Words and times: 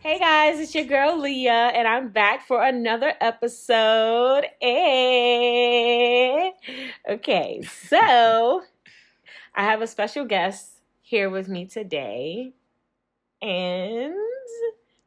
Hey 0.00 0.18
guys, 0.18 0.58
it's 0.58 0.74
your 0.74 0.84
girl 0.84 1.20
Leah, 1.20 1.70
and 1.74 1.86
I'm 1.86 2.08
back 2.08 2.46
for 2.46 2.62
another 2.62 3.12
episode. 3.20 4.46
Hey. 4.58 6.52
Okay, 7.06 7.60
so 7.86 8.62
I 9.54 9.64
have 9.64 9.82
a 9.82 9.86
special 9.86 10.24
guest 10.24 10.80
here 11.02 11.28
with 11.28 11.48
me 11.48 11.66
today. 11.66 12.54
And 13.42 14.14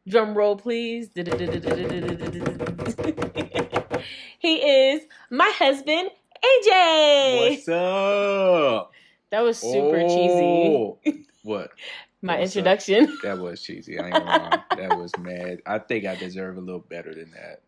drum 0.08 0.36
roll, 0.36 0.56
please. 0.56 1.10
he 4.38 4.56
is 4.56 5.02
my 5.30 5.52
husband, 5.58 6.12
AJ. 6.44 7.50
What's 7.52 7.68
up? 7.70 8.92
That 9.30 9.42
was 9.42 9.58
super 9.60 10.02
cheesy. 10.02 10.76
Oh, 10.76 11.00
What? 11.44 11.72
My 12.24 12.38
What's 12.38 12.52
up? 12.52 12.58
introduction. 12.58 13.18
That 13.24 13.40
was 13.40 13.62
cheesy. 13.62 14.00
I 14.00 14.08
ain't 14.10 14.14
gonna 14.14 14.26
lie. 14.26 14.64
That 14.78 14.98
was 14.98 15.12
mad. 15.18 15.62
I 15.66 15.80
think 15.80 16.06
I 16.06 16.16
deserve 16.16 16.58
a 16.58 16.62
little 16.62 16.80
better 16.82 17.14
than 17.16 17.32
that. 17.32 17.62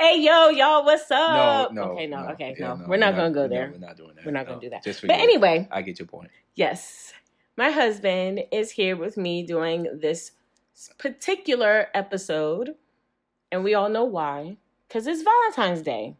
Hey 0.00 0.20
yo, 0.20 0.50
y'all, 0.50 0.84
what's 0.84 1.10
up? 1.10 1.72
no. 1.72 1.92
okay, 1.92 2.06
no, 2.06 2.18
okay, 2.30 2.54
yeah, 2.58 2.74
no. 2.74 2.84
We're 2.86 2.96
not 2.98 3.16
gonna 3.16 3.30
go 3.30 3.42
no, 3.44 3.48
there. 3.48 3.70
we're 3.72 3.78
not 3.78 3.96
doing 3.96 4.14
that. 4.16 4.26
We're 4.26 4.32
not 4.32 4.44
No, 4.46 4.50
gonna 4.54 4.60
do 4.60 4.70
that. 4.70 4.84
Just 4.84 5.00
But 5.00 5.08
forget 5.12 5.20
it. 5.20 5.22
anyway, 5.22 5.68
I 5.70 5.82
get 5.82 5.98
your 5.98 6.06
point. 6.06 6.30
yes, 6.54 7.14
my 7.56 7.70
husband 7.70 8.40
is 8.52 8.72
here 8.72 8.96
with 8.96 9.16
me 9.16 9.42
doing 9.44 9.98
this 10.02 10.32
particular 10.98 11.86
episode, 11.94 12.74
and 13.50 13.64
we 13.64 13.74
all 13.74 13.88
know 13.88 14.04
why. 14.04 14.56
Because 14.88 15.06
it's 15.06 15.22
Valentine's 15.22 15.82
Day. 15.82 16.16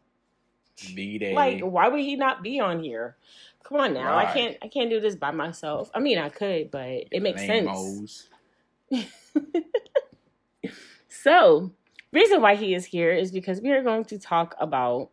B 0.95 1.17
day. 1.17 1.33
Like, 1.33 1.61
why 1.61 1.87
would 1.87 2.01
he 2.01 2.15
not 2.15 2.43
be 2.43 2.59
on 2.59 2.83
here? 2.83 3.17
Come 3.63 3.79
on 3.79 3.93
now, 3.93 4.15
I 4.17 4.31
can't. 4.31 4.57
I 4.61 4.67
can't 4.69 4.89
do 4.89 5.01
this 5.01 5.15
by 5.15 5.31
myself. 5.31 5.91
I 5.93 5.99
mean, 5.99 6.17
I 6.17 6.29
could, 6.29 6.71
but 6.71 6.87
it 7.11 7.21
makes 7.21 7.41
sense. 7.45 8.29
So, 11.27 11.71
reason 12.13 12.41
why 12.41 12.55
he 12.55 12.73
is 12.73 12.85
here 12.85 13.11
is 13.11 13.31
because 13.31 13.59
we 13.59 13.71
are 13.71 13.83
going 13.83 14.05
to 14.05 14.19
talk 14.19 14.55
about 14.59 15.09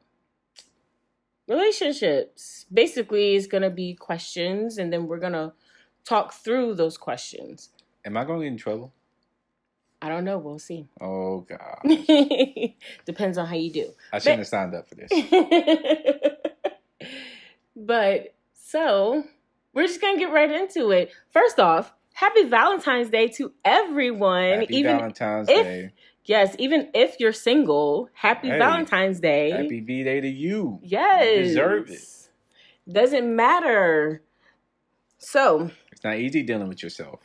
relationships. 1.49 2.67
Basically, 2.73 3.35
it's 3.35 3.47
going 3.47 3.63
to 3.63 3.71
be 3.71 3.95
questions, 3.95 4.79
and 4.79 4.93
then 4.93 5.09
we're 5.09 5.19
going 5.19 5.33
to 5.33 5.53
talk 6.05 6.35
through 6.35 6.75
those 6.75 6.97
questions. 6.97 7.71
Am 8.05 8.17
I 8.17 8.25
gonna 8.25 8.41
get 8.41 8.49
in 8.49 8.57
trouble? 8.59 8.93
I 10.05 10.09
don't 10.11 10.25
know. 10.25 10.37
We'll 10.37 10.59
see. 10.59 10.87
Oh 11.01 11.41
god. 11.49 11.81
Depends 13.07 13.39
on 13.39 13.47
how 13.47 13.55
you 13.57 13.73
do. 13.73 13.91
I 14.13 14.19
shouldn't 14.19 14.41
have 14.41 14.49
signed 14.49 14.75
up 14.75 14.87
for 14.87 14.97
this. 14.97 15.11
but 17.77 18.35
so 18.53 19.25
we're 19.73 19.87
just 19.87 20.01
gonna 20.03 20.19
get 20.19 20.31
right 20.31 20.51
into 20.51 20.91
it. 20.91 21.11
First 21.31 21.59
off, 21.59 21.93
happy 22.13 22.45
Valentine's 22.45 23.09
Day 23.09 23.29
to 23.29 23.53
everyone. 23.65 24.61
Happy 24.61 24.77
even 24.77 24.97
Valentine's 24.99 25.49
if- 25.49 25.65
Day. 25.65 25.93
yes, 26.27 26.55
even 26.59 26.91
if 26.95 27.17
you're 27.19 27.33
single, 27.33 28.11
happy 28.13 28.49
Hey. 28.49 28.59
Valentine's 28.59 29.21
Day. 29.21 29.51
Happy 29.53 29.81
V 29.81 30.05
Day 30.05 30.21
to 30.21 30.29
you. 30.29 30.81
yes, 30.83 31.25
You 31.39 31.43
deserve 31.45 31.91
it. 31.91 32.29
Doesn't 32.93 33.35
matter. 33.35 34.23
So 35.19 35.71
It's 35.91 36.05
not 36.05 36.19
easy 36.19 36.43
dealing 36.43 36.69
with 36.69 36.83
yourself. 36.83 37.21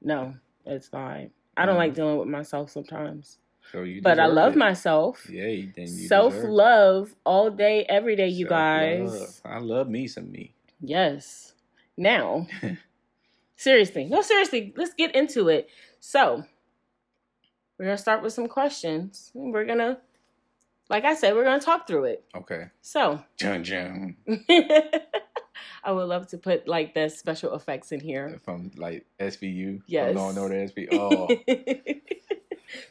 no, 0.00 0.34
it's 0.64 0.92
not. 0.92 1.22
I 1.60 1.66
don't 1.66 1.74
Mhm. 1.74 1.78
like 1.78 1.94
dealing 1.94 2.18
with 2.18 2.28
myself 2.28 2.70
sometimes, 2.70 3.38
So 3.72 3.84
but 4.02 4.18
I 4.18 4.26
love 4.26 4.54
it. 4.54 4.58
myself. 4.58 5.28
Yeah, 5.30 5.86
self 5.86 6.34
love 6.42 7.14
all 7.24 7.50
day, 7.50 7.84
every 7.84 8.16
day, 8.16 8.28
you 8.28 8.46
Self-love. 8.46 9.10
guys. 9.12 9.42
I 9.44 9.58
love 9.58 9.88
me 9.88 10.06
some 10.08 10.30
me. 10.32 10.54
Yes. 10.80 11.54
Now, 11.96 12.46
seriously, 13.56 14.04
no, 14.06 14.22
seriously, 14.22 14.72
let's 14.76 14.94
get 14.94 15.14
into 15.14 15.48
it. 15.48 15.68
So, 16.00 16.44
we're 17.78 17.84
gonna 17.86 17.98
start 17.98 18.22
with 18.22 18.32
some 18.32 18.48
questions. 18.48 19.30
We're 19.34 19.64
gonna, 19.66 20.00
like 20.88 21.04
I 21.04 21.14
said, 21.14 21.34
we're 21.34 21.44
gonna 21.44 21.60
talk 21.60 21.86
through 21.86 22.04
it. 22.04 22.24
Okay. 22.34 22.68
So, 22.80 23.22
Jun 23.36 23.64
Jun. 23.64 24.16
I 25.84 25.92
would 25.92 26.04
love 26.08 26.26
to 26.28 26.38
put 26.38 26.66
like 26.68 26.94
the 26.94 27.08
special 27.08 27.54
effects 27.54 27.92
in 27.92 28.00
here. 28.00 28.38
From 28.44 28.70
like 28.76 29.06
SVU. 29.18 29.82
Yes. 29.86 30.14
Law 30.14 30.30
and 30.30 30.38
Order 30.38 30.54
SVU. 30.66 30.88
Oh. 30.92 31.28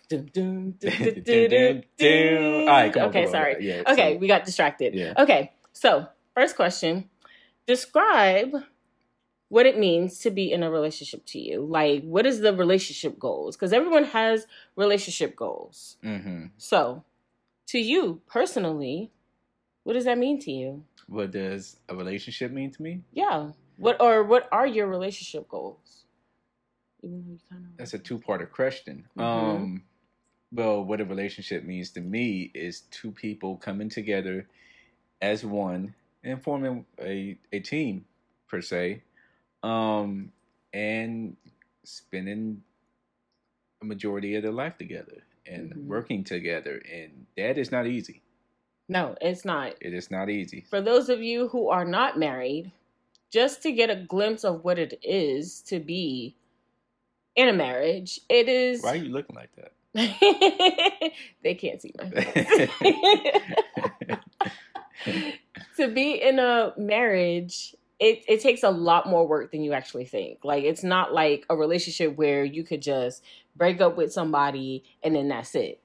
Dun, 0.09 0.29
dun, 0.33 0.75
dun. 0.79 1.83
All 2.01 2.65
right, 2.67 2.97
on, 2.97 3.09
Okay, 3.09 3.27
sorry. 3.27 3.57
Yeah, 3.65 3.83
Okay, 3.87 4.13
so- 4.15 4.17
we 4.19 4.27
got 4.27 4.43
distracted. 4.43 4.93
Yeah. 4.93 5.13
Okay, 5.17 5.53
so 5.71 6.07
first 6.33 6.55
question 6.55 7.09
Describe 7.65 8.55
what 9.49 9.65
it 9.67 9.77
means 9.77 10.19
to 10.19 10.31
be 10.31 10.51
in 10.51 10.63
a 10.63 10.71
relationship 10.71 11.25
to 11.27 11.39
you. 11.39 11.61
Like, 11.63 12.03
what 12.03 12.25
is 12.25 12.39
the 12.41 12.53
relationship 12.53 13.17
goals? 13.19 13.55
Because 13.55 13.71
everyone 13.73 14.05
has 14.05 14.47
relationship 14.75 15.35
goals. 15.35 15.97
Mhm. 16.03 16.49
So, 16.57 17.03
to 17.67 17.79
you 17.79 18.21
personally, 18.27 19.11
what 19.83 19.93
does 19.93 20.05
that 20.05 20.17
mean 20.17 20.39
to 20.39 20.51
you? 20.51 20.83
What 21.09 21.31
does 21.31 21.77
a 21.89 21.95
relationship 21.95 22.51
mean 22.51 22.69
to 22.71 22.81
me? 22.81 23.01
Yeah. 23.13 23.51
What 23.77 23.99
or 23.99 24.23
what 24.23 24.47
are 24.51 24.67
your 24.67 24.87
relationship 24.87 25.47
goals? 25.49 26.05
Even 27.01 27.23
though 27.25 27.31
you 27.31 27.39
kind 27.49 27.65
of 27.65 27.77
That's 27.77 27.93
a 27.95 27.99
two-parter 27.99 28.49
question. 28.49 29.07
Mhm. 29.17 29.23
Um, 29.23 29.83
well, 30.51 30.83
what 30.85 31.01
a 31.01 31.05
relationship 31.05 31.63
means 31.63 31.89
to 31.91 32.01
me 32.01 32.51
is 32.53 32.81
two 32.91 33.11
people 33.11 33.57
coming 33.57 33.89
together 33.89 34.47
as 35.21 35.43
one 35.43 35.95
and 36.23 36.41
forming 36.41 36.85
a 37.01 37.37
a 37.51 37.59
team 37.59 38.05
per 38.47 38.61
se, 38.61 39.01
um, 39.63 40.31
and 40.73 41.35
spending 41.83 42.63
a 43.81 43.85
majority 43.85 44.35
of 44.35 44.43
their 44.43 44.51
life 44.51 44.77
together 44.77 45.23
and 45.45 45.73
Mhm. 45.73 45.85
working 45.85 46.23
together, 46.23 46.77
and 46.91 47.25
that 47.37 47.57
is 47.57 47.71
not 47.71 47.87
easy. 47.87 48.21
No, 48.89 49.15
it's 49.21 49.45
not. 49.45 49.75
It 49.79 49.93
is 49.93 50.09
not 50.09 50.31
easy. 50.31 50.65
For 50.69 50.81
those 50.81 51.09
of 51.09 51.21
you 51.21 51.47
who 51.47 51.69
are 51.69 51.85
not 51.85 52.17
married, 52.17 52.71
just 53.31 53.61
to 53.63 53.71
get 53.71 53.91
a 53.91 53.95
glimpse 53.95 54.43
of 54.43 54.63
what 54.63 54.79
it 54.79 54.99
is 55.03 55.61
to 55.67 55.79
be 55.79 56.35
in 57.35 57.47
a 57.47 57.53
marriage, 57.53 58.19
it 58.27 58.49
is. 58.49 58.81
Why 58.81 58.93
are 58.93 58.95
you 58.95 59.09
looking 59.09 59.35
like 59.35 59.51
that? 59.55 59.73
they 61.43 61.53
can't 61.53 61.79
see 61.81 61.93
my 61.97 62.09
face. 62.09 62.69
to 65.77 65.87
be 65.87 66.13
in 66.13 66.39
a 66.39 66.73
marriage, 66.75 67.75
it, 67.99 68.23
it 68.27 68.41
takes 68.41 68.63
a 68.63 68.71
lot 68.71 69.07
more 69.07 69.27
work 69.27 69.51
than 69.51 69.61
you 69.61 69.73
actually 69.73 70.05
think. 70.05 70.39
Like, 70.43 70.63
it's 70.63 70.83
not 70.83 71.13
like 71.13 71.45
a 71.47 71.55
relationship 71.55 72.17
where 72.17 72.43
you 72.43 72.63
could 72.63 72.81
just 72.81 73.23
break 73.55 73.81
up 73.81 73.97
with 73.97 74.11
somebody 74.11 74.83
and 75.03 75.15
then 75.15 75.27
that's 75.27 75.53
it. 75.53 75.79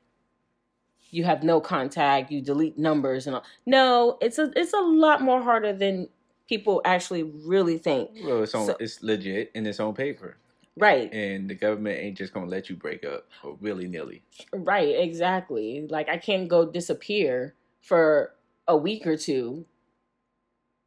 You 1.15 1.23
have 1.23 1.45
no 1.45 1.61
contact, 1.61 2.33
you 2.33 2.41
delete 2.41 2.77
numbers 2.77 3.29
and 3.29 3.37
all. 3.37 3.45
No, 3.67 4.19
it's 4.21 4.37
a 4.39 4.51
it's 4.57 4.73
a 4.73 4.81
lot 4.81 5.23
more 5.23 5.41
harder 5.41 5.73
than 5.73 6.09
people 6.49 6.83
actually 6.85 7.23
really 7.23 7.79
think. 7.79 8.11
well, 8.25 8.43
it's 8.43 8.53
on. 8.55 8.67
So- 8.67 8.77
it's 8.81 9.01
legit 9.01 9.53
and 9.55 9.65
its 9.65 9.79
on 9.79 9.95
paper, 9.95 10.37
Right. 10.77 11.13
and 11.15 11.49
the 11.49 11.55
government 11.55 12.01
ain't 12.01 12.19
just 12.19 12.35
gonna 12.35 12.47
let 12.47 12.69
you 12.69 12.75
break 12.75 13.05
up 13.05 13.29
uh, 13.45 13.53
willy 13.61 13.87
nilly. 13.87 14.25
Right, 14.53 14.89
exactly. 14.99 15.87
Like 15.89 16.09
I 16.09 16.17
can't 16.19 16.49
go 16.49 16.67
disappear 16.67 17.55
for 17.81 18.35
a 18.67 18.77
week 18.77 19.07
or 19.07 19.17
two 19.17 19.67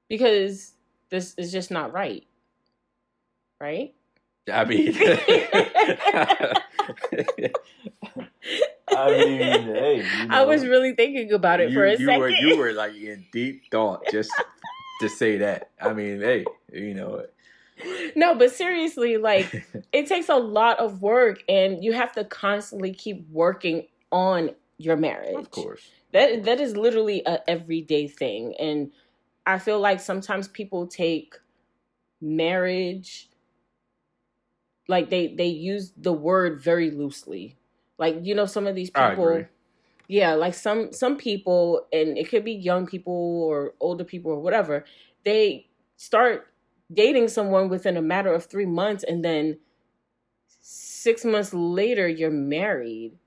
because 0.09 0.73
this 1.09 1.35
is 1.38 1.53
just 1.53 1.71
not 1.71 1.94
right. 1.94 2.27
Right? 3.61 3.94
I 4.51 4.65
mean, 4.65 4.94
I 8.97 9.12
mean, 9.12 9.40
hey, 9.68 9.97
you 9.97 10.28
I 10.30 10.44
was 10.44 10.66
really 10.66 10.94
thinking 10.94 11.31
about 11.31 11.59
it 11.59 11.69
you, 11.69 11.75
for 11.75 11.85
a 11.85 11.91
you 11.91 12.06
second. 12.06 12.19
Were, 12.19 12.30
you 12.30 12.58
were 12.58 12.74
like 12.74 12.96
in 12.96 13.25
deep 13.31 13.63
thought 13.72 14.03
just 14.12 14.31
to 15.02 15.09
say 15.09 15.38
that. 15.38 15.71
I 15.81 15.94
mean, 15.94 16.21
hey, 16.21 16.45
you 16.71 16.94
know, 16.94 17.16
it. 17.16 18.16
no, 18.16 18.36
but 18.36 18.51
seriously, 18.51 19.18
like 19.18 19.66
it 19.92 20.07
takes 20.07 20.30
a 20.30 20.36
lot 20.36 20.80
of 20.80 21.01
work 21.01 21.44
and 21.48 21.83
you 21.83 21.94
have 21.94 22.12
to 22.13 22.24
constantly 22.24 22.94
keep 22.94 23.30
working 23.30 23.88
on 24.12 24.51
your 24.77 24.98
marriage. 24.98 25.36
of 25.36 25.51
course, 25.51 25.81
That 26.13 26.44
that 26.45 26.60
is 26.60 26.75
literally 26.75 27.21
a 27.25 27.48
everyday 27.50 28.07
thing 28.07 28.56
and 28.60 28.92
I 29.48 29.60
feel 29.60 29.80
like 29.80 30.01
sometimes 30.01 30.50
people 30.50 30.88
take 30.88 31.36
marriage 32.19 33.30
like 34.89 35.10
they 35.10 35.27
they 35.27 35.48
use 35.48 35.94
the 35.98 36.13
word 36.13 36.62
very 36.62 36.92
loosely. 36.92 37.56
Like 37.97 38.19
you 38.23 38.35
know 38.35 38.45
some 38.45 38.67
of 38.67 38.75
these 38.75 38.89
people 38.89 39.45
yeah, 40.07 40.33
like 40.33 40.53
some 40.53 40.94
some 40.94 41.17
people 41.17 41.85
and 41.91 42.17
it 42.17 42.29
could 42.29 42.45
be 42.45 42.53
young 42.53 42.85
people 42.85 43.44
or 43.44 43.73
older 43.79 44.03
people 44.03 44.31
or 44.31 44.39
whatever, 44.39 44.85
they 45.25 45.67
start 45.97 46.47
dating 46.94 47.27
someone 47.27 47.67
within 47.67 47.97
a 47.97 48.01
matter 48.01 48.33
of 48.33 48.45
3 48.45 48.65
months 48.65 49.03
and 49.03 49.25
then 49.25 49.57
6 50.47 51.25
months 51.25 51.53
later 51.53 52.07
you're 52.07 52.31
married. 52.31 53.17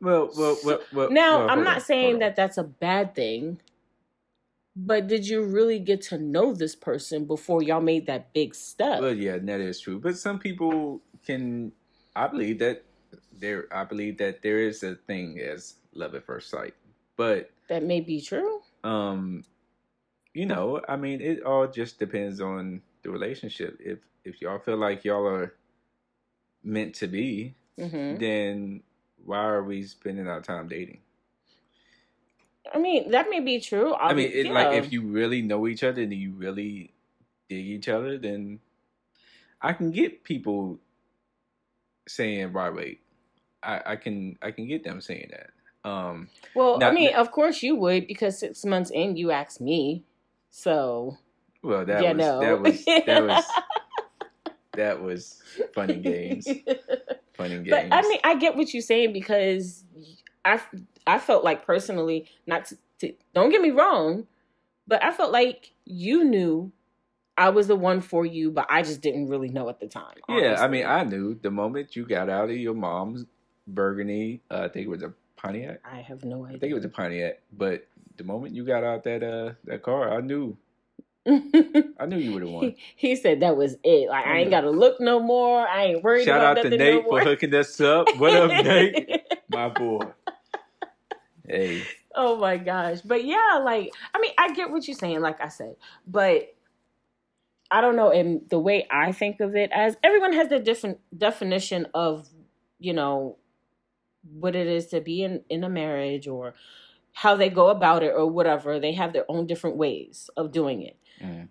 Well, 0.00 0.30
well, 0.36 0.56
well, 0.64 0.80
well 0.92 1.10
Now, 1.10 1.38
well, 1.38 1.50
I'm 1.50 1.62
not 1.62 1.76
on, 1.76 1.82
saying 1.82 2.18
that 2.18 2.34
that's 2.34 2.58
a 2.58 2.64
bad 2.64 3.14
thing. 3.14 3.60
But 4.76 5.06
did 5.06 5.28
you 5.28 5.44
really 5.44 5.78
get 5.78 6.02
to 6.02 6.18
know 6.18 6.52
this 6.52 6.74
person 6.74 7.26
before 7.26 7.62
y'all 7.62 7.80
made 7.80 8.06
that 8.06 8.32
big 8.32 8.56
step? 8.56 9.00
Well, 9.00 9.14
yeah, 9.14 9.38
that 9.38 9.60
is 9.60 9.78
true. 9.78 10.00
But 10.00 10.18
some 10.18 10.40
people 10.40 11.00
can. 11.24 11.70
I 12.16 12.26
believe 12.26 12.58
that 12.58 12.82
there. 13.44 13.66
I 13.70 13.84
believe 13.84 14.18
that 14.18 14.42
there 14.42 14.58
is 14.58 14.82
a 14.82 14.94
thing 14.94 15.38
as 15.40 15.74
love 15.92 16.14
at 16.14 16.24
first 16.24 16.50
sight. 16.50 16.74
But 17.16 17.50
that 17.68 17.82
may 17.82 18.00
be 18.00 18.20
true. 18.20 18.60
Um, 18.82 19.44
you 20.32 20.46
know, 20.46 20.80
I 20.88 20.96
mean, 20.96 21.20
it 21.20 21.44
all 21.44 21.66
just 21.66 21.98
depends 21.98 22.40
on 22.40 22.82
the 23.02 23.10
relationship. 23.10 23.78
If 23.80 23.98
if 24.24 24.40
y'all 24.40 24.58
feel 24.58 24.78
like 24.78 25.04
y'all 25.04 25.26
are 25.26 25.54
meant 26.62 26.94
to 26.96 27.06
be, 27.06 27.54
mm-hmm. 27.78 28.18
then 28.18 28.82
why 29.24 29.44
are 29.44 29.62
we 29.62 29.82
spending 29.82 30.26
our 30.26 30.40
time 30.40 30.68
dating? 30.68 31.00
I 32.74 32.78
mean, 32.78 33.10
that 33.10 33.28
may 33.28 33.40
be 33.40 33.60
true. 33.60 33.92
I'll 33.92 34.10
i 34.10 34.14
mean, 34.14 34.30
it, 34.32 34.46
like 34.50 34.72
if 34.72 34.90
you 34.90 35.02
really 35.02 35.42
know 35.42 35.68
each 35.68 35.84
other 35.84 36.02
and 36.02 36.12
you 36.12 36.32
really 36.32 36.92
dig 37.48 37.66
each 37.66 37.88
other, 37.88 38.16
then 38.16 38.58
I 39.60 39.74
can 39.74 39.90
get 39.92 40.24
people 40.24 40.78
saying, 42.08 42.52
"Right, 42.52 42.74
wait." 42.74 43.03
I, 43.64 43.92
I 43.92 43.96
can 43.96 44.38
I 44.42 44.50
can 44.50 44.66
get 44.68 44.84
them 44.84 45.00
saying 45.00 45.30
that. 45.30 45.88
Um, 45.88 46.28
well, 46.54 46.82
I 46.82 46.92
mean, 46.92 47.14
of 47.14 47.30
course 47.30 47.62
you 47.62 47.76
would 47.76 48.06
because 48.06 48.38
six 48.38 48.64
months 48.64 48.90
in, 48.90 49.16
you 49.16 49.30
asked 49.30 49.60
me. 49.60 50.04
So. 50.50 51.18
Well, 51.62 51.84
that 51.86 52.02
was 52.02 52.16
know. 52.16 52.40
that 52.40 52.60
was 52.60 52.84
that 52.84 53.22
was 53.24 53.44
that 54.76 55.02
was 55.02 55.42
funny 55.74 55.96
games. 55.96 56.46
Funny 57.34 57.56
games. 57.56 57.70
But 57.70 57.88
I 57.90 58.02
mean, 58.02 58.20
I 58.22 58.36
get 58.36 58.56
what 58.56 58.72
you're 58.72 58.82
saying 58.82 59.12
because 59.12 59.84
I 60.44 60.60
I 61.06 61.18
felt 61.18 61.44
like 61.44 61.66
personally, 61.66 62.28
not 62.46 62.66
to, 62.66 62.78
to 63.00 63.12
don't 63.34 63.50
get 63.50 63.60
me 63.60 63.70
wrong, 63.70 64.26
but 64.86 65.02
I 65.02 65.10
felt 65.10 65.32
like 65.32 65.72
you 65.84 66.24
knew 66.24 66.72
I 67.36 67.50
was 67.50 67.66
the 67.66 67.76
one 67.76 68.00
for 68.00 68.24
you, 68.24 68.50
but 68.50 68.66
I 68.70 68.82
just 68.82 69.00
didn't 69.00 69.28
really 69.28 69.48
know 69.48 69.68
at 69.68 69.80
the 69.80 69.88
time. 69.88 70.16
Honestly. 70.28 70.48
Yeah, 70.48 70.62
I 70.62 70.68
mean, 70.68 70.86
I 70.86 71.02
knew 71.04 71.34
the 71.34 71.50
moment 71.50 71.96
you 71.96 72.06
got 72.06 72.30
out 72.30 72.50
of 72.50 72.56
your 72.56 72.74
mom's 72.74 73.26
burgundy. 73.66 74.42
Uh, 74.50 74.62
I 74.62 74.68
think 74.68 74.86
it 74.86 74.90
was 74.90 75.02
a 75.02 75.12
Pontiac. 75.36 75.80
I 75.84 76.00
have 76.00 76.24
no 76.24 76.44
idea. 76.44 76.56
I 76.56 76.60
think 76.60 76.70
it 76.72 76.74
was 76.74 76.84
a 76.84 76.88
Pontiac, 76.88 77.40
but 77.52 77.86
the 78.16 78.24
moment 78.24 78.54
you 78.54 78.64
got 78.64 78.84
out 78.84 79.04
that 79.04 79.22
uh 79.22 79.54
that 79.64 79.82
car, 79.82 80.12
I 80.16 80.20
knew. 80.20 80.56
I 81.26 82.04
knew 82.06 82.18
you 82.18 82.32
would 82.34 82.42
have 82.42 82.50
won. 82.50 82.64
He, 82.64 82.76
he, 82.96 83.16
said 83.16 83.40
that 83.40 83.56
was 83.56 83.76
it. 83.82 84.10
Like 84.10 84.26
I 84.26 84.40
ain't 84.40 84.50
got 84.50 84.60
to 84.60 84.70
look 84.70 85.00
no 85.00 85.20
more. 85.20 85.66
I 85.66 85.84
ain't 85.84 86.02
worried. 86.02 86.26
Shout 86.26 86.42
out 86.42 86.62
to 86.62 86.68
Nate 86.68 87.02
no 87.02 87.08
for 87.08 87.20
hooking 87.20 87.54
us 87.54 87.80
up. 87.80 88.14
What 88.18 88.34
up, 88.34 88.50
Nate? 88.62 89.22
My 89.48 89.70
boy. 89.70 90.04
Hey. 91.48 91.82
Oh 92.14 92.36
my 92.36 92.58
gosh. 92.58 93.00
But 93.00 93.24
yeah, 93.24 93.60
like 93.64 93.90
I 94.14 94.20
mean, 94.20 94.32
I 94.36 94.52
get 94.52 94.70
what 94.70 94.86
you're 94.86 94.96
saying, 94.96 95.22
like 95.22 95.40
I 95.40 95.48
said. 95.48 95.76
But 96.06 96.54
I 97.70 97.80
don't 97.80 97.96
know, 97.96 98.10
and 98.10 98.42
the 98.50 98.58
way 98.58 98.86
I 98.90 99.12
think 99.12 99.40
of 99.40 99.56
it 99.56 99.70
as 99.72 99.96
everyone 100.02 100.32
has 100.34 100.48
their 100.48 100.60
different 100.60 100.98
definition 101.16 101.86
of, 101.94 102.28
you 102.78 102.92
know, 102.92 103.38
what 104.32 104.56
it 104.56 104.66
is 104.66 104.86
to 104.88 105.00
be 105.00 105.22
in, 105.22 105.42
in 105.48 105.64
a 105.64 105.68
marriage 105.68 106.26
or 106.26 106.54
how 107.12 107.36
they 107.36 107.48
go 107.48 107.68
about 107.68 108.02
it 108.02 108.12
or 108.14 108.26
whatever. 108.26 108.80
They 108.80 108.92
have 108.92 109.12
their 109.12 109.24
own 109.28 109.46
different 109.46 109.76
ways 109.76 110.30
of 110.36 110.52
doing 110.52 110.82
it. 110.82 110.96
Mm. 111.22 111.48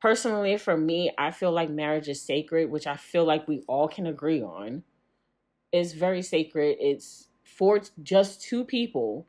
Personally, 0.00 0.56
for 0.58 0.76
me, 0.76 1.10
I 1.18 1.30
feel 1.30 1.50
like 1.50 1.70
marriage 1.70 2.08
is 2.08 2.22
sacred, 2.22 2.70
which 2.70 2.86
I 2.86 2.96
feel 2.96 3.24
like 3.24 3.48
we 3.48 3.62
all 3.66 3.88
can 3.88 4.06
agree 4.06 4.42
on. 4.42 4.82
It's 5.72 5.92
very 5.92 6.22
sacred. 6.22 6.76
It's 6.80 7.28
for 7.42 7.80
just 8.02 8.42
two 8.42 8.64
people. 8.64 9.26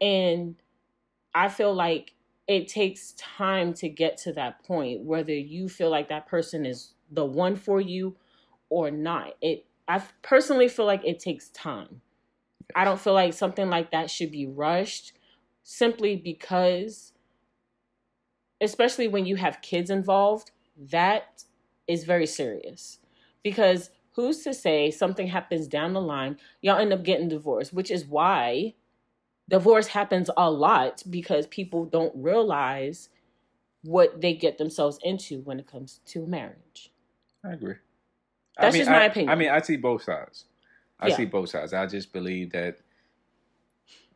And 0.00 0.56
I 1.34 1.48
feel 1.48 1.74
like 1.74 2.12
it 2.46 2.68
takes 2.68 3.12
time 3.12 3.72
to 3.74 3.88
get 3.88 4.16
to 4.18 4.32
that 4.34 4.64
point, 4.64 5.02
whether 5.02 5.32
you 5.32 5.68
feel 5.68 5.90
like 5.90 6.08
that 6.08 6.26
person 6.26 6.66
is 6.66 6.94
the 7.10 7.24
one 7.24 7.56
for 7.56 7.80
you 7.80 8.16
or 8.68 8.90
not. 8.90 9.34
It 9.40 9.66
I 9.88 10.02
personally 10.22 10.68
feel 10.68 10.86
like 10.86 11.04
it 11.04 11.18
takes 11.18 11.48
time. 11.48 12.00
I 12.74 12.84
don't 12.84 13.00
feel 13.00 13.14
like 13.14 13.34
something 13.34 13.68
like 13.68 13.90
that 13.90 14.10
should 14.10 14.30
be 14.30 14.46
rushed 14.46 15.12
simply 15.62 16.16
because 16.16 17.12
especially 18.60 19.08
when 19.08 19.26
you 19.26 19.36
have 19.36 19.62
kids 19.62 19.90
involved, 19.90 20.50
that 20.76 21.44
is 21.86 22.04
very 22.04 22.26
serious. 22.26 22.98
Because 23.42 23.90
who's 24.14 24.42
to 24.44 24.52
say 24.52 24.90
something 24.90 25.28
happens 25.28 25.66
down 25.66 25.92
the 25.92 26.00
line, 26.00 26.38
y'all 26.60 26.78
end 26.78 26.92
up 26.92 27.02
getting 27.02 27.28
divorced, 27.28 27.72
which 27.72 27.90
is 27.90 28.04
why 28.04 28.74
divorce 29.48 29.88
happens 29.88 30.30
a 30.36 30.50
lot 30.50 31.02
because 31.08 31.46
people 31.46 31.84
don't 31.84 32.12
realize 32.14 33.08
what 33.82 34.20
they 34.20 34.34
get 34.34 34.58
themselves 34.58 34.98
into 35.02 35.40
when 35.40 35.58
it 35.58 35.66
comes 35.66 36.00
to 36.06 36.26
marriage. 36.26 36.92
I 37.44 37.52
agree. 37.52 37.76
That's 38.58 38.74
I 38.74 38.78
mean, 38.78 38.80
just 38.82 38.90
my 38.90 39.02
I, 39.02 39.06
opinion. 39.06 39.30
I 39.30 39.34
mean, 39.36 39.48
I 39.48 39.60
see 39.60 39.76
both 39.76 40.02
sides. 40.02 40.44
I 41.00 41.08
yeah. 41.08 41.16
see 41.16 41.24
both 41.24 41.48
sides. 41.48 41.72
I 41.72 41.86
just 41.86 42.12
believe 42.12 42.52
that 42.52 42.78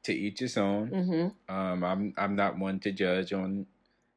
to 0.04 0.12
each 0.12 0.40
his 0.40 0.56
own. 0.56 0.90
Mm-hmm. 0.90 1.54
Um, 1.54 1.84
I'm 1.84 2.14
I'm 2.16 2.36
not 2.36 2.58
one 2.58 2.78
to 2.80 2.92
judge 2.92 3.32
on 3.32 3.66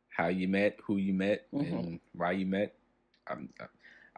how 0.09 0.27
you 0.27 0.47
met, 0.47 0.77
who 0.83 0.97
you 0.97 1.13
met, 1.13 1.51
mm-hmm. 1.53 1.75
and 1.75 1.99
why 2.13 2.31
you 2.31 2.45
met. 2.45 2.75
I'm, 3.27 3.49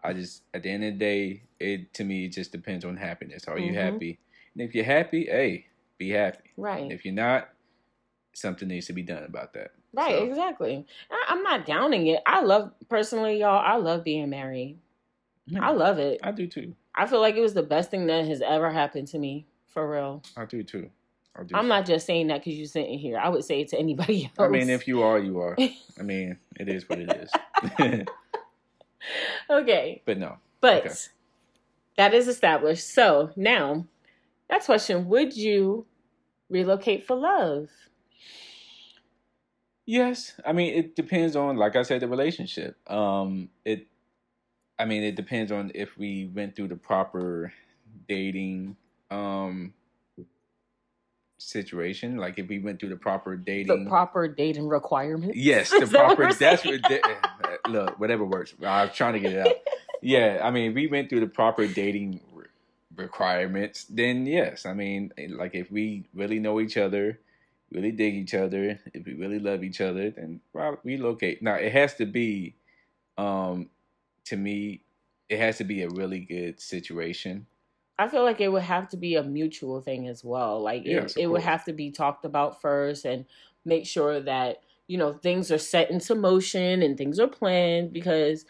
I 0.03 0.13
just 0.13 0.43
at 0.53 0.63
the 0.63 0.69
end 0.69 0.83
of 0.83 0.93
the 0.93 0.99
day, 0.99 1.43
it 1.59 1.93
to 1.95 2.03
me 2.03 2.25
it 2.25 2.29
just 2.29 2.51
depends 2.51 2.85
on 2.85 2.97
happiness. 2.97 3.45
Are 3.47 3.55
mm-hmm. 3.55 3.65
you 3.65 3.73
happy? 3.73 4.19
And 4.55 4.67
if 4.67 4.73
you're 4.73 4.85
happy, 4.85 5.25
hey, 5.25 5.67
be 5.97 6.09
happy. 6.09 6.49
Right. 6.57 6.81
And 6.81 6.91
if 6.91 7.05
you're 7.05 7.13
not, 7.13 7.49
something 8.33 8.67
needs 8.67 8.87
to 8.87 8.93
be 8.93 9.03
done 9.03 9.23
about 9.23 9.53
that. 9.53 9.71
Right. 9.93 10.17
So. 10.17 10.23
Exactly. 10.23 10.85
I'm 11.27 11.43
not 11.43 11.65
downing 11.65 12.07
it. 12.07 12.21
I 12.25 12.41
love 12.41 12.71
personally, 12.89 13.39
y'all. 13.39 13.63
I 13.63 13.75
love 13.77 14.03
being 14.03 14.29
married. 14.29 14.77
Yeah, 15.45 15.67
I 15.67 15.71
love 15.71 15.97
it. 15.97 16.19
I 16.23 16.31
do 16.31 16.47
too. 16.47 16.75
I 16.99 17.05
feel 17.05 17.21
like 17.21 17.35
it 17.35 17.41
was 17.41 17.53
the 17.53 17.63
best 17.63 17.89
thing 17.89 18.07
that 18.07 18.27
has 18.27 18.41
ever 18.41 18.69
happened 18.69 19.07
to 19.09 19.19
me. 19.19 19.47
For 19.67 19.89
real. 19.89 20.21
I 20.35 20.43
do 20.43 20.63
too. 20.63 20.89
I'm 21.53 21.69
not 21.69 21.85
just 21.85 22.05
saying 22.05 22.27
that 22.27 22.43
because 22.43 22.57
you're 22.57 22.67
sitting 22.67 22.99
here. 22.99 23.17
I 23.17 23.29
would 23.29 23.45
say 23.45 23.61
it 23.61 23.69
to 23.69 23.79
anybody 23.79 24.25
else. 24.25 24.33
I 24.39 24.49
mean, 24.49 24.69
if 24.69 24.85
you 24.85 25.01
are, 25.01 25.17
you 25.17 25.39
are. 25.39 25.55
I 25.99 26.03
mean, 26.03 26.37
it 26.59 26.67
is 26.67 26.89
what 26.89 26.99
it 26.99 27.09
is. 27.15 27.31
okay. 29.49 30.01
But 30.05 30.17
no. 30.17 30.39
But 30.59 30.85
okay. 30.85 30.95
that 31.95 32.13
is 32.13 32.27
established. 32.27 32.93
So 32.93 33.31
now, 33.37 33.87
next 34.49 34.65
question: 34.65 35.07
Would 35.07 35.37
you 35.37 35.85
relocate 36.49 37.07
for 37.07 37.15
love? 37.15 37.69
Yes. 39.85 40.33
I 40.45 40.51
mean, 40.51 40.73
it 40.75 40.97
depends 40.97 41.37
on, 41.37 41.55
like 41.55 41.77
I 41.77 41.83
said, 41.83 42.01
the 42.01 42.09
relationship. 42.09 42.75
Um, 42.91 43.49
it. 43.63 43.87
I 44.79 44.85
mean, 44.85 45.03
it 45.03 45.15
depends 45.15 45.51
on 45.51 45.71
if 45.75 45.97
we 45.97 46.31
went 46.33 46.55
through 46.55 46.69
the 46.69 46.77
proper 46.77 47.53
dating. 48.07 48.77
Um, 49.11 49.73
situation. 51.39 52.17
Like 52.17 52.37
if 52.37 52.47
we 52.47 52.59
went 52.59 52.79
through 52.79 52.89
the 52.89 52.97
proper 52.97 53.35
dating, 53.35 53.85
the 53.85 53.89
proper 53.89 54.27
dating 54.27 54.67
requirements. 54.67 55.35
Yes, 55.37 55.69
the 55.79 55.87
proper. 55.87 56.31
that's 56.33 56.63
what. 56.63 56.91
Uh, 56.91 57.57
look, 57.69 57.99
whatever 57.99 58.25
works. 58.25 58.53
I 58.63 58.85
was 58.85 58.95
trying 58.95 59.13
to 59.13 59.19
get 59.19 59.33
it 59.33 59.47
out. 59.47 59.55
yeah, 60.01 60.41
I 60.43 60.51
mean, 60.51 60.73
we 60.73 60.87
went 60.87 61.09
through 61.09 61.21
the 61.21 61.27
proper 61.27 61.67
dating 61.67 62.21
re- 62.33 62.45
requirements. 62.95 63.85
Then 63.85 64.25
yes, 64.25 64.65
I 64.65 64.73
mean, 64.73 65.11
like 65.29 65.55
if 65.55 65.71
we 65.71 66.05
really 66.13 66.39
know 66.39 66.59
each 66.59 66.77
other, 66.77 67.19
really 67.71 67.91
dig 67.91 68.15
each 68.15 68.33
other, 68.33 68.79
if 68.93 69.05
we 69.05 69.13
really 69.13 69.39
love 69.39 69.63
each 69.63 69.81
other, 69.81 70.11
then 70.11 70.41
well, 70.53 70.77
relocate. 70.83 71.41
Now 71.41 71.55
it 71.55 71.71
has 71.71 71.95
to 71.95 72.05
be, 72.05 72.55
um, 73.17 73.69
to 74.25 74.37
me, 74.37 74.83
it 75.27 75.39
has 75.39 75.57
to 75.57 75.63
be 75.63 75.83
a 75.83 75.89
really 75.89 76.21
good 76.21 76.59
situation 76.59 77.47
I 77.99 78.07
feel 78.07 78.23
like 78.23 78.39
it 78.39 78.47
would 78.47 78.63
have 78.63 78.87
to 78.89 78.97
be 78.97 79.15
a 79.15 79.23
mutual 79.23 79.81
thing 79.81 80.07
as 80.07 80.23
well. 80.23 80.61
Like 80.61 80.85
it, 80.85 81.13
it 81.17 81.27
would 81.27 81.41
have 81.41 81.65
to 81.65 81.73
be 81.73 81.91
talked 81.91 82.23
about 82.23 82.61
first 82.61 83.03
and 83.03 83.25
make 83.65 83.85
sure 83.85 84.21
that, 84.21 84.63
you 84.87 84.97
know, 84.97 85.11
things 85.11 85.51
are 85.51 85.57
set 85.57 85.91
into 85.91 86.15
motion 86.15 86.81
and 86.81 86.97
things 86.97 87.19
are 87.19 87.27
planned 87.27 87.91
because 87.91 88.45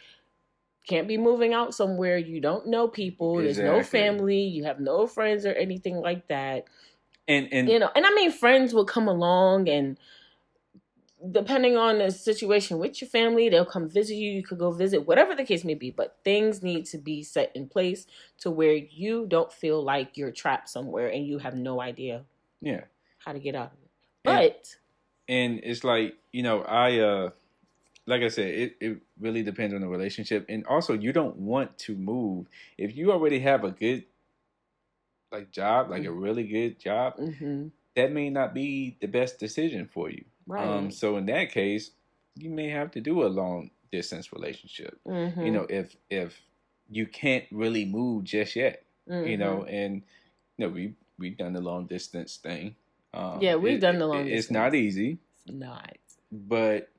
can't 0.87 1.07
be 1.07 1.17
moving 1.17 1.51
out 1.51 1.73
somewhere 1.73 2.15
you 2.15 2.39
don't 2.39 2.67
know 2.67 2.87
people, 2.87 3.39
exactly. 3.39 3.63
there's 3.63 3.77
no 3.77 3.83
family, 3.83 4.41
you 4.41 4.65
have 4.65 4.79
no 4.79 5.07
friends 5.07 5.47
or 5.47 5.53
anything 5.53 5.95
like 5.95 6.27
that. 6.27 6.65
And 7.27 7.51
and 7.51 7.67
you 7.67 7.79
know, 7.79 7.89
and 7.95 8.05
I 8.05 8.13
mean 8.13 8.31
friends 8.31 8.75
will 8.75 8.85
come 8.85 9.07
along 9.07 9.67
and 9.67 9.97
depending 11.31 11.75
on 11.75 11.99
the 11.99 12.11
situation 12.11 12.79
with 12.79 13.01
your 13.01 13.09
family, 13.09 13.49
they'll 13.49 13.65
come 13.65 13.89
visit 13.89 14.15
you. 14.15 14.31
You 14.31 14.43
could 14.43 14.59
go 14.59 14.71
visit, 14.71 15.05
whatever 15.05 15.35
the 15.35 15.43
case 15.43 15.63
may 15.63 15.73
be. 15.73 15.91
But 15.91 16.17
things 16.23 16.63
need 16.63 16.85
to 16.87 16.97
be 16.97 17.23
set 17.23 17.51
in 17.55 17.67
place 17.67 18.07
to 18.39 18.49
where 18.49 18.73
you 18.75 19.25
don't 19.27 19.51
feel 19.51 19.83
like 19.83 20.17
you're 20.17 20.31
trapped 20.31 20.69
somewhere 20.69 21.07
and 21.07 21.25
you 21.25 21.39
have 21.39 21.55
no 21.55 21.81
idea, 21.81 22.23
yeah, 22.61 22.81
how 23.19 23.33
to 23.33 23.39
get 23.39 23.55
out 23.55 23.73
of 23.73 23.79
it. 23.83 23.89
But 24.23 24.75
and, 25.27 25.53
and 25.55 25.63
it's 25.63 25.83
like 25.83 26.15
you 26.31 26.43
know, 26.43 26.61
I 26.61 26.99
uh, 26.99 27.29
like 28.05 28.21
I 28.21 28.29
said, 28.29 28.47
it 28.47 28.77
it 28.79 28.97
really 29.19 29.43
depends 29.43 29.73
on 29.73 29.81
the 29.81 29.87
relationship, 29.87 30.45
and 30.47 30.65
also 30.67 30.93
you 30.93 31.11
don't 31.11 31.37
want 31.37 31.77
to 31.79 31.95
move 31.95 32.47
if 32.77 32.95
you 32.95 33.11
already 33.11 33.39
have 33.39 33.63
a 33.63 33.71
good 33.71 34.05
like 35.31 35.51
job, 35.51 35.89
like 35.89 36.03
mm-hmm. 36.03 36.11
a 36.11 36.13
really 36.13 36.43
good 36.43 36.79
job. 36.79 37.17
Mm-hmm. 37.17 37.67
That 37.95 38.13
may 38.13 38.29
not 38.29 38.53
be 38.53 38.95
the 39.01 39.07
best 39.07 39.39
decision 39.39 39.89
for 39.91 40.09
you 40.09 40.23
Right. 40.49 40.65
Um, 40.67 40.91
so 40.91 41.17
in 41.17 41.25
that 41.27 41.51
case, 41.51 41.91
you 42.35 42.49
may 42.49 42.69
have 42.69 42.91
to 42.91 43.01
do 43.01 43.23
a 43.23 43.29
long 43.29 43.69
distance 43.91 44.33
relationship. 44.33 44.99
Mhm. 45.07 45.45
You 45.45 45.51
know, 45.51 45.65
if 45.69 45.95
if 46.09 46.41
you 46.89 47.05
can't 47.05 47.45
really 47.51 47.85
move 47.85 48.23
just 48.23 48.55
yet, 48.55 48.83
you 49.07 49.13
Mhm. 49.13 49.39
know, 49.39 49.63
and 49.65 50.01
you 50.57 50.65
know 50.65 50.69
we 50.73 50.95
we've 51.19 51.37
done 51.37 51.53
the 51.53 51.61
long 51.61 51.85
distance 51.85 52.37
thing. 52.37 52.75
Um, 53.13 53.41
Yeah, 53.41 53.55
we've 53.55 53.79
done 53.79 53.99
the 53.99 54.07
long 54.07 54.27
it- 54.27 54.33
It's 54.33 54.49
not 54.51 54.73
easy, 54.73 55.19
It's 55.45 55.51
not. 55.53 55.97
but 56.31 56.89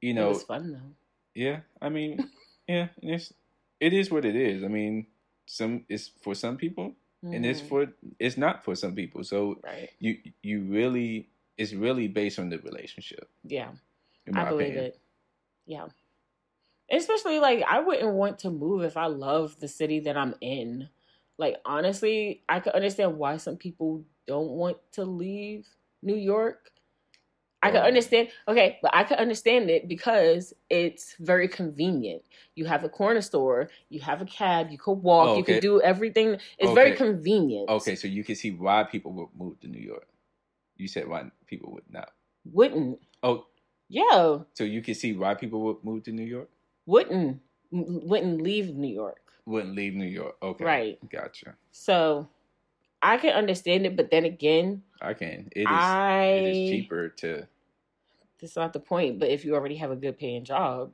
you 0.00 0.10
it 0.10 0.14
know, 0.14 0.28
was 0.30 0.42
fun 0.44 0.72
though. 0.72 0.94
yeah. 1.34 1.60
I 1.80 1.88
mean, 1.88 2.18
yeah, 2.68 2.88
it's 3.02 3.32
it 3.80 3.92
is 3.92 4.10
what 4.10 4.24
it 4.24 4.36
is. 4.36 4.62
I 4.64 4.68
mean, 4.68 5.06
some 5.46 5.84
it's 5.88 6.08
for 6.08 6.34
some 6.34 6.56
people, 6.56 6.96
and 7.22 7.44
it's 7.46 7.60
Mhm. 7.62 7.68
for 7.68 7.92
it's 8.18 8.36
not 8.36 8.64
for 8.64 8.74
some 8.74 8.94
people. 8.94 9.24
So 9.24 9.60
right. 9.62 9.90
you 10.00 10.18
you 10.42 10.62
really 10.64 11.28
it's 11.56 11.72
really 11.72 12.08
based 12.08 12.38
on 12.38 12.48
the 12.48 12.58
relationship. 12.58 13.28
Yeah. 13.44 13.70
I 14.34 14.48
believe 14.48 14.68
opinion. 14.68 14.84
it. 14.86 15.00
Yeah. 15.66 15.86
Especially 16.90 17.38
like 17.38 17.64
I 17.68 17.80
wouldn't 17.80 18.14
want 18.14 18.40
to 18.40 18.50
move 18.50 18.82
if 18.82 18.96
I 18.96 19.06
love 19.06 19.58
the 19.60 19.68
city 19.68 20.00
that 20.00 20.16
I'm 20.16 20.34
in. 20.40 20.88
Like 21.38 21.56
honestly, 21.64 22.42
I 22.48 22.60
could 22.60 22.74
understand 22.74 23.18
why 23.18 23.36
some 23.38 23.56
people 23.56 24.04
don't 24.26 24.50
want 24.50 24.78
to 24.92 25.04
leave 25.04 25.66
New 26.02 26.16
York. 26.16 26.70
I 27.62 27.70
could 27.70 27.80
understand. 27.80 28.28
Okay, 28.46 28.78
but 28.82 28.90
I 28.94 29.04
could 29.04 29.16
understand 29.16 29.70
it 29.70 29.88
because 29.88 30.52
it's 30.68 31.16
very 31.18 31.48
convenient. 31.48 32.22
You 32.54 32.66
have 32.66 32.84
a 32.84 32.90
corner 32.90 33.22
store, 33.22 33.70
you 33.88 34.00
have 34.00 34.20
a 34.20 34.26
cab, 34.26 34.70
you 34.70 34.76
could 34.76 34.92
walk, 34.92 35.28
Oh, 35.28 35.36
you 35.38 35.44
could 35.44 35.62
do 35.62 35.80
everything. 35.80 36.36
It's 36.58 36.72
very 36.72 36.94
convenient. 36.94 37.70
Okay, 37.70 37.96
so 37.96 38.06
you 38.06 38.22
can 38.22 38.34
see 38.34 38.50
why 38.50 38.84
people 38.84 39.12
would 39.12 39.28
move 39.34 39.58
to 39.60 39.68
New 39.68 39.80
York. 39.80 40.06
You 40.76 40.88
said 40.88 41.08
why 41.08 41.24
people 41.46 41.72
would 41.72 41.84
not. 41.90 42.10
Wouldn't. 42.52 42.98
Oh, 43.22 43.46
Yeah, 43.88 44.40
so 44.54 44.64
you 44.64 44.82
can 44.82 44.94
see 44.94 45.12
why 45.12 45.34
people 45.34 45.60
would 45.62 45.82
move 45.82 46.04
to 46.04 46.12
New 46.12 46.24
York. 46.24 46.48
wouldn't 46.86 47.40
wouldn't 47.70 48.40
leave 48.40 48.74
New 48.74 48.92
York. 48.92 49.20
Wouldn't 49.46 49.74
leave 49.74 49.94
New 49.94 50.06
York. 50.06 50.36
Okay, 50.42 50.64
Right. 50.64 51.10
Gotcha. 51.10 51.54
So 51.72 52.28
I 53.02 53.16
can 53.18 53.34
understand 53.34 53.84
it, 53.86 53.96
but 53.96 54.10
then 54.10 54.24
again, 54.24 54.82
I 55.00 55.14
can. 55.14 55.48
It 55.52 55.62
is. 55.62 55.68
I 55.70 56.24
It 56.24 56.44
is 56.46 56.70
cheaper 56.70 57.08
to. 57.08 57.46
that's 58.40 58.56
not 58.56 58.72
the 58.72 58.80
point. 58.80 59.18
But 59.18 59.30
if 59.30 59.44
you 59.44 59.54
already 59.54 59.76
have 59.76 59.90
a 59.90 59.96
good 59.96 60.18
paying 60.18 60.44
job 60.44 60.92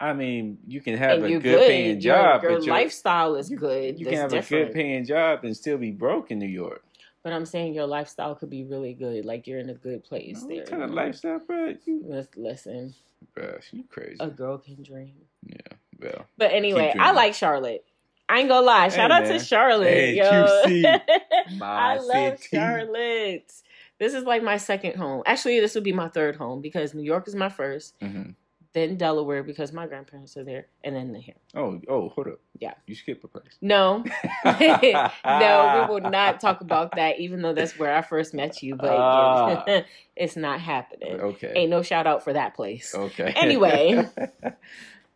I 0.00 0.12
mean, 0.12 0.58
you 0.66 0.80
can 0.80 0.96
have 0.96 1.22
a 1.22 1.30
you're 1.30 1.40
good, 1.40 1.66
paying 1.66 2.00
job, 2.00 2.42
your, 2.42 2.52
but 2.58 2.66
your 2.66 2.74
lifestyle 2.74 3.36
is 3.36 3.50
you, 3.50 3.56
good. 3.56 3.98
You 3.98 4.06
can 4.06 4.16
have 4.16 4.30
different. 4.30 4.62
a 4.62 4.66
good 4.66 4.74
paying 4.74 5.04
job 5.04 5.44
and 5.44 5.56
still 5.56 5.78
be 5.78 5.92
broke 5.92 6.30
in 6.30 6.38
New 6.38 6.46
York. 6.46 6.84
But 7.24 7.32
I'm 7.32 7.46
saying 7.46 7.72
your 7.74 7.86
lifestyle 7.86 8.34
could 8.34 8.50
be 8.50 8.64
really 8.64 8.92
good. 8.92 9.24
Like 9.24 9.46
you're 9.46 9.58
in 9.58 9.70
a 9.70 9.74
good 9.74 10.04
place 10.04 10.42
What 10.42 10.50
there. 10.50 10.64
kind 10.66 10.82
of 10.82 10.90
you 10.90 10.94
know? 10.96 11.02
lifestyle, 11.02 11.38
bro? 11.40 11.74
You, 11.84 12.02
Lis- 12.06 12.28
Listen, 12.36 12.94
bro, 13.34 13.58
you 13.72 13.84
crazy. 13.90 14.18
a 14.20 14.28
girl 14.28 14.58
can 14.58 14.82
dream. 14.82 15.14
yeah, 15.46 15.56
well, 16.00 16.26
But 16.36 16.52
anyway, 16.52 16.94
I 16.98 17.12
like 17.12 17.34
Charlotte. 17.34 17.84
I 18.28 18.40
ain't 18.40 18.48
gonna 18.48 18.64
lie. 18.66 18.88
Shout 18.88 19.10
Hey, 19.10 19.16
out 19.16 19.22
man. 19.22 19.38
to 19.38 19.44
Charlotte, 19.44 19.88
Hey, 19.88 20.14
yo. 20.16 20.44
QC, 20.44 21.00
I 21.60 21.96
love 21.96 22.38
city. 22.38 22.56
Charlotte. 22.56 23.52
This 23.98 24.12
is 24.14 24.24
like 24.24 24.42
my 24.42 24.56
second 24.58 24.96
home. 24.96 25.22
Actually, 25.24 25.60
this 25.60 25.74
would 25.74 25.84
be 25.84 25.92
my 25.92 26.08
third 26.08 26.36
home 26.36 26.60
because 26.60 26.94
New 26.94 27.02
York 27.02 27.26
is 27.28 27.34
my 27.34 27.48
first, 27.48 27.94
hmm 28.02 28.30
then 28.74 28.96
Delaware 28.96 29.42
because 29.44 29.72
my 29.72 29.86
grandparents 29.86 30.36
are 30.36 30.44
there, 30.44 30.66
and 30.82 30.94
then 30.96 31.12
the 31.12 31.20
here. 31.20 31.36
Oh, 31.54 31.80
oh, 31.88 32.08
hold 32.10 32.26
up. 32.26 32.40
Yeah. 32.58 32.74
you 32.86 32.94
skip 32.94 33.22
a 33.24 33.28
place. 33.28 33.56
No, 33.60 34.04
no, 34.44 35.86
we 35.88 35.94
will 35.94 36.10
not 36.10 36.40
talk 36.40 36.60
about 36.60 36.96
that, 36.96 37.20
even 37.20 37.40
though 37.40 37.54
that's 37.54 37.78
where 37.78 37.94
I 37.94 38.02
first 38.02 38.34
met 38.34 38.62
you. 38.62 38.74
But 38.76 38.90
Ah. 38.98 39.82
it's 40.16 40.36
not 40.36 40.60
happening. 40.60 41.20
Okay. 41.20 41.52
Ain't 41.54 41.70
no 41.70 41.82
shout 41.82 42.06
out 42.06 42.22
for 42.24 42.32
that 42.32 42.54
place. 42.54 42.94
Okay. 42.94 43.32
Anyway. 43.36 44.04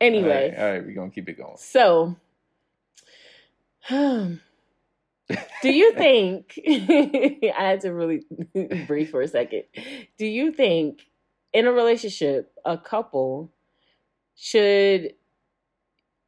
Anyway, 0.00 0.30
all 0.30 0.34
right, 0.34 0.58
all 0.58 0.72
right, 0.74 0.86
we're 0.86 0.94
gonna 0.94 1.10
keep 1.10 1.28
it 1.28 1.36
going. 1.36 1.56
so 1.56 2.14
do 3.90 4.38
you 5.64 5.92
think 5.94 6.58
I 6.66 7.50
had 7.56 7.80
to 7.80 7.92
really 7.92 8.22
breathe 8.86 9.10
for 9.10 9.22
a 9.22 9.28
second? 9.28 9.64
Do 10.16 10.24
you 10.26 10.52
think 10.52 11.02
in 11.52 11.66
a 11.66 11.72
relationship 11.72 12.52
a 12.64 12.76
couple 12.76 13.50
should 14.34 15.14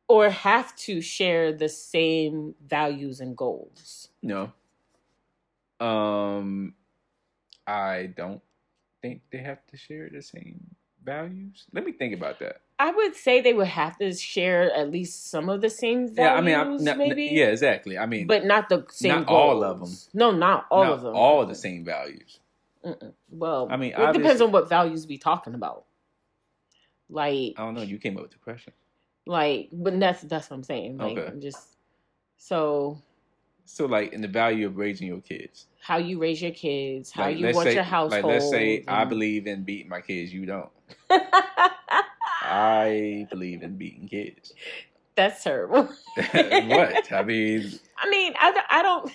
or 0.09 0.29
have 0.31 0.75
to 0.75 1.01
share 1.01 1.53
the 1.53 1.69
same 1.69 2.55
values 2.67 3.21
and 3.21 3.37
goals? 3.37 4.09
No. 4.23 4.53
Um, 5.79 6.75
I 7.67 8.11
don't 8.17 8.43
think 9.01 9.23
they 9.31 9.39
have 9.39 9.65
to 9.69 9.77
share 9.77 10.11
the 10.13 10.23
same 10.23 10.75
values. 11.05 11.65
Let 11.73 11.85
me 11.85 11.93
think 11.93 12.15
about 12.15 12.39
that. 12.41 12.61
I 12.79 12.91
would 12.91 13.15
say 13.15 13.41
they 13.41 13.53
would 13.53 13.69
have 13.69 13.99
to 13.99 14.13
share 14.15 14.73
at 14.75 14.91
least 14.91 15.31
some 15.31 15.49
of 15.49 15.61
the 15.61 15.71
same 15.71 16.09
values, 16.09 16.17
yeah, 16.19 16.35
I 16.35 16.41
mean, 16.41 16.55
I'm, 16.55 16.83
not, 16.83 16.99
maybe. 16.99 17.29
yeah, 17.31 17.47
exactly. 17.47 17.99
I 17.99 18.07
mean, 18.07 18.27
but 18.27 18.45
not 18.45 18.69
the 18.69 18.87
same. 18.91 19.11
not 19.11 19.29
all 19.29 19.63
of 19.63 19.81
them. 19.81 19.97
No, 20.15 20.31
not 20.31 20.67
all 20.71 20.85
not 20.85 20.93
of 20.95 21.03
them. 21.03 21.15
all 21.15 21.47
the 21.47 21.55
same 21.55 21.85
values. 21.85 22.41
Mm-mm. 22.85 23.13
Well, 23.31 23.69
I 23.71 23.77
mean, 23.77 23.93
it 23.97 24.13
depends 24.13 24.41
on 24.41 24.53
what 24.53 24.69
values 24.69 25.07
we 25.07 25.19
talking 25.19 25.55
about. 25.55 25.85
Like, 27.09 27.55
I 27.57 27.65
don't 27.65 27.75
know. 27.75 27.83
You 27.83 27.99
came 27.99 28.17
up 28.17 28.23
with 28.23 28.33
the 28.33 28.39
question. 28.39 28.73
like, 29.27 29.69
but 29.73 29.99
that's 30.01 30.23
that's 30.23 30.49
what 30.51 30.57
I'm 30.57 30.63
saying. 30.63 30.97
Like, 30.99 31.19
Okay. 31.19 31.27
I'm 31.29 31.41
just 31.41 31.77
so 32.39 33.01
So, 33.67 33.87
like, 33.87 34.13
in 34.13 34.21
the 34.23 34.29
value 34.29 34.67
of 34.67 34.77
raising 34.79 35.07
your 35.09 35.21
kids, 35.21 35.67
how 35.83 35.99
you 35.99 36.19
raise 36.19 36.41
your 36.41 36.53
kids, 36.53 37.11
how 37.11 37.25
like, 37.25 37.37
you 37.39 37.47
want 37.53 37.69
say, 37.69 37.75
your 37.75 37.83
household. 37.83 38.25
like, 38.25 38.33
let's 38.33 38.51
say 38.51 38.85
I 38.89 39.05
believe 39.05 39.47
in 39.47 39.63
beating 39.65 39.89
my 39.89 40.01
kids. 40.01 40.33
You 40.33 40.47
don't. 40.47 40.71
I 42.43 43.27
believe 43.31 43.63
in 43.63 43.77
beating 43.77 44.09
kids. 44.09 44.53
that's 45.15 45.43
terrible. 45.45 45.85
what? 46.17 47.13
I 47.13 47.23
mean, 47.25 47.71
I 47.99 48.11
mean, 48.11 48.33
I, 48.39 48.63
I 48.71 48.83
don't. 48.83 49.13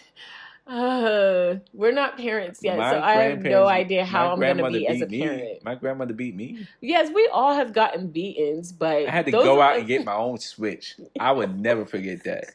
Uh, 0.68 1.56
we're 1.74 1.92
not 1.92 2.18
parents 2.18 2.60
yet, 2.64 2.78
my 2.78 2.90
so 2.92 3.00
I 3.00 3.14
have 3.24 3.44
no 3.44 3.68
idea 3.68 4.04
how 4.04 4.32
I'm 4.32 4.40
going 4.40 4.58
to 4.58 4.72
be 4.72 4.88
as 4.88 5.02
a 5.02 5.06
me. 5.08 5.22
parent. 5.22 5.64
My 5.64 5.76
grandmother 5.76 6.14
beat 6.14 6.36
me. 6.36 6.68
Yes, 6.82 7.12
we 7.14 7.30
all 7.32 7.54
have 7.54 7.72
gotten 7.72 8.08
beatings, 8.08 8.72
but 8.72 9.08
I 9.08 9.12
had 9.12 9.26
to 9.26 9.32
go 9.32 9.62
out 9.62 9.78
and 9.78 9.88
get 9.88 10.04
my 10.06 10.16
own 10.16 10.40
switch. 10.40 10.96
I 11.20 11.32
would 11.32 11.60
never 11.60 11.86
forget 11.86 12.24
that. 12.24 12.46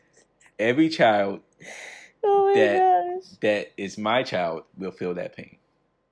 Every 0.58 0.88
child 0.88 1.40
Oh 2.24 2.52
that- 2.54 2.78
gosh. 3.22 3.38
that 3.40 3.72
is 3.76 3.96
my 3.96 4.22
child 4.22 4.64
will 4.76 4.90
feel 4.90 5.14
that 5.14 5.36
pain. 5.36 5.56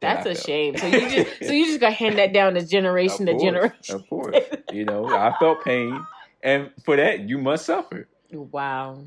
that 0.01 0.25
That's 0.25 0.39
a 0.41 0.43
shame. 0.47 0.77
So 0.77 0.87
you 0.87 1.01
just 1.11 1.45
so 1.45 1.53
you 1.53 1.67
just 1.67 1.81
got 1.81 1.91
to 1.91 1.95
hand 1.95 2.19
that 2.19 2.33
down 2.33 2.55
to 2.55 2.65
generation 2.65 3.27
to 3.27 3.39
generation. 3.39 3.95
Of 3.97 4.09
course. 4.09 4.37
You 4.73 4.85
know, 4.85 5.07
I 5.09 5.35
felt 5.39 5.65
pain. 5.65 6.01
And 6.43 6.71
for 6.85 6.97
that, 6.97 7.29
you 7.29 7.39
must 7.39 7.67
suffer. 7.67 8.09
Wow. 8.31 9.05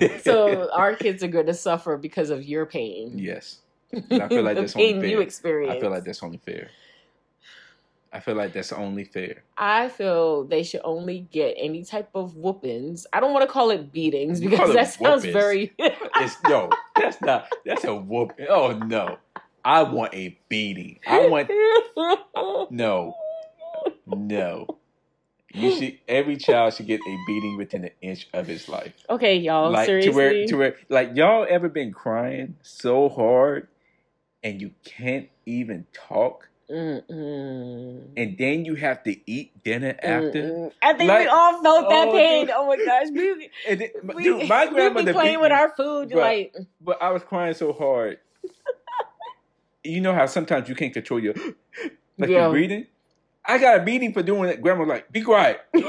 So 0.22 0.70
our 0.72 0.94
kids 0.94 1.22
are 1.22 1.28
going 1.28 1.46
to 1.46 1.54
suffer 1.54 1.96
because 1.96 2.30
of 2.30 2.44
your 2.44 2.66
pain. 2.66 3.18
yes. 3.18 3.60
I 3.92 4.28
feel 4.28 4.42
like 4.42 4.56
that's 4.60 4.76
only 4.76 5.00
fair. 5.00 5.06
you 5.08 5.20
experience. 5.20 5.74
I 5.74 5.80
feel 5.80 5.90
like 5.90 6.04
that's 6.04 6.22
only 6.22 6.38
fair. 6.38 6.70
I 8.12 8.20
feel 8.20 8.36
like 8.36 8.52
that's 8.54 8.72
only 8.72 9.04
fair. 9.04 9.44
I 9.56 9.88
feel 9.90 10.44
they 10.44 10.62
should 10.62 10.80
only 10.82 11.28
get 11.30 11.54
any 11.58 11.84
type 11.84 12.08
of 12.14 12.36
whoopings. 12.36 13.06
I 13.12 13.20
don't 13.20 13.32
want 13.34 13.46
to 13.46 13.52
call 13.52 13.70
it 13.70 13.92
beatings 13.92 14.40
because 14.40 14.72
that 14.72 14.92
sounds 14.94 15.24
whoopings. 15.26 15.32
very. 15.32 15.72
It's 16.20 16.36
no, 16.48 16.68
that's 16.96 17.20
not 17.20 17.48
that's 17.64 17.84
a 17.84 17.94
whoop. 17.94 18.32
Oh 18.48 18.72
no. 18.72 19.18
I 19.64 19.82
want 19.82 20.14
a 20.14 20.38
beating. 20.48 20.98
I 21.06 21.28
want 21.28 21.50
no. 22.70 23.14
No. 24.06 24.78
You 25.54 25.74
should 25.74 25.98
every 26.06 26.36
child 26.36 26.74
should 26.74 26.86
get 26.86 27.00
a 27.00 27.16
beating 27.26 27.56
within 27.56 27.84
an 27.84 27.90
inch 28.02 28.28
of 28.34 28.46
his 28.46 28.68
life. 28.68 28.92
okay, 29.08 29.36
y'all. 29.36 29.70
like 29.70 29.86
seriously. 29.86 30.10
to 30.12 30.16
where 30.16 30.46
to 30.46 30.56
where 30.56 30.76
like 30.88 31.16
y'all 31.16 31.46
ever 31.48 31.68
been 31.68 31.92
crying 31.92 32.56
so 32.62 33.08
hard 33.08 33.68
and 34.44 34.60
you 34.60 34.72
can't 34.84 35.28
even 35.46 35.86
talk 35.92 36.48
Mm-mm. 36.70 38.02
and 38.16 38.36
then 38.38 38.64
you 38.66 38.74
have 38.74 39.02
to 39.04 39.16
eat 39.30 39.64
dinner 39.64 39.96
after 40.02 40.42
Mm-mm. 40.42 40.72
I 40.82 40.92
think 40.92 41.10
we 41.10 41.26
all 41.26 41.62
felt 41.62 41.88
that 41.88 42.08
Oh, 42.08 42.12
pain. 42.12 42.46
dude. 42.46 42.54
Oh 42.54 42.66
my 42.66 42.76
gosh, 42.76 43.06
we, 43.10 43.50
then, 43.76 43.88
we, 44.14 44.22
dude 44.24 44.48
my 44.48 44.66
grandmother 44.66 45.12
playing 45.14 45.36
beat 45.36 45.40
with 45.40 45.50
me, 45.50 45.56
our 45.56 45.70
food. 45.74 46.10
Bruh. 46.10 46.16
Like, 46.16 46.54
but 46.80 47.02
I 47.02 47.10
was 47.10 47.22
crying 47.22 47.54
so 47.54 47.72
hard 47.72 48.18
you 49.84 50.00
know 50.02 50.12
how 50.12 50.26
sometimes 50.26 50.68
you 50.68 50.74
can't 50.74 50.92
control 50.92 51.20
your 51.20 51.34
like 52.18 52.28
Yeah. 52.30 52.42
your 52.42 52.50
breathing 52.50 52.86
I 53.48 53.58
got 53.58 53.80
a 53.80 53.82
beating 53.82 54.12
for 54.12 54.22
doing 54.22 54.50
it. 54.50 54.60
Grandma 54.62 54.84
like, 54.84 55.10
be 55.10 55.22
quiet. 55.22 55.60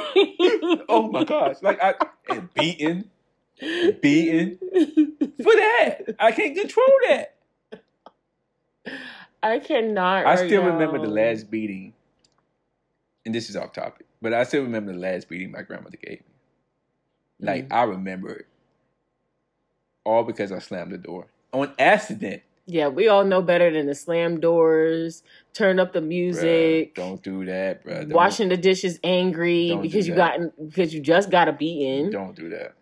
Oh 0.91 1.09
my 1.11 1.23
gosh. 1.23 1.57
Like 1.61 1.81
I 1.83 1.93
and 2.29 2.51
beating, 2.53 3.05
beating 4.01 4.57
for 4.59 5.53
that. 5.55 6.15
I 6.19 6.31
can't 6.31 6.55
control 6.57 6.87
that. 7.07 7.35
I 9.43 9.59
cannot. 9.59 10.25
I 10.25 10.35
still 10.47 10.63
remember 10.63 10.99
the 10.99 11.07
last 11.07 11.49
beating, 11.51 11.93
and 13.25 13.33
this 13.35 13.49
is 13.49 13.55
off 13.55 13.73
topic, 13.73 14.05
but 14.21 14.33
I 14.33 14.43
still 14.43 14.63
remember 14.63 14.91
the 14.93 14.99
last 14.99 15.29
beating 15.29 15.51
my 15.51 15.61
grandmother 15.61 15.97
gave 15.97 16.19
me. 16.19 16.25
Like 17.39 17.69
Mm. 17.69 17.73
I 17.75 17.83
remember 17.83 18.29
it, 18.31 18.47
all 20.03 20.23
because 20.23 20.51
I 20.51 20.59
slammed 20.59 20.91
the 20.91 20.97
door 20.97 21.27
on 21.53 21.71
accident. 21.79 22.41
Yeah, 22.71 22.87
we 22.89 23.07
all 23.07 23.23
know 23.23 23.41
better 23.41 23.71
than 23.71 23.87
to 23.87 23.95
slam 23.95 24.39
doors, 24.39 25.23
turn 25.53 25.79
up 25.79 25.91
the 25.91 26.01
music, 26.01 26.93
Bruh, 26.93 26.95
don't 26.95 27.23
do 27.23 27.43
that, 27.45 27.83
bro. 27.83 28.05
Washing 28.09 28.49
the 28.49 28.57
dishes 28.57 28.99
angry 29.03 29.75
because 29.81 30.07
you 30.07 30.13
got 30.13 30.39
because 30.63 30.93
you 30.93 31.01
just 31.01 31.31
got 31.31 31.47
a 31.47 31.51
beating. 31.51 32.11
Don't 32.11 32.35
do 32.35 32.49
that. 32.49 32.75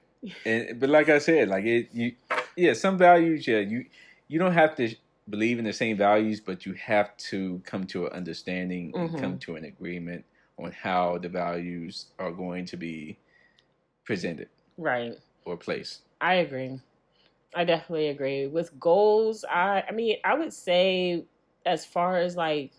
And 0.45 0.77
but 0.77 0.89
like 0.89 1.07
I 1.07 1.19
said, 1.19 1.47
like 1.47 1.63
it, 1.63 1.87
you, 1.93 2.11
yeah, 2.57 2.73
some 2.73 2.97
values, 2.97 3.47
yeah, 3.47 3.59
you 3.59 3.85
you 4.27 4.39
don't 4.39 4.51
have 4.51 4.75
to 4.75 4.93
believe 5.29 5.57
in 5.57 5.63
the 5.63 5.71
same 5.71 5.95
values, 5.95 6.41
but 6.41 6.65
you 6.65 6.73
have 6.73 7.15
to 7.29 7.61
come 7.63 7.85
to 7.87 8.07
an 8.07 8.11
understanding 8.11 8.91
Mhm. 8.91 8.99
and 9.09 9.17
come 9.21 9.39
to 9.39 9.55
an 9.55 9.63
agreement 9.63 10.25
on 10.59 10.73
how 10.73 11.17
the 11.17 11.29
values 11.29 12.07
are 12.19 12.31
going 12.31 12.65
to 12.65 12.75
be 12.75 13.17
presented 14.03 14.49
Right. 14.77 15.13
or 15.45 15.55
placed. 15.55 16.01
I 16.19 16.35
agree. 16.35 16.81
I 17.57 17.63
definitely 17.63 18.09
agree. 18.09 18.45
With 18.45 18.79
goals, 18.79 19.43
I 19.49 19.83
I 19.89 19.91
mean, 19.91 20.17
I 20.23 20.35
would 20.35 20.53
say 20.53 21.25
as 21.65 21.83
far 21.85 22.19
as 22.19 22.35
like 22.35 22.71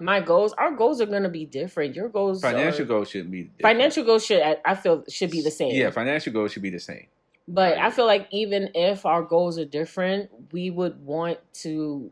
my 0.00 0.20
goals, 0.20 0.54
our 0.54 0.70
goals 0.70 1.02
are 1.02 1.06
going 1.06 1.24
to 1.24 1.28
be 1.28 1.44
different. 1.44 1.94
Your 1.94 2.08
goals 2.08 2.40
Financial 2.40 2.84
are, 2.84 2.88
goals 2.88 3.10
shouldn't 3.10 3.30
be 3.30 3.42
different. 3.42 3.60
financial 3.60 4.04
goals 4.04 4.24
should 4.24 4.40
I 4.40 4.56
I 4.64 4.74
feel 4.74 5.04
should 5.10 5.30
be 5.30 5.42
the 5.42 5.50
same. 5.50 5.74
Yeah, 5.74 5.90
financial 5.90 6.32
goals 6.32 6.52
should 6.52 6.62
be 6.62 6.70
the 6.70 6.80
same. 6.80 7.06
But 7.46 7.76
Right. 7.76 7.84
I 7.84 7.90
feel 7.90 8.06
like 8.06 8.28
even 8.30 8.70
if 8.74 9.04
our 9.04 9.22
goals 9.22 9.58
are 9.58 9.66
different, 9.66 10.30
we 10.52 10.70
would 10.70 11.04
want 11.04 11.38
to 11.64 12.10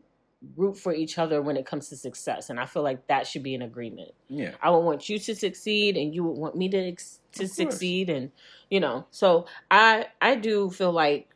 root 0.55 0.77
for 0.77 0.93
each 0.93 1.17
other 1.17 1.41
when 1.41 1.57
it 1.57 1.65
comes 1.65 1.89
to 1.89 1.97
success, 1.97 2.51
and 2.51 2.59
I 2.59 2.67
feel 2.67 2.83
like 2.83 3.07
that 3.07 3.25
should 3.25 3.43
be 3.43 3.55
an 3.55 3.63
agreement. 3.63 4.11
Yeah, 4.27 4.51
I 4.61 4.69
would 4.69 4.81
want 4.81 5.09
you 5.09 5.17
to 5.17 5.35
succeed, 5.35 5.97
and 5.97 6.13
you 6.13 6.23
would 6.25 6.37
want 6.37 6.55
me 6.55 6.69
to 6.69 6.95
to 6.95 7.47
succeed, 7.47 8.11
and 8.11 8.31
you 8.69 8.79
know. 8.79 9.07
So 9.09 9.47
I 9.71 10.07
I 10.21 10.35
do 10.35 10.69
feel 10.69 10.91
like 10.91 11.33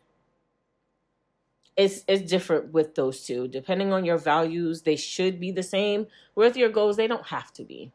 it's 1.75 2.03
it's 2.07 2.29
different 2.29 2.71
with 2.73 2.95
those 2.95 3.25
two. 3.25 3.47
Depending 3.47 3.91
on 3.93 4.05
your 4.05 4.17
values, 4.17 4.83
they 4.83 4.95
should 4.95 5.39
be 5.39 5.51
the 5.51 5.63
same. 5.63 6.07
With 6.35 6.55
your 6.57 6.69
goals, 6.69 6.97
they 6.97 7.07
don't 7.07 7.27
have 7.27 7.51
to 7.53 7.63
be. 7.63 7.91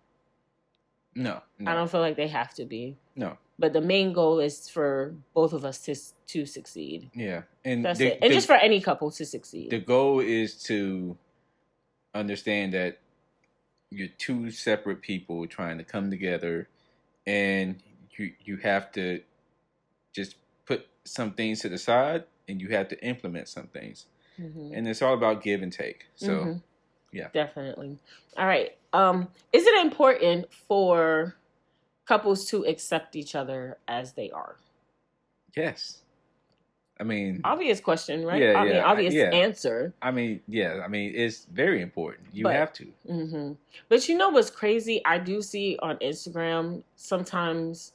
no, 1.14 1.42
no, 1.58 1.70
I 1.70 1.75
don't 1.75 1.90
feel 1.90 2.00
like 2.00 2.16
they 2.16 2.28
have 2.28 2.54
to 2.54 2.64
be. 2.64 2.97
no. 3.16 3.38
But 3.61 3.73
the 3.73 3.80
main 3.80 4.12
goal 4.12 4.38
is 4.38 4.68
for 4.68 5.14
both 5.35 5.52
of 5.52 5.64
us 5.64 5.80
to 5.87 5.97
to 6.28 6.47
succeed. 6.47 7.11
Yeah, 7.12 7.42
and 7.64 7.85
That's 7.85 7.99
the, 7.99 8.12
it. 8.12 8.18
And 8.23 8.30
the- 8.30 8.35
just 8.37 8.47
for 8.47 8.54
any 8.54 8.80
couple 8.80 9.11
to 9.11 9.25
succeed. 9.25 9.70
the 9.70 9.80
goal 9.80 10.20
is 10.20 10.62
to 10.64 11.16
understand 12.14 12.75
that 12.75 12.99
you're 13.90 14.08
two 14.18 14.50
separate 14.52 15.00
people 15.02 15.47
trying 15.47 15.78
to 15.78 15.85
come 15.85 16.08
together 16.11 16.68
and 17.26 17.76
you 18.16 18.32
you 18.44 18.56
have 18.58 18.92
to 18.92 19.20
just 20.12 20.37
put 20.66 20.87
some 21.04 21.32
things 21.32 21.61
to 21.61 21.68
the 21.68 21.78
side 21.78 22.25
and 22.49 22.61
you 22.61 22.69
have 22.69 22.88
to 22.88 23.05
implement 23.05 23.49
some 23.49 23.67
things 23.69 24.07
Mhm. 24.40 24.73
and 24.76 24.88
it's 24.88 25.02
all 25.02 25.14
about 25.14 25.43
give 25.43 25.62
and 25.62 25.73
take 25.73 26.07
so 26.17 26.28
Mhm. 26.31 26.62
yeah. 27.12 27.28
Definitely. 27.33 27.99
All 28.37 28.47
right. 28.47 28.76
Um, 28.93 29.28
is 29.52 29.67
it 29.67 29.81
important 29.81 30.52
for 30.52 31.35
couples 32.07 32.47
to 32.50 32.64
accept 32.64 33.17
each 33.17 33.35
other 33.35 33.78
as 33.88 34.12
they 34.14 34.31
are? 34.31 34.57
yes 35.57 36.02
i 37.00 37.02
mean 37.05 37.40
Obvious 37.45 37.81
question, 37.81 38.25
right? 38.25 38.40
Yeah, 38.40 38.61
I 38.61 38.64
mean, 38.64 38.75
yeah, 38.75 38.85
obvious 38.85 39.14
yeah. 39.14 39.31
answer. 39.31 39.93
i 40.02 40.11
mean 40.11 40.40
yeah 40.47 40.83
i 40.85 40.88
mean 40.88 41.12
it's 41.14 41.47
very 41.47 41.81
important 41.83 42.28
you 42.33 42.45
But- 42.45 42.55
have 42.57 42.73
to 42.75 42.85
hmm 43.07 43.52
But 43.88 44.09
you 44.09 44.17
know 44.17 44.28
what's 44.31 44.50
crazy? 44.50 45.00
I 45.05 45.19
do 45.19 45.43
see 45.43 45.78
on 45.83 45.97
Instagram 45.99 46.83
sometimes 46.97 47.93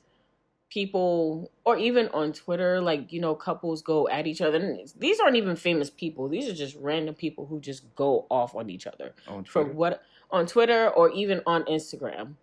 people, 0.74 1.52
or 1.66 1.78
even 1.78 2.08
on 2.10 2.34
Twitter, 2.34 2.82
like, 2.82 3.14
you 3.14 3.22
know, 3.22 3.36
couples 3.36 3.84
go 3.84 4.10
at 4.10 4.26
each 4.26 4.42
other. 4.42 4.58
And 4.58 4.92
these 4.98 5.20
aren't 5.20 5.36
even 5.36 5.56
famous 5.56 5.92
people, 5.92 6.28
these 6.28 6.50
are 6.50 6.54
just 6.54 6.76
random 6.80 7.14
people 7.14 7.46
who 7.46 7.60
just 7.60 7.94
go 7.94 8.26
off 8.30 8.56
on 8.56 8.70
each 8.72 8.88
other. 8.88 9.14
on 9.28 9.44
for 9.44 9.64
Twitter. 9.64 9.78
what 9.78 10.04
on 10.32 10.48
Twitter 10.48 10.90
or 10.90 11.12
even 11.12 11.42
on 11.46 11.64
Instagram. 11.66 12.34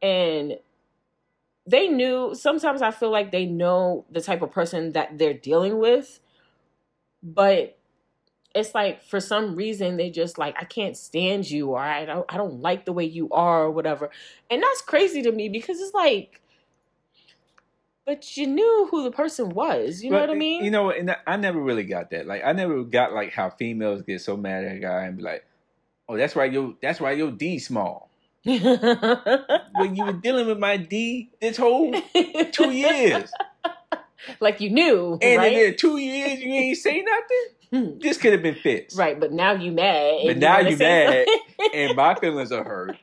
And 0.00 0.58
they 1.66 1.88
knew 1.88 2.34
sometimes 2.34 2.80
I 2.80 2.92
feel 2.92 3.10
like 3.10 3.30
they 3.30 3.44
know 3.44 4.06
the 4.10 4.22
type 4.22 4.40
of 4.40 4.52
person 4.52 4.92
that 4.92 5.18
they're 5.18 5.34
dealing 5.34 5.78
with, 5.78 6.20
but 7.22 7.78
it's 8.54 8.74
like 8.74 9.02
for 9.02 9.20
some 9.20 9.54
reason 9.54 9.98
they 9.98 10.08
just 10.08 10.38
like 10.38 10.56
I 10.58 10.64
can't 10.64 10.96
stand 10.96 11.50
you 11.50 11.72
or 11.72 11.78
I 11.78 12.06
don't 12.06 12.24
I 12.32 12.38
don't 12.38 12.62
like 12.62 12.86
the 12.86 12.92
way 12.94 13.04
you 13.04 13.28
are 13.32 13.64
or 13.64 13.70
whatever. 13.70 14.08
And 14.48 14.62
that's 14.62 14.80
crazy 14.80 15.20
to 15.22 15.32
me 15.32 15.50
because 15.50 15.78
it's 15.78 15.92
like 15.92 16.40
but 18.06 18.36
you 18.36 18.46
knew 18.46 18.88
who 18.90 19.02
the 19.02 19.10
person 19.10 19.50
was. 19.50 20.02
You 20.02 20.10
know 20.10 20.20
what 20.20 20.30
I 20.30 20.34
eh, 20.34 20.36
mean? 20.36 20.64
You 20.64 20.70
know, 20.70 20.90
and 20.90 21.14
I 21.26 21.36
never 21.36 21.60
really 21.60 21.84
got 21.84 22.10
that. 22.10 22.26
Like, 22.26 22.42
I 22.44 22.52
never 22.52 22.84
got 22.84 23.12
like 23.12 23.32
how 23.32 23.50
females 23.50 24.02
get 24.02 24.20
so 24.20 24.36
mad 24.36 24.64
at 24.64 24.76
a 24.76 24.78
guy 24.78 25.04
and 25.04 25.16
be 25.16 25.24
like, 25.24 25.44
"Oh, 26.08 26.16
that's 26.16 26.34
why 26.36 26.44
your 26.44 26.74
that's 26.80 27.00
why 27.00 27.12
your 27.12 27.32
D 27.32 27.58
small." 27.58 28.08
When 28.44 29.96
you 29.96 30.04
were 30.04 30.12
dealing 30.12 30.46
with 30.46 30.58
my 30.58 30.76
D 30.76 31.30
this 31.40 31.56
whole 31.56 31.92
two 32.52 32.70
years, 32.70 33.30
like 34.40 34.60
you 34.60 34.70
knew, 34.70 35.18
and 35.20 35.38
right? 35.38 35.52
in 35.52 35.76
two 35.76 35.98
years 35.98 36.40
you 36.40 36.52
ain't 36.52 36.78
say 36.78 37.02
nothing. 37.02 37.46
Hmm. 37.72 37.98
This 37.98 38.16
could 38.16 38.32
have 38.32 38.42
been 38.42 38.54
fixed, 38.54 38.96
Right, 38.96 39.18
but 39.18 39.32
now 39.32 39.52
you 39.52 39.72
mad. 39.72 40.20
But 40.22 40.30
and 40.30 40.40
now 40.40 40.60
you 40.60 40.76
mad. 40.76 41.26
And 41.74 41.96
my 41.96 42.14
feelings 42.14 42.52
are 42.52 42.62
hurt, 42.62 42.96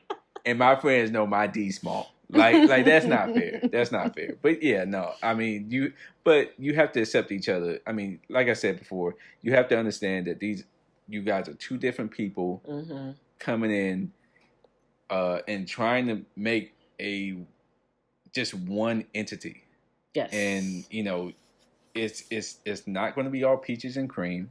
and 0.46 0.58
my 0.58 0.76
friends 0.76 1.10
know 1.10 1.26
my 1.26 1.46
D 1.46 1.70
small. 1.70 2.13
Like, 2.34 2.68
like 2.68 2.84
that's 2.84 3.06
not 3.06 3.32
fair. 3.34 3.60
That's 3.72 3.92
not 3.92 4.14
fair. 4.14 4.36
But 4.42 4.62
yeah, 4.62 4.84
no. 4.84 5.12
I 5.22 5.34
mean, 5.34 5.70
you. 5.70 5.92
But 6.24 6.52
you 6.58 6.74
have 6.74 6.92
to 6.92 7.00
accept 7.02 7.30
each 7.32 7.48
other. 7.48 7.80
I 7.86 7.92
mean, 7.92 8.20
like 8.28 8.48
I 8.48 8.54
said 8.54 8.78
before, 8.78 9.14
you 9.42 9.52
have 9.54 9.68
to 9.68 9.78
understand 9.78 10.26
that 10.26 10.40
these, 10.40 10.64
you 11.08 11.22
guys 11.22 11.48
are 11.48 11.54
two 11.54 11.76
different 11.76 12.10
people 12.12 12.62
Mhm. 12.68 13.14
coming 13.38 13.70
in, 13.70 14.12
uh, 15.10 15.40
and 15.46 15.68
trying 15.68 16.06
to 16.08 16.24
make 16.34 16.72
a 17.00 17.36
just 18.32 18.54
one 18.54 19.04
entity. 19.14 19.62
Yes. 20.14 20.32
And 20.32 20.84
you 20.90 21.02
know, 21.02 21.32
it's 21.94 22.24
it's 22.30 22.58
it's 22.64 22.86
not 22.86 23.14
going 23.14 23.26
to 23.26 23.30
be 23.30 23.44
all 23.44 23.56
peaches 23.56 23.96
and 23.96 24.08
cream. 24.08 24.50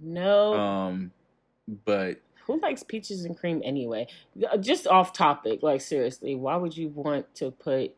no, 0.00 0.54
Um, 0.54 1.12
but 1.84 2.20
who 2.46 2.58
likes 2.60 2.82
peaches 2.82 3.24
and 3.24 3.36
cream 3.36 3.60
anyway? 3.64 4.06
Uh, 4.50 4.56
Just 4.56 4.86
off 4.86 5.12
topic, 5.12 5.62
like 5.62 5.80
seriously, 5.80 6.34
why 6.34 6.56
would 6.56 6.76
you 6.76 6.88
want 6.88 7.32
to 7.36 7.50
put 7.50 7.92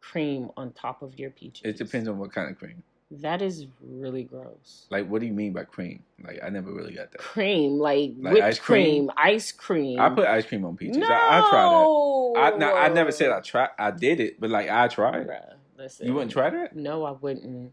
cream 0.00 0.50
on 0.56 0.72
top 0.72 1.02
of 1.02 1.18
your 1.18 1.30
peaches? 1.30 1.62
it 1.64 1.76
depends 1.76 2.08
on 2.08 2.18
what 2.18 2.32
kind 2.32 2.50
of 2.50 2.58
cream. 2.58 2.82
That 3.12 3.42
is 3.42 3.66
really 3.82 4.22
gross. 4.22 4.86
Like, 4.88 5.08
what 5.08 5.20
do 5.20 5.26
you 5.26 5.32
mean 5.32 5.52
by 5.52 5.64
cream? 5.64 6.04
Like, 6.24 6.38
I 6.44 6.48
never 6.48 6.72
really 6.72 6.94
got 6.94 7.10
that. 7.10 7.18
Cream, 7.18 7.72
like, 7.72 8.12
Like 8.20 8.34
whipped 8.34 8.46
ice 8.46 8.58
cream, 8.60 9.08
cream? 9.08 9.10
ice 9.16 9.50
cream. 9.50 9.98
I 10.00 10.10
put 10.10 10.26
ice 10.28 10.46
cream 10.46 10.64
on 10.64 10.76
peaches. 10.76 10.96
no. 10.96 11.08
I, 11.08 11.38
I 11.44 11.50
tried 11.50 11.72
that. 11.72 12.54
I, 12.54 12.56
now, 12.56 12.76
I 12.76 12.88
never 12.88 13.10
said 13.10 13.30
I 13.32 13.40
tried. 13.40 13.70
I 13.78 13.90
did 13.90 14.20
it, 14.20 14.38
but 14.40 14.48
like 14.50 14.70
I 14.70 14.86
tried. 14.86 15.26
Bruh, 15.26 15.54
listen. 15.76 16.06
You 16.06 16.14
wouldn't 16.14 16.30
try 16.30 16.50
that? 16.50 16.76
No, 16.76 17.02
I 17.04 17.10
wouldn't. 17.10 17.72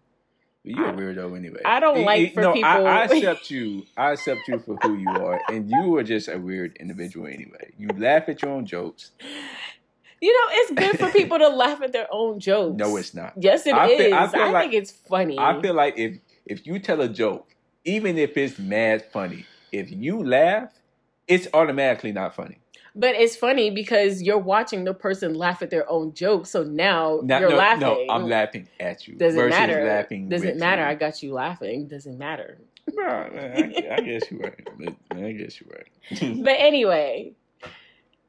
You're 0.75 0.88
I- 0.88 0.91
a 0.91 0.93
weirdo 0.93 1.36
anyway. 1.38 1.62
I 1.65 1.80
don't 1.80 2.03
like 2.03 2.21
you- 2.21 2.30
for 2.32 2.41
no, 2.41 2.51
I, 2.51 2.53
people- 2.53 2.88
I 2.88 3.03
accept 3.06 3.51
you. 3.51 3.86
I 3.95 4.12
accept 4.13 4.41
you 4.47 4.60
for 4.60 4.75
who 4.82 4.97
you 4.97 5.10
are, 5.10 5.39
and 5.49 5.69
you 5.69 5.95
are 5.97 6.03
just 6.03 6.27
a 6.27 6.38
weird 6.38 6.75
individual 6.80 7.27
anyway. 7.27 7.71
You 7.77 7.88
laugh 7.97 8.27
at 8.30 8.41
your 8.41 8.51
own 8.51 8.65
jokes. 8.65 9.12
You 10.19 10.34
know, 10.34 10.47
it's 10.51 10.71
good 10.73 10.99
for 10.99 11.12
people 11.17 11.38
to 11.38 11.47
laugh 11.49 11.82
at 11.82 11.91
their 11.93 12.08
own 12.12 12.39
jokes. 12.39 12.77
No, 12.77 12.97
it's 12.97 13.13
not. 13.13 13.34
Yes, 13.38 13.65
it 13.67 13.69
is. 13.69 13.75
I 13.75 13.84
I, 13.86 13.97
feel- 13.97 14.13
I 14.15 14.27
feel 14.27 14.51
like- 14.51 14.62
think 14.71 14.73
it's 14.73 14.91
funny. 14.91 15.38
I 15.39 15.62
feel 15.62 15.73
like 15.73 15.97
if 15.97 16.17
if 16.45 16.65
you 16.65 16.80
tell 16.80 17.01
a 17.01 17.10
joke, 17.10 17.47
even 17.86 18.17
if 18.17 18.36
it's 18.38 18.58
mad 18.58 19.06
funny, 19.12 19.45
if 19.71 19.91
you 19.91 20.23
laugh, 20.25 20.71
it's 21.27 21.47
automatically 21.53 22.12
not 22.13 22.36
funny. 22.36 22.58
But 22.97 23.15
it's 23.15 23.36
funny 23.36 23.69
because 23.69 24.21
you're 24.21 24.38
watching 24.38 24.83
the 24.83 24.93
person 24.93 25.36
laugh 25.36 25.62
at 25.62 25.69
their 25.69 25.89
own 25.89 26.13
joke. 26.13 26.45
So 26.47 26.63
now 26.63 27.19
Not- 27.23 27.41
you're 27.41 27.51
no, 27.51 27.55
laughing. 27.55 27.79
no, 27.81 28.05
I'm 28.10 28.27
laughing 28.27 28.67
at 28.79 29.07
you. 29.07 29.15
Doesn't 29.15 29.39
versus 29.39 29.57
matter? 29.57 29.86
Laughing 29.86 30.29
Does 30.29 30.43
it 30.43 30.53
with 30.53 30.57
matter? 30.57 30.81
you. 30.81 30.88
I 30.88 30.95
got 30.95 31.21
you 31.21 31.33
laughing. 31.33 31.88
Doesn't 31.88 32.17
matter. 32.17 32.57
Well, 32.93 33.07
I, 33.07 33.73
I 33.91 33.99
guess 34.01 34.23
you're 34.31 34.39
right. 34.39 34.67
I 35.12 35.31
guess 35.33 35.62
you're 35.62 35.69
right. 35.69 36.38
But 36.43 36.55
anyway, 36.57 37.33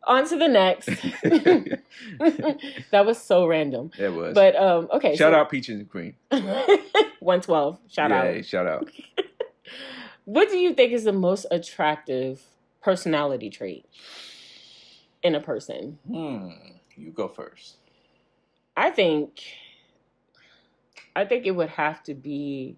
on 0.05 0.29
to 0.29 0.37
the 0.37 0.49
next. 0.49 0.87
that 2.91 3.07
was 3.07 3.23
so 3.23 3.47
random. 3.47 3.91
That 3.99 4.13
was. 4.13 4.35
But 4.35 4.57
um, 4.57 4.89
okay. 4.93 5.17
shout 5.17 5.33
so- 5.33 5.39
out 5.39 5.51
Peaches 5.51 5.81
and 5.81 5.89
Cream. 5.89 6.15
112. 6.31 7.79
Shout 7.89 8.11
yeah, 8.11 8.23
out. 8.23 8.45
Shout 8.45 8.67
out. 8.67 8.89
What 10.25 10.51
do 10.51 10.59
you 10.59 10.75
think 10.75 10.93
is 10.93 11.05
the 11.05 11.13
most 11.13 11.47
attractive 11.51 12.43
personality 12.83 13.49
trait 13.51 13.87
in 15.29 15.35
a 15.35 15.41
person? 15.41 15.99
Hmm. 16.07 16.51
You 16.97 17.13
go 17.13 17.29
first. 17.29 17.77
I 18.77 18.91
think 18.91 19.43
I 21.15 21.25
think 21.25 21.47
it 21.47 21.53
would 21.53 21.69
have 21.69 22.03
to 22.05 22.15
be 22.15 22.77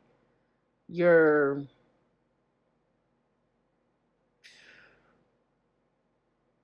your 0.88 1.62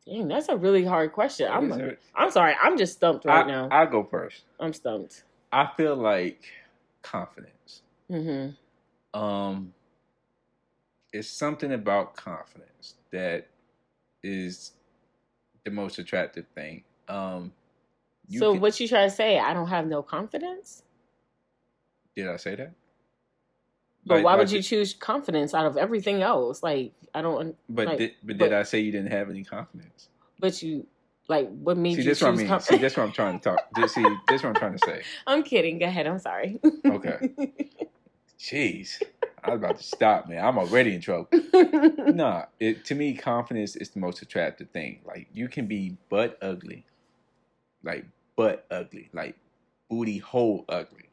Dang, 0.06 0.28
that's 0.28 0.48
a 0.48 0.56
really 0.56 0.84
hard 0.84 1.12
question. 1.12 1.48
I'm 1.50 1.96
I'm 2.14 2.30
sorry, 2.30 2.54
I'm 2.62 2.76
just 2.76 2.94
stumped 2.94 3.24
right 3.24 3.44
I, 3.44 3.48
now. 3.48 3.68
I'll 3.70 3.88
go 3.88 4.04
first. 4.04 4.42
I'm 4.60 4.72
stumped. 4.72 5.24
I 5.52 5.68
feel 5.76 5.96
like 5.96 6.44
confidence. 7.02 7.82
hmm 8.08 8.50
Um, 9.14 9.72
it's 11.12 11.28
something 11.28 11.72
about 11.72 12.14
confidence 12.14 12.94
that 13.10 13.48
is 14.22 14.72
the 15.66 15.70
most 15.70 15.98
attractive 15.98 16.46
thing. 16.54 16.82
Um, 17.08 17.52
so 18.30 18.52
can- 18.52 18.60
what 18.62 18.80
you 18.80 18.88
trying 18.88 19.10
to 19.10 19.14
say? 19.14 19.38
I 19.38 19.52
don't 19.52 19.68
have 19.68 19.86
no 19.86 20.02
confidence. 20.02 20.82
did 22.14 22.28
I 22.28 22.36
say 22.36 22.54
that? 22.54 22.72
But 24.06 24.14
Like- 24.16 24.24
why 24.24 24.36
would 24.36 24.50
you 24.50 24.62
choose 24.62 24.94
confidence 24.94 25.52
out 25.52 25.66
of 25.66 25.76
everything 25.76 26.22
else? 26.22 26.62
Like 26.62 26.92
I 27.14 27.20
don't. 27.20 27.54
But 27.68 27.86
like, 27.88 27.98
did, 27.98 28.12
but 28.22 28.38
but- 28.38 28.44
did 28.44 28.52
I 28.54 28.62
say 28.62 28.80
you 28.80 28.90
didn't 28.92 29.12
have 29.12 29.28
any 29.28 29.44
confidence? 29.44 30.08
But 30.38 30.62
you 30.62 30.86
like 31.28 31.48
what 31.50 31.76
made 31.76 31.96
See, 31.96 32.02
you 32.02 32.08
this 32.08 32.20
choose 32.20 32.22
what 32.26 32.34
I 32.34 32.36
mean. 32.36 32.46
confidence? 32.48 32.78
See, 32.78 32.82
that's 32.82 32.96
what 32.96 33.02
I'm 33.02 33.12
trying 33.12 33.38
to 33.40 33.50
talk. 33.50 33.60
This, 33.74 33.94
see, 33.94 34.04
this 34.28 34.42
what 34.42 34.50
I'm 34.50 34.54
trying 34.54 34.78
to 34.78 34.86
say. 34.86 35.02
I'm 35.26 35.42
kidding. 35.42 35.78
Go 35.78 35.86
ahead. 35.86 36.06
I'm 36.06 36.18
sorry. 36.20 36.58
Okay. 36.86 37.18
Jeez, 38.38 39.02
I 39.46 39.50
was 39.50 39.58
about 39.58 39.78
to 39.78 39.84
stop, 39.84 40.28
man. 40.28 40.44
I'm 40.44 40.58
already 40.58 40.94
in 40.94 41.00
trouble. 41.00 41.28
Nah, 42.14 42.44
it, 42.60 42.84
to 42.86 42.94
me, 42.94 43.14
confidence 43.14 43.76
is 43.76 43.90
the 43.90 44.00
most 44.00 44.22
attractive 44.22 44.70
thing. 44.70 45.00
Like 45.06 45.28
you 45.34 45.48
can 45.48 45.66
be 45.66 45.96
butt 46.08 46.38
ugly, 46.40 46.84
like 47.82 48.06
butt 48.36 48.64
ugly, 48.70 49.10
like 49.12 49.36
booty 49.90 50.18
hole 50.18 50.64
ugly. 50.68 51.08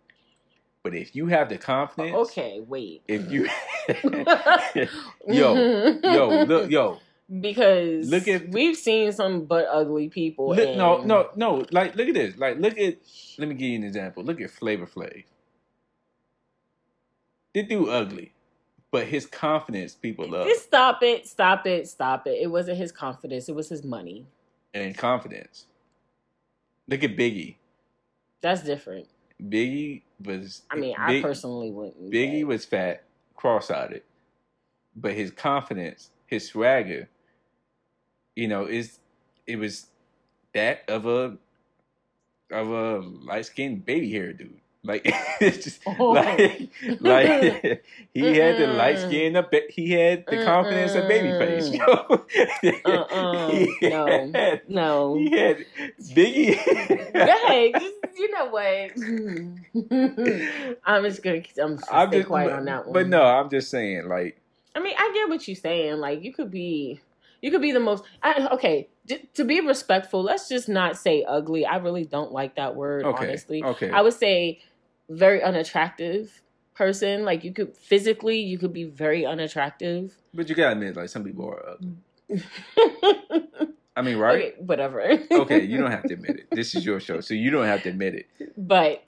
But 0.84 0.96
if 0.96 1.16
you 1.16 1.28
have 1.28 1.50
the 1.50 1.58
confidence, 1.58 2.16
okay. 2.30 2.62
Wait. 2.66 3.02
If 3.08 3.32
you, 3.32 3.50
yo, 5.28 5.56
yo, 6.04 6.44
look, 6.44 6.70
yo, 6.70 7.00
because 7.42 8.10
Look 8.10 8.28
at- 8.28 8.50
we've 8.50 8.78
seen 8.78 9.12
some 9.12 9.46
butt 9.46 9.68
ugly 9.72 10.10
people. 10.10 10.50
look, 10.56 10.76
no, 10.76 11.02
no, 11.02 11.30
no. 11.36 11.66
Like, 11.72 11.96
look 11.96 12.08
at 12.08 12.14
this. 12.14 12.38
Like, 12.38 12.58
look 12.60 12.78
at. 12.78 12.98
Let 13.38 13.48
me 13.48 13.56
give 13.56 13.70
you 13.70 13.78
an 13.78 13.84
example. 13.84 14.24
Look 14.24 14.42
at 14.42 14.52
Flavor 14.52 14.86
Flav. 14.86 15.24
This 17.54 17.68
dude 17.68 17.90
ugly, 17.90 18.34
but 18.92 19.06
his 19.08 19.26
confidence 19.26 19.94
people 19.94 20.30
love, 20.30 20.48
Just 20.48 20.64
stop 20.66 21.04
it. 21.04 21.28
Stop 21.28 21.68
it. 21.68 21.88
Stop 21.88 22.26
it. 22.28 22.40
It 22.42 22.48
wasn't 22.48 22.78
his 22.78 22.92
confidence. 22.92 23.48
It 23.50 23.56
was 23.56 23.70
his 23.70 23.84
money. 23.84 24.26
and 24.74 24.98
confidence. 24.98 25.68
Look 26.88 27.04
at 27.04 27.16
Biggie. 27.16 27.56
That's 28.42 28.64
different. 28.64 29.08
Biggie 29.42 30.02
was. 30.24 30.64
I 30.72 30.76
mean, 30.76 30.96
I 30.98 31.22
personally 31.22 31.70
wouldn't. 31.72 32.12
Biggie 32.12 32.42
but- 32.42 32.48
was 32.48 32.66
fat, 32.66 33.04
cross-eyed, 33.36 34.02
but 34.96 35.14
his 35.14 35.32
confidence, 35.32 36.10
his 36.26 36.48
swagger, 36.48 37.08
you 38.36 38.48
know, 38.48 38.66
is 38.66 39.00
it 39.46 39.58
was 39.58 39.88
that 40.54 40.84
of 40.90 41.06
a 41.06 41.38
of 42.52 42.70
a 42.70 43.00
light 43.00 43.46
skinned 43.46 43.86
baby 43.86 44.12
hair 44.12 44.34
dude. 44.34 44.60
Like 44.86 45.02
it's 45.40 45.64
just 45.64 45.82
Oh. 45.88 46.12
like 46.12 46.70
like 47.00 47.84
he 48.14 48.36
had 48.36 48.58
the 48.58 48.68
light 48.68 49.00
skin 49.00 49.36
up 49.38 49.54
he 49.70 49.92
had 49.92 50.26
the 50.28 50.44
confidence 50.44 50.94
of 50.94 51.08
baby 51.08 51.30
face. 51.40 51.72
Uh-uh. 52.86 53.50
He 53.50 53.90
No. 53.90 54.06
had- 54.34 54.62
No. 54.70 55.16
He 55.18 55.32
had 55.38 55.66
Biggie. 56.02 56.58
Ahead. 57.16 57.72
Just, 57.82 57.96
you 58.18 58.32
know 58.32 58.46
what? 58.50 58.92
I'm 60.86 61.04
just 61.04 61.24
gonna. 61.24 61.38
I'm 61.62 61.78
just 61.78 61.92
I'm 61.92 62.10
stay 62.10 62.18
just, 62.20 62.28
quiet 62.28 62.50
but, 62.50 62.60
on 62.60 62.66
that 62.66 62.86
one. 62.86 62.94
but 62.94 63.08
no, 63.08 63.24
I'm 63.24 63.50
just 63.50 63.70
saying, 63.72 64.08
like, 64.08 64.40
I 64.76 64.80
mean, 64.82 64.94
I 64.98 65.12
get 65.14 65.30
what 65.30 65.48
you're 65.48 65.56
saying. 65.56 65.98
Like, 65.98 66.24
you 66.24 66.32
could 66.34 66.52
be, 66.52 67.00
you 67.42 67.52
could 67.52 67.62
be 67.62 67.72
the 67.72 67.80
most. 67.80 68.04
I, 68.22 68.48
okay, 68.54 68.88
to 69.34 69.44
be 69.44 69.62
respectful, 69.62 70.22
let's 70.22 70.48
just 70.48 70.70
not 70.70 70.98
say 70.98 71.24
ugly. 71.24 71.66
I 71.66 71.78
really 71.78 72.06
don't 72.06 72.32
like 72.32 72.56
that 72.56 72.76
word. 72.76 73.04
okay, 73.06 73.28
Honestly, 73.30 73.64
okay, 73.64 73.90
I 73.90 74.02
would 74.02 74.14
say 74.14 74.62
very 75.10 75.42
unattractive 75.42 76.42
person. 76.76 77.24
Like, 77.24 77.44
you 77.44 77.54
could 77.54 77.76
physically, 77.78 78.40
you 78.40 78.58
could 78.58 78.74
be 78.74 78.86
very 78.86 79.26
unattractive. 79.26 80.18
but 80.34 80.50
you 80.50 80.56
gotta 80.56 80.74
admit, 80.74 80.96
like, 80.96 81.10
some 81.10 81.24
people 81.24 81.48
are 81.48 81.70
ugly. 81.70 81.98
I 83.96 84.02
mean, 84.02 84.18
right? 84.18 84.36
Okay, 84.36 84.54
whatever. 84.58 85.02
okay, 85.32 85.64
you 85.64 85.78
don't 85.78 85.92
have 85.92 86.04
to 86.04 86.14
admit 86.14 86.38
it. 86.38 86.48
This 86.52 86.74
is 86.76 86.86
your 86.86 87.00
show, 87.00 87.22
so 87.22 87.34
you 87.34 87.52
don't 87.52 87.66
have 87.66 87.84
to 87.84 87.90
admit 87.90 88.16
it. 88.16 88.28
but 88.58 89.04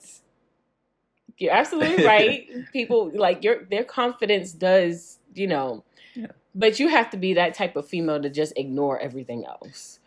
you're 1.38 1.52
absolutely 1.52 2.04
right. 2.04 2.48
People 2.72 3.10
like 3.14 3.42
your 3.42 3.64
their 3.64 3.84
confidence 3.84 4.52
does, 4.52 5.18
you 5.34 5.46
know. 5.46 5.84
Yeah. 6.14 6.28
But 6.54 6.78
you 6.80 6.88
have 6.88 7.10
to 7.10 7.16
be 7.16 7.34
that 7.34 7.54
type 7.54 7.76
of 7.76 7.86
female 7.86 8.22
to 8.22 8.30
just 8.30 8.52
ignore 8.56 8.98
everything 8.98 9.44
else. 9.44 9.98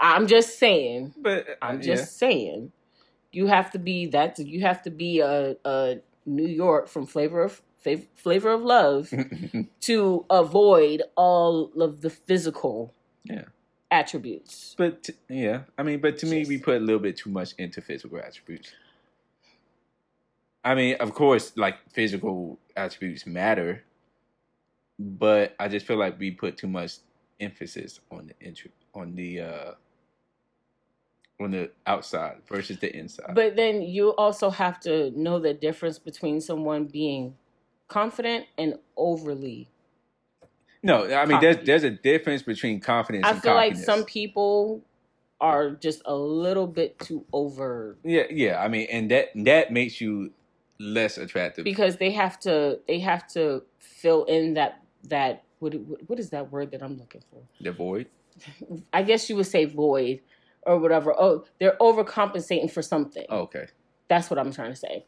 I'm 0.00 0.26
just 0.26 0.58
saying. 0.58 1.14
But 1.18 1.48
uh, 1.48 1.54
I'm 1.62 1.82
just 1.82 2.18
saying. 2.18 2.72
You 3.32 3.46
have 3.46 3.70
to 3.72 3.78
be 3.78 4.06
that. 4.06 4.38
You 4.38 4.60
have 4.62 4.82
to 4.82 4.90
be 4.90 5.20
a, 5.20 5.56
a 5.64 5.96
New 6.26 6.46
York 6.48 6.88
from 6.88 7.06
Flavor 7.06 7.42
of 7.44 7.62
Flavor 8.14 8.50
of 8.52 8.62
Love 8.62 9.12
to 9.80 10.26
avoid 10.28 11.02
all 11.16 11.70
of 11.80 12.00
the 12.02 12.10
physical 12.10 12.92
Yeah. 13.24 13.44
attributes. 13.90 14.74
but 14.76 15.04
t- 15.04 15.14
yeah, 15.28 15.62
I 15.78 15.82
mean, 15.82 16.00
but 16.00 16.18
to 16.18 16.26
me, 16.26 16.44
we 16.46 16.58
put 16.58 16.76
a 16.76 16.80
little 16.84 17.00
bit 17.00 17.16
too 17.16 17.30
much 17.30 17.54
into 17.56 17.80
physical 17.80 18.18
attributes. 18.18 18.72
I 20.62 20.74
mean, 20.74 20.96
of 21.00 21.14
course, 21.14 21.52
like 21.56 21.76
physical 21.90 22.58
attributes 22.76 23.26
matter, 23.26 23.82
but 24.98 25.54
I 25.58 25.68
just 25.68 25.86
feel 25.86 25.96
like 25.96 26.18
we 26.18 26.30
put 26.32 26.58
too 26.58 26.68
much 26.68 26.96
emphasis 27.40 28.00
on 28.10 28.26
the 28.26 28.46
intro, 28.46 28.70
on 28.94 29.14
the 29.14 29.40
uh 29.40 29.72
on 31.40 31.52
the 31.52 31.70
outside 31.86 32.36
versus 32.46 32.78
the 32.78 32.94
inside. 32.94 33.34
But 33.34 33.56
then 33.56 33.82
you 33.82 34.10
also 34.16 34.50
have 34.50 34.78
to 34.80 35.10
know 35.18 35.38
the 35.38 35.54
difference 35.54 35.98
between 35.98 36.40
someone 36.40 36.84
being 36.84 37.34
confident 37.88 38.46
and 38.58 38.74
overly. 38.96 39.68
no, 40.82 41.12
I 41.12 41.26
mean, 41.26 41.40
there's 41.40 41.64
there's 41.64 41.84
a 41.84 41.90
difference 41.90 42.42
between 42.42 42.80
confidence. 42.80 43.26
I 43.26 43.34
feel 43.34 43.54
like 43.54 43.76
some 43.76 44.04
people 44.04 44.82
are 45.40 45.70
just 45.70 46.02
a 46.04 46.14
little 46.14 46.66
bit 46.66 46.98
too 46.98 47.24
over 47.32 47.96
Yeah, 48.04 48.24
yeah. 48.30 48.62
I 48.62 48.68
mean, 48.68 48.86
and 48.90 49.10
that 49.10 49.28
that 49.34 49.72
makes 49.72 50.00
you 50.00 50.32
less 50.78 51.18
attractive. 51.18 51.64
because 51.64 51.96
they 51.96 52.10
have 52.12 52.38
to 52.40 52.78
they 52.86 53.00
have 53.00 53.26
to 53.28 53.62
fill 53.78 54.24
in 54.24 54.54
that 54.54 54.82
that 55.04 55.44
what 55.58 55.74
what 56.06 56.18
is 56.18 56.30
that 56.30 56.52
word 56.52 56.70
that 56.72 56.82
I'm 56.82 56.98
looking 56.98 57.22
for? 57.30 57.42
the 57.60 57.72
void. 57.72 58.06
I 58.92 59.02
guess 59.02 59.28
you 59.28 59.36
would 59.36 59.46
say 59.46 59.64
void 59.64 60.20
or 60.62 60.78
whatever. 60.78 61.14
Oh, 61.18 61.44
they're 61.58 61.76
overcompensating 61.80 62.70
for 62.70 62.82
something. 62.82 63.24
Oh, 63.28 63.40
okay. 63.40 63.66
That's 64.08 64.28
what 64.30 64.38
I'm 64.38 64.52
trying 64.52 64.70
to 64.70 64.76
say. 64.76 65.04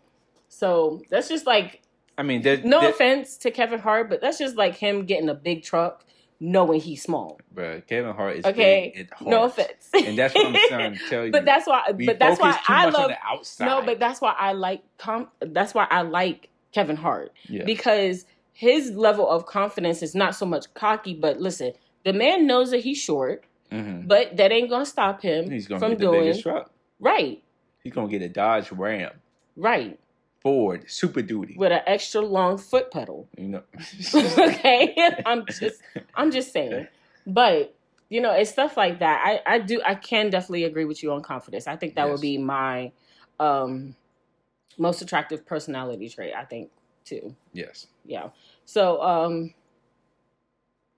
So 0.48 1.02
that's 1.10 1.28
just 1.28 1.46
like 1.46 1.82
I 2.18 2.22
mean, 2.22 2.42
that, 2.42 2.64
no 2.64 2.80
that, 2.80 2.90
offense 2.90 3.36
to 3.38 3.50
Kevin 3.50 3.80
Hart, 3.80 4.10
but 4.10 4.20
that's 4.20 4.38
just 4.38 4.56
like 4.56 4.76
him 4.76 5.06
getting 5.06 5.28
a 5.28 5.34
big 5.34 5.62
truck 5.62 6.04
knowing 6.40 6.80
he's 6.80 7.02
small. 7.02 7.38
Bruh, 7.54 7.86
Kevin 7.86 8.14
Hart 8.14 8.36
is 8.36 8.44
Okay, 8.44 8.92
big 8.94 9.08
at 9.12 9.26
No 9.26 9.44
offense. 9.44 9.88
and 9.94 10.18
that's 10.18 10.34
what 10.34 10.46
I'm 10.46 10.56
trying 10.68 10.94
to 10.94 11.00
tell 11.08 11.24
you. 11.26 11.32
but 11.32 11.44
that's 11.44 11.66
why. 11.66 11.90
we 11.96 12.04
but 12.06 12.18
that's 12.18 12.38
why 12.40 12.52
focus 12.52 12.66
too 12.66 12.72
I 12.72 12.84
much 12.86 12.94
on 12.94 13.00
love. 13.00 13.10
the 13.10 13.16
outside. 13.26 13.66
No, 13.66 13.82
but 13.82 13.98
that's 13.98 14.20
why 14.20 14.34
I 14.38 14.52
like. 14.52 14.82
Com- 14.98 15.28
that's 15.40 15.72
why 15.74 15.86
I 15.90 16.02
like 16.02 16.50
Kevin 16.72 16.96
Hart 16.96 17.32
yeah, 17.48 17.64
because 17.64 18.26
his 18.52 18.90
level 18.92 19.28
of 19.28 19.46
confidence 19.46 20.02
is 20.02 20.14
not 20.14 20.34
so 20.34 20.44
much 20.44 20.72
cocky. 20.74 21.14
But 21.14 21.40
listen, 21.40 21.72
the 22.04 22.12
man 22.12 22.46
knows 22.46 22.70
that 22.72 22.80
he's 22.80 22.98
short, 22.98 23.44
Mhm. 23.72 24.06
but 24.06 24.36
that 24.36 24.52
ain't 24.52 24.68
gonna 24.70 24.84
stop 24.86 25.22
him 25.22 25.50
he's 25.50 25.66
gonna 25.66 25.78
from 25.80 25.90
get 25.92 25.98
the 26.00 26.04
doing 26.06 26.20
biggest 26.24 26.42
truck. 26.42 26.70
right. 27.00 27.42
He's 27.82 27.92
gonna 27.92 28.08
get 28.08 28.22
a 28.22 28.28
Dodge 28.28 28.70
Ram, 28.70 29.12
Right, 29.56 29.98
Ford, 30.40 30.84
Super 30.90 31.22
Duty. 31.22 31.56
with 31.58 31.72
an 31.72 31.80
extra 31.86 32.20
long 32.20 32.58
foot 32.58 32.90
pedal. 32.92 33.28
you 33.36 33.48
know, 33.48 33.62
okay, 34.14 34.94
I'm 35.26 35.46
just 35.46 35.82
I'm 36.14 36.30
just 36.30 36.52
saying. 36.52 36.86
But 37.26 37.74
you 38.08 38.20
know, 38.20 38.32
it's 38.32 38.50
stuff 38.50 38.76
like 38.76 38.98
that. 39.00 39.20
I 39.24 39.54
I 39.54 39.58
do 39.58 39.80
I 39.84 39.94
can 39.94 40.30
definitely 40.30 40.64
agree 40.64 40.84
with 40.84 41.02
you 41.02 41.12
on 41.12 41.22
confidence. 41.22 41.66
I 41.66 41.76
think 41.76 41.94
that 41.96 42.04
Yes. 42.04 42.10
would 42.12 42.20
be 42.20 42.38
my 42.38 42.92
um 43.40 43.96
most 44.78 45.02
attractive 45.02 45.44
personality 45.46 46.08
trait, 46.08 46.34
I 46.34 46.44
think, 46.44 46.70
too. 47.04 47.34
yes. 47.52 47.86
Yeah. 48.04 48.28
So 48.64 49.00
um 49.02 49.54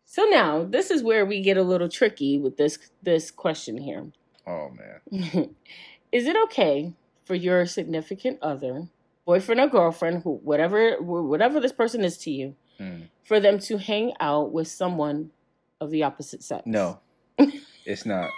so 0.04 0.24
now 0.24 0.64
this 0.64 0.90
is 0.90 1.02
where 1.02 1.24
we 1.26 1.40
get 1.42 1.56
a 1.56 1.62
little 1.62 1.88
tricky 1.88 2.38
with 2.38 2.56
this 2.56 2.78
this 3.02 3.30
question 3.30 3.78
here. 3.78 4.06
Oh 4.46 4.70
man. 4.70 5.54
is 6.12 6.26
it 6.26 6.36
okay 6.44 6.92
for 7.24 7.34
your 7.34 7.64
significant 7.66 8.38
other, 8.42 8.88
boyfriend 9.24 9.60
or 9.60 9.68
girlfriend, 9.68 10.22
who 10.22 10.34
whatever 10.42 10.96
whatever 11.02 11.60
this 11.60 11.72
person 11.72 12.04
is 12.04 12.16
to 12.18 12.30
you, 12.30 12.54
Mm. 12.80 13.08
for 13.22 13.38
them 13.38 13.58
to 13.60 13.78
hang 13.78 14.12
out 14.18 14.50
with 14.52 14.66
someone 14.66 15.30
of 15.80 15.90
the 15.90 16.02
opposite 16.02 16.42
sex? 16.42 16.62
No, 16.66 16.98
it's 17.86 18.04
not. 18.04 18.28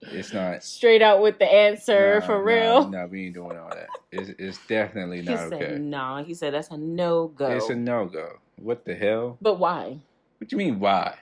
It's 0.00 0.32
not. 0.32 0.62
Straight 0.62 1.02
out 1.02 1.20
with 1.20 1.38
the 1.38 1.44
answer 1.52 2.20
Nah, 2.20 2.26
for 2.26 2.38
nah, 2.38 2.44
real. 2.44 2.88
Nah, 2.88 3.06
we 3.06 3.26
ain't 3.26 3.34
doing 3.34 3.58
all 3.58 3.68
that. 3.68 3.88
It's, 4.12 4.30
it's 4.38 4.58
definitely 4.68 5.18
he 5.18 5.24
not 5.24 5.50
said 5.50 5.52
okay. 5.54 5.78
no. 5.78 6.22
He 6.26 6.34
said 6.34 6.54
that's 6.54 6.70
a 6.70 6.76
no 6.78 7.28
go. 7.28 7.50
It's 7.50 7.68
a 7.68 7.74
no 7.74 8.06
go. 8.06 8.38
What 8.56 8.84
the 8.84 8.94
hell? 8.94 9.38
but 9.42 9.58
why? 9.58 9.98
What 10.38 10.48
do 10.48 10.56
you 10.56 10.58
mean? 10.58 10.80
Why? 10.80 11.14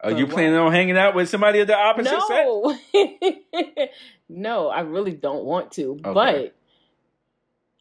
Are 0.00 0.10
But 0.10 0.18
you 0.18 0.26
why? 0.26 0.32
planning 0.32 0.56
on 0.58 0.72
hanging 0.72 0.96
out 0.96 1.14
with 1.14 1.28
somebody 1.28 1.60
of 1.60 1.68
the 1.68 1.76
opposite 1.76 2.20
sex? 2.22 2.30
No. 2.30 2.76
no, 4.28 4.68
I 4.68 4.80
really 4.80 5.12
don't 5.12 5.44
want 5.44 5.70
to. 5.72 5.92
Okay. 6.04 6.12
But 6.12 6.54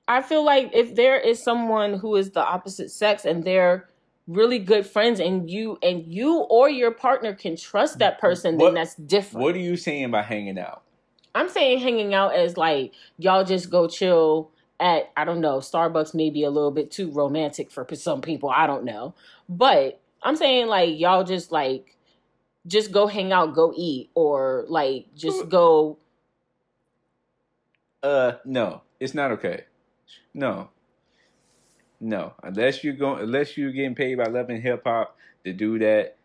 I 0.08 0.21
feel 0.21 0.43
like 0.45 0.71
if 0.74 0.95
there 0.95 1.19
is 1.19 1.41
someone 1.41 1.95
who 1.95 2.15
is 2.15 2.32
the 2.32 2.41
opposite 2.43 2.91
sex 2.91 3.26
and 3.26 3.43
they're 3.43 3.88
really 4.28 4.60
good 4.60 4.86
friends 4.86 5.19
and 5.19 5.50
you 5.50 5.80
and 5.82 6.06
you 6.06 6.38
or 6.50 6.69
your 6.69 6.91
partner 6.91 7.34
can 7.34 7.56
trust 7.56 8.00
that 8.00 8.19
person, 8.19 8.58
What- 8.58 8.65
then 8.67 8.74
that's 8.76 8.95
different. 8.95 9.43
What 9.43 9.56
are 9.56 9.60
you 9.60 9.76
saying 9.76 10.12
by 10.12 10.21
hanging 10.21 10.60
out? 10.60 10.84
I'm 11.34 11.47
saying 11.50 11.80
hanging 11.80 12.13
out 12.13 12.36
as 12.36 12.58
like 12.58 12.93
y'all 13.17 13.45
just 13.45 13.69
go 13.69 13.88
chill 13.88 14.52
at 14.82 15.12
I 15.15 15.24
don't 15.24 15.39
know 15.39 15.60
Starbucks 15.60 16.13
maybe 16.13 16.43
a 16.43 16.50
little 16.50 16.71
bit 16.71 16.91
too 16.91 17.10
romantic 17.10 17.71
for 17.71 17.88
some 17.95 18.19
people 18.19 18.50
I 18.50 18.67
don't 18.67 18.84
know 18.84 19.13
but 19.47 20.01
I'm 20.24 20.36
saying 20.36 20.68
like 20.68 21.00
y'all 21.00 21.24
just 21.24 21.52
like 21.52 21.96
just 22.68 22.92
go 22.92 23.08
hang 23.08 23.32
out 23.32 23.56
go 23.56 23.74
eat 23.76 24.12
or 24.14 24.66
like 24.68 25.08
just 25.16 25.50
go 25.50 25.98
Uh, 28.04 28.34
no, 28.46 28.82
it's 29.00 29.14
not 29.14 29.32
okay. 29.32 29.66
No, 30.34 30.70
no. 32.00 32.34
Unless 32.44 32.84
you're 32.84 32.94
going, 32.96 33.24
unless 33.24 33.58
you're 33.58 33.72
getting 33.72 33.96
paid 33.96 34.18
by 34.18 34.26
Love 34.26 34.50
and 34.50 34.62
Hip 34.62 34.84
Hop 34.86 35.18
to 35.46 35.54
do 35.54 35.78
that, 35.80 36.18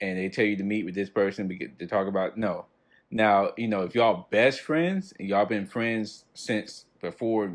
and 0.00 0.18
they 0.18 0.28
tell 0.28 0.44
you 0.44 0.56
to 0.56 0.64
meet 0.64 0.84
with 0.84 0.94
this 0.94 1.10
person 1.10 1.48
to, 1.48 1.54
get, 1.54 1.78
to 1.78 1.86
talk 1.86 2.06
about. 2.06 2.36
No. 2.38 2.66
Now, 3.10 3.52
you 3.56 3.68
know, 3.68 3.82
if 3.82 3.94
y'all 3.94 4.26
best 4.30 4.60
friends 4.60 5.12
and 5.18 5.28
y'all 5.28 5.46
been 5.46 5.66
friends 5.66 6.24
since 6.34 6.84
before, 7.00 7.52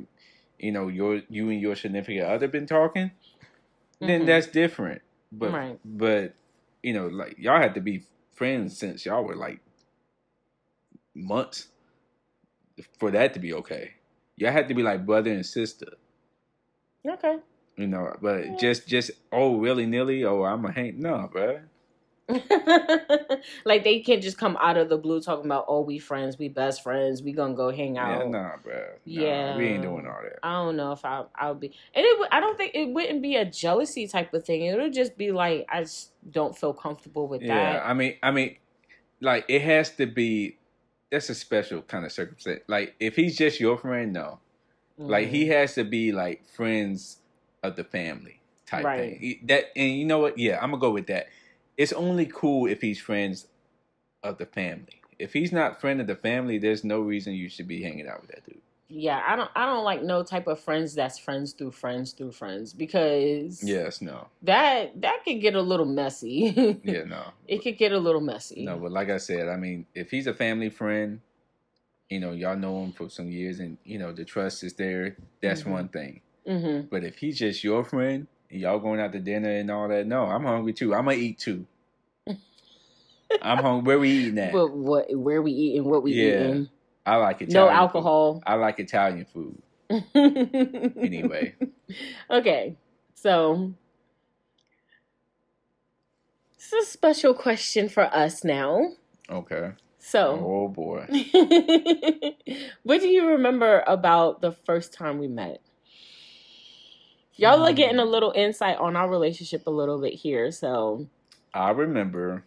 you 0.60 0.72
know, 0.72 0.88
your 0.88 1.22
you 1.30 1.50
and 1.50 1.62
your 1.62 1.76
significant 1.76 2.26
other 2.26 2.48
been 2.48 2.66
talking, 2.68 3.12
then 4.00 4.24
Mhm. 4.24 4.26
that's 4.26 4.48
different. 4.48 5.02
But 5.34 5.54
Right. 5.54 5.80
but 5.86 6.36
you 6.84 6.94
know, 6.94 7.08
like 7.08 7.38
y'all 7.40 7.62
had 7.62 7.76
to 7.76 7.82
be 7.82 8.04
friends 8.34 8.78
since 8.78 9.06
y'all 9.06 9.26
were 9.26 9.36
like 9.38 9.62
months 11.16 11.70
for 13.00 13.12
that 13.12 13.34
to 13.34 13.40
be 13.40 13.54
okay. 13.54 13.92
Y'all 14.38 14.52
had 14.52 14.68
to 14.70 14.76
be 14.76 14.84
like 14.84 15.06
brother 15.06 15.32
and 15.32 15.46
sister, 15.46 15.94
okay 17.08 17.38
you 17.78 17.88
know. 17.88 18.16
But 18.22 18.46
Yeah. 18.46 18.56
just 18.58 18.88
just 18.88 19.12
oh 19.32 19.52
willy 19.58 19.86
nilly, 19.86 20.24
oh 20.26 20.44
I'm 20.44 20.66
a 20.66 20.72
hang 20.72 21.00
no, 21.00 21.30
bro. 21.32 21.62
like 23.66 23.84
they 23.84 24.00
can't 24.00 24.24
just 24.24 24.38
come 24.38 24.58
out 24.62 24.78
of 24.78 24.88
the 24.90 24.98
blue 24.98 25.22
talking 25.22 25.46
about 25.46 25.66
oh 25.68 25.82
we 25.82 26.00
friends 26.00 26.38
we 26.38 26.48
best 26.48 26.82
friends 26.82 27.22
we 27.22 27.34
gonna 27.34 27.54
go 27.54 27.70
hang 27.70 27.98
out 27.98 28.22
Yeah, 28.22 28.30
nah, 28.30 28.58
bro. 28.64 28.74
Nah, 28.74 28.90
Yeah. 29.06 29.58
we 29.58 29.66
ain't 29.68 29.84
doing 29.84 30.08
all 30.08 30.20
that. 30.24 30.40
I 30.42 30.52
don't 30.54 30.78
know 30.78 30.94
if 30.94 31.04
I 31.04 31.26
I 31.36 31.50
would 31.50 31.60
be, 31.60 31.68
and 31.94 32.06
it. 32.06 32.28
I 32.32 32.40
don't 32.40 32.58
think 32.58 32.72
it 32.76 32.86
wouldn't 32.86 33.22
be 33.22 33.36
a 33.36 33.46
jealousy 33.46 34.08
type 34.08 34.34
of 34.34 34.46
thing. 34.46 34.62
It 34.64 34.78
would 34.78 34.94
just 34.94 35.18
be 35.18 35.32
like 35.32 35.66
I 35.70 35.82
just 35.82 36.12
don't 36.30 36.58
feel 36.58 36.74
comfortable 36.74 37.28
with 37.28 37.42
that. 37.42 37.48
Yeah, 37.48 37.74
that. 37.74 37.86
I 37.88 37.94
mean, 37.94 38.16
I 38.24 38.32
mean, 38.32 38.58
like 39.22 39.46
it 39.48 39.62
has 39.62 39.92
to 39.98 40.06
be. 40.06 40.58
That's 41.12 41.30
a 41.30 41.36
special 41.36 41.82
kind 41.84 42.06
of 42.06 42.12
circumstance. 42.12 42.62
Like 42.68 42.96
if 43.00 43.16
he's 43.16 43.38
just 43.38 43.60
your 43.60 43.78
friend, 43.78 44.14
no. 44.14 44.40
Like 44.98 45.28
he 45.28 45.46
Mhm. 45.46 45.52
has 45.54 45.76
to 45.76 45.84
be 45.84 46.12
like 46.12 46.48
friends 46.48 47.20
of 47.62 47.76
the 47.76 47.84
family 47.84 48.40
type 48.66 48.86
Right. 48.86 49.20
thing. 49.20 49.40
That 49.48 49.66
and 49.76 49.92
you 49.98 50.06
know 50.06 50.20
what? 50.20 50.38
Yeah, 50.38 50.60
I'm 50.62 50.72
gonna 50.72 50.82
go 50.82 50.92
with 50.92 51.08
that. 51.08 51.28
It's 51.78 51.94
only 51.94 52.26
cool 52.26 52.68
if 52.68 52.82
he's 52.82 53.00
friends 53.00 53.48
of 54.24 54.38
the 54.38 54.46
family. 54.46 55.02
If 55.20 55.34
he's 55.34 55.52
not 55.52 55.80
friend 55.82 56.02
of 56.02 56.08
the 56.08 56.16
family, 56.16 56.58
there's 56.58 56.84
no 56.84 57.00
reason 57.02 57.34
you 57.34 57.50
should 57.50 57.68
be 57.68 57.82
hanging 57.82 58.08
out 58.08 58.22
with 58.22 58.32
that 58.32 58.46
dude. 58.46 58.62
yeah, 58.90 59.24
I 59.26 59.36
don't. 59.36 59.50
I 59.56 59.66
don't 59.66 59.84
like 59.84 60.04
no 60.04 60.24
type 60.24 60.48
of 60.48 60.60
friends 60.60 60.94
that's 60.96 61.18
friends 61.18 61.54
through 61.54 61.72
friends 61.72 62.12
through 62.14 62.32
friends 62.34 62.74
because 62.74 63.64
Yes, 63.64 64.02
no, 64.02 64.28
that 64.44 65.00
that 65.02 65.20
could 65.24 65.40
get 65.42 65.56
a 65.56 65.62
little 65.62 65.86
messy. 65.86 66.80
yeah, 66.84 67.04
no, 67.06 67.24
it 67.48 67.64
could 67.64 67.78
get 67.78 67.92
a 67.92 67.98
little 67.98 68.22
messy. 68.22 68.66
no. 68.66 68.78
But 68.78 68.92
like 68.92 69.10
I 69.10 69.18
said, 69.18 69.48
I 69.48 69.56
mean, 69.56 69.86
if 69.96 70.12
he's 70.12 70.28
a 70.28 70.34
family 70.34 70.70
friend, 70.70 71.22
you 72.10 72.20
know, 72.20 72.32
y'all 72.32 72.58
know 72.58 72.84
him 72.84 72.92
for 72.92 73.10
some 73.10 73.32
years, 73.32 73.60
and 73.60 73.78
you 73.86 73.98
know 74.00 74.12
the 74.12 74.26
trust 74.26 74.64
is 74.64 74.74
there. 74.74 75.16
That's 75.42 75.64
Mhm. 75.64 75.72
one 75.72 75.88
thing. 75.90 76.22
hmm 76.46 76.82
But 76.90 77.04
if 77.04 77.18
he's 77.20 77.40
just 77.40 77.64
your 77.64 77.84
friend 77.84 78.28
y'all 78.54 78.80
going 78.80 79.00
out 79.00 79.12
to 79.14 79.20
dinner 79.20 79.50
and 79.50 79.70
all 79.72 79.88
that, 79.88 80.06
no, 80.08 80.24
I'm 80.26 80.44
hungry 80.44 80.74
too. 80.74 80.94
I'm 80.94 81.06
gonna 81.06 81.18
eat 81.18 81.40
too. 81.40 81.66
I'm 83.42 83.58
hungry. 83.58 83.84
Where 83.88 84.00
we 84.00 84.10
eating 84.10 84.38
at? 84.40 84.52
But 84.54 84.72
what? 84.72 85.06
Where 85.16 85.42
we 85.42 85.52
eating? 85.52 85.86
What 85.86 86.04
we 86.04 86.14
Yeah. 86.14 86.48
eating? 86.48 86.70
I 87.06 87.18
like 87.18 87.42
Italian. 87.42 87.54
No 87.54 87.68
food. 87.68 87.76
alcohol. 87.76 88.44
I 88.46 88.56
like 88.56 88.80
Italian 88.80 89.26
food. 89.26 89.62
Anyway. 90.96 91.56
okay, 92.30 92.76
so 93.14 93.74
this 96.58 96.72
is 96.74 96.88
a 96.88 96.90
special 96.92 97.34
question 97.34 97.90
for 97.90 98.04
us 98.04 98.44
now. 98.44 98.94
Okay. 99.30 99.72
So, 100.00 100.40
Oh 100.42 100.68
boy. 100.70 101.06
what 102.84 103.02
do 103.02 103.08
you 103.08 103.28
remember 103.28 103.84
about 103.88 104.42
the 104.42 104.52
first 104.52 104.94
time 104.94 105.18
we 105.20 105.28
met? 105.28 105.62
Y'all 107.36 107.64
are 107.66 107.74
getting 107.74 108.00
a 108.00 108.06
little 108.06 108.32
insight 108.36 108.78
on 108.78 108.96
our 108.96 109.10
relationship 109.10 109.66
a 109.68 109.72
little 109.72 110.00
bit 110.00 110.14
here. 110.14 110.52
So, 110.52 111.08
I 111.54 111.72
remember. 111.72 112.44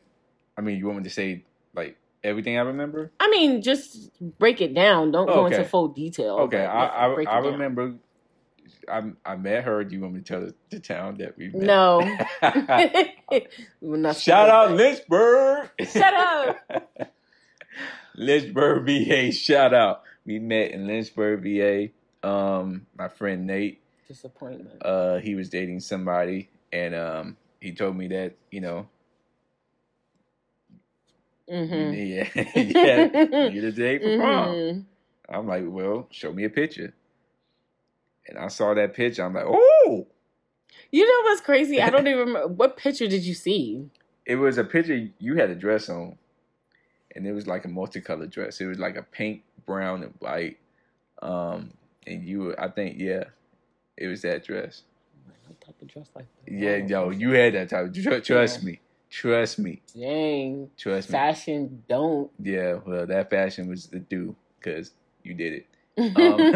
I 0.57 0.61
mean, 0.61 0.79
you 0.79 0.87
want 0.87 0.99
me 0.99 1.05
to 1.05 1.11
say 1.11 1.45
like 1.75 1.97
everything 2.23 2.59
I 2.59 2.63
remember? 2.63 3.13
I 3.21 3.29
mean, 3.31 3.63
just 3.63 4.11
break 4.39 4.61
it 4.61 4.75
down. 4.75 5.11
Don't 5.11 5.27
go 5.27 5.47
into 5.47 5.65
full 5.65 5.89
detail. 5.89 6.37
Okay. 6.41 6.65
I 6.65 7.07
I, 7.07 7.23
I 7.25 7.39
remember. 7.39 7.95
I 8.89 9.03
I 9.25 9.37
met 9.37 9.65
her. 9.65 9.85
Do 9.85 9.95
you 9.95 10.01
want 10.03 10.15
me 10.15 10.21
to 10.21 10.25
tell 10.25 10.41
the, 10.41 10.55
the 10.71 10.81
town 10.81 11.19
that 11.19 11.37
we 11.37 11.49
met? 11.49 11.63
No. 11.63 12.01
Not 13.81 14.17
Shout 14.17 14.49
out 14.49 14.73
Lynchburg. 14.73 15.71
Shut 15.81 16.15
up. 16.15 16.93
Lynchburg, 18.17 18.87
VA. 18.87 19.33
Shout 19.33 19.75
out. 19.75 20.03
We 20.25 20.39
met 20.39 20.71
in 20.71 20.87
Lynchburg, 20.87 21.43
VA. 21.43 21.89
Um, 22.27 22.87
my 22.97 23.09
friend 23.09 23.47
Nate, 23.47 23.81
Disappointment. 24.09 24.83
uh, 24.85 25.17
he 25.19 25.35
was 25.35 25.49
dating 25.49 25.81
somebody, 25.81 26.49
and 26.73 26.95
um, 26.95 27.37
he 27.61 27.73
told 27.73 27.97
me 27.97 28.09
that 28.09 28.35
you 28.51 28.61
know, 28.61 28.89
hmm 31.49 31.93
yeah, 31.93 32.29
yeah, 32.35 33.49
you 33.51 33.61
the 33.61 33.73
date 33.73 34.03
for 34.03 34.17
prom. 34.17 34.49
Mhm. 34.57 34.85
I'm 35.29 35.47
like, 35.49 35.65
well, 35.67 36.07
show 36.11 36.33
me 36.33 36.45
a 36.45 36.51
picture. 36.51 36.95
And 38.29 38.39
I 38.39 38.49
saw 38.49 38.75
that 38.75 38.95
picture. 38.95 39.25
I'm 39.25 39.35
like, 39.35 39.45
oh, 39.47 40.07
You 40.91 41.05
know 41.05 41.29
what's 41.31 41.41
crazy? 41.41 41.81
I 41.83 41.91
don't 41.91 42.07
even 42.09 42.19
remember. 42.29 42.49
What 42.49 42.77
picture 42.77 43.09
did 43.09 43.25
you 43.25 43.35
see? 43.35 43.91
it 44.25 44.37
was 44.37 44.59
a 44.59 44.65
picture 44.65 45.09
you 45.21 45.37
had 45.37 45.51
a 45.51 45.55
dress 45.55 45.89
on, 45.89 46.17
and 47.15 47.27
it 47.27 47.33
was 47.33 47.47
like 47.47 47.65
a 47.65 47.69
multicolored 47.69 48.31
dress. 48.31 48.61
It 48.61 48.67
was 48.67 48.79
like 48.79 48.97
a 48.97 49.03
pink, 49.03 49.43
brown, 49.65 50.03
and 50.03 50.15
white. 50.19 50.59
Um, 51.23 51.73
and 52.07 52.25
you, 52.25 52.41
were, 52.41 52.61
I 52.61 52.69
think, 52.69 52.99
yeah, 52.99 53.25
it 53.97 54.07
was 54.09 54.23
that 54.23 54.45
dress. 54.45 54.83
What 55.47 55.61
type 55.61 55.81
of 55.81 55.89
dress 55.89 56.09
like 56.15 56.27
that? 56.45 56.53
Yeah, 56.53 56.77
yo, 56.77 57.11
you 57.11 57.31
had 57.31 57.55
that 57.55 57.71
type. 57.71 57.93
Tr- 57.95 58.19
trust 58.19 58.63
me, 58.63 58.81
trust 59.11 59.59
me, 59.59 59.83
Dang. 59.99 60.71
trust 60.77 61.09
me. 61.09 61.13
Fashion 61.13 61.85
don't. 61.89 62.31
Yeah, 62.39 62.79
well, 62.85 63.07
that 63.07 63.31
fashion 63.31 63.69
was 63.69 63.87
the 63.87 64.01
do 64.01 64.35
because 64.59 64.93
you 65.23 65.35
did 65.35 65.53
it. 65.53 65.67
Um, 66.17 66.53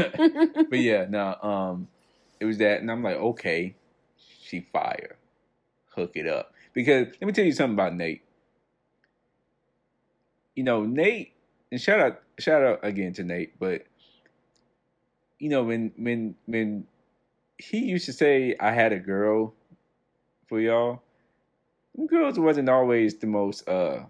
But 0.70 0.78
yeah, 0.80 1.06
no, 1.08 1.34
um, 1.42 1.88
it 2.38 2.44
was 2.44 2.58
that, 2.58 2.80
and 2.80 2.90
I'm 2.90 3.02
like, 3.02 3.16
okay, 3.16 3.74
she 4.42 4.66
fire, 4.72 5.16
hook 5.94 6.12
it 6.14 6.26
up. 6.26 6.52
Because 6.74 7.08
let 7.20 7.22
me 7.26 7.32
tell 7.32 7.44
you 7.44 7.52
something 7.52 7.74
about 7.74 7.94
Nate. 7.94 8.22
You 10.54 10.64
know, 10.64 10.84
Nate, 10.84 11.32
and 11.72 11.80
shout 11.80 12.00
out, 12.00 12.20
shout 12.38 12.62
out 12.62 12.80
again 12.82 13.12
to 13.14 13.24
Nate. 13.24 13.58
But 13.58 13.86
you 15.38 15.48
know, 15.48 15.62
when 15.64 15.92
when 15.96 16.34
when 16.46 16.86
he 17.60 17.78
used 17.78 18.06
to 18.06 18.12
say, 18.12 18.56
"I 18.60 18.72
had 18.72 18.92
a 18.92 18.98
girl 18.98 19.54
for 20.48 20.60
y'all," 20.60 21.02
them 21.94 22.06
girls 22.06 22.38
wasn't 22.38 22.68
always 22.68 23.16
the 23.18 23.26
most, 23.26 23.68
uh, 23.68 24.04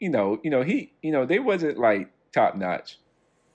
you 0.00 0.08
know, 0.10 0.40
you 0.42 0.50
know, 0.50 0.62
he, 0.62 0.92
you 1.02 1.10
know, 1.12 1.24
they 1.26 1.38
wasn't 1.38 1.78
like 1.78 2.10
top 2.32 2.56
notch. 2.56 2.98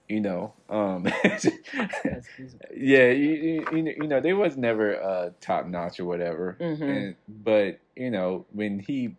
You 0.10 0.20
know, 0.20 0.54
um, 0.70 1.08
yeah, 2.76 3.12
you, 3.12 3.64
you, 3.72 3.86
you 4.02 4.08
know- 4.08 4.20
they 4.20 4.34
was 4.34 4.58
never 4.58 5.02
uh, 5.02 5.30
top 5.40 5.66
notch 5.68 6.00
or 6.02 6.06
whatever. 6.06 6.58
Mhm. 6.60 6.82
And, 6.82 7.16
but 7.30 7.80
you 7.96 8.12
know, 8.12 8.46
when 8.52 8.80
he 8.80 9.16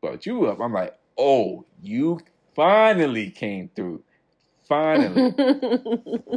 brought 0.00 0.24
you 0.26 0.46
up, 0.46 0.60
I'm 0.60 0.72
like, 0.72 0.96
oh, 1.16 1.64
you 1.82 2.20
finally 2.54 3.30
came 3.30 3.70
through, 3.74 4.02
finally. 4.68 5.34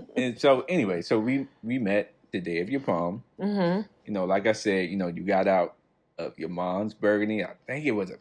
and 0.15 0.39
so 0.39 0.61
anyway, 0.67 1.01
so 1.01 1.19
we 1.19 1.47
we 1.63 1.79
met 1.79 2.13
the 2.31 2.39
day 2.39 2.61
of 2.61 2.69
your 2.69 2.81
prom. 2.81 3.23
hmm 3.39 3.81
You 4.05 4.13
know, 4.13 4.25
like 4.25 4.47
I 4.47 4.53
said, 4.53 4.89
you 4.89 4.97
know, 4.97 5.07
you 5.07 5.23
got 5.23 5.47
out 5.47 5.75
of 6.17 6.37
your 6.37 6.49
mom's 6.49 6.93
burgundy. 6.93 7.43
I 7.43 7.53
think 7.67 7.85
it 7.85 7.91
was 7.91 8.11
a. 8.11 8.15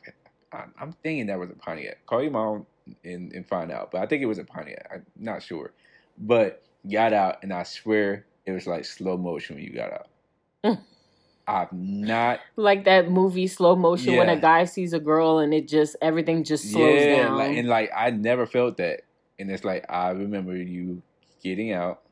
I'm, 0.52 0.74
I'm 0.80 0.92
thinking 1.02 1.26
that 1.26 1.38
was 1.38 1.50
a 1.50 1.54
Pontiac. 1.54 2.04
Call 2.06 2.22
your 2.22 2.32
mom 2.32 2.66
and, 3.04 3.32
and 3.32 3.46
find 3.46 3.70
out, 3.70 3.92
but 3.92 4.02
I 4.02 4.06
think 4.06 4.22
it 4.22 4.26
was 4.26 4.38
a 4.38 4.44
Pontiac. 4.44 4.90
I'm 4.92 5.06
not 5.16 5.42
sure, 5.42 5.72
but 6.18 6.62
got 6.90 7.12
out, 7.12 7.42
and 7.42 7.52
I 7.52 7.62
swear 7.62 8.26
it 8.46 8.52
was 8.52 8.66
like 8.66 8.84
slow 8.84 9.16
motion 9.16 9.56
when 9.56 9.64
you 9.64 9.72
got 9.72 9.92
out. 9.92 10.08
I've 11.46 11.72
not. 11.72 12.40
Like 12.56 12.84
that 12.84 13.10
movie 13.10 13.46
slow 13.48 13.74
motion 13.74 14.16
when 14.16 14.28
a 14.28 14.36
guy 14.36 14.64
sees 14.64 14.92
a 14.92 15.00
girl 15.00 15.38
and 15.38 15.52
it 15.52 15.66
just 15.66 15.96
everything 16.00 16.44
just 16.44 16.70
slows 16.70 17.02
yeah, 17.02 17.24
down. 17.24 17.38
like, 17.38 17.56
and 17.56 17.68
like 17.68 17.90
I 17.96 18.10
never 18.10 18.46
felt 18.46 18.76
that, 18.76 19.02
and 19.40 19.50
it's 19.50 19.64
like 19.64 19.84
I 19.88 20.10
remember 20.10 20.54
you 20.54 21.02
getting 21.42 21.72
out, 21.72 22.02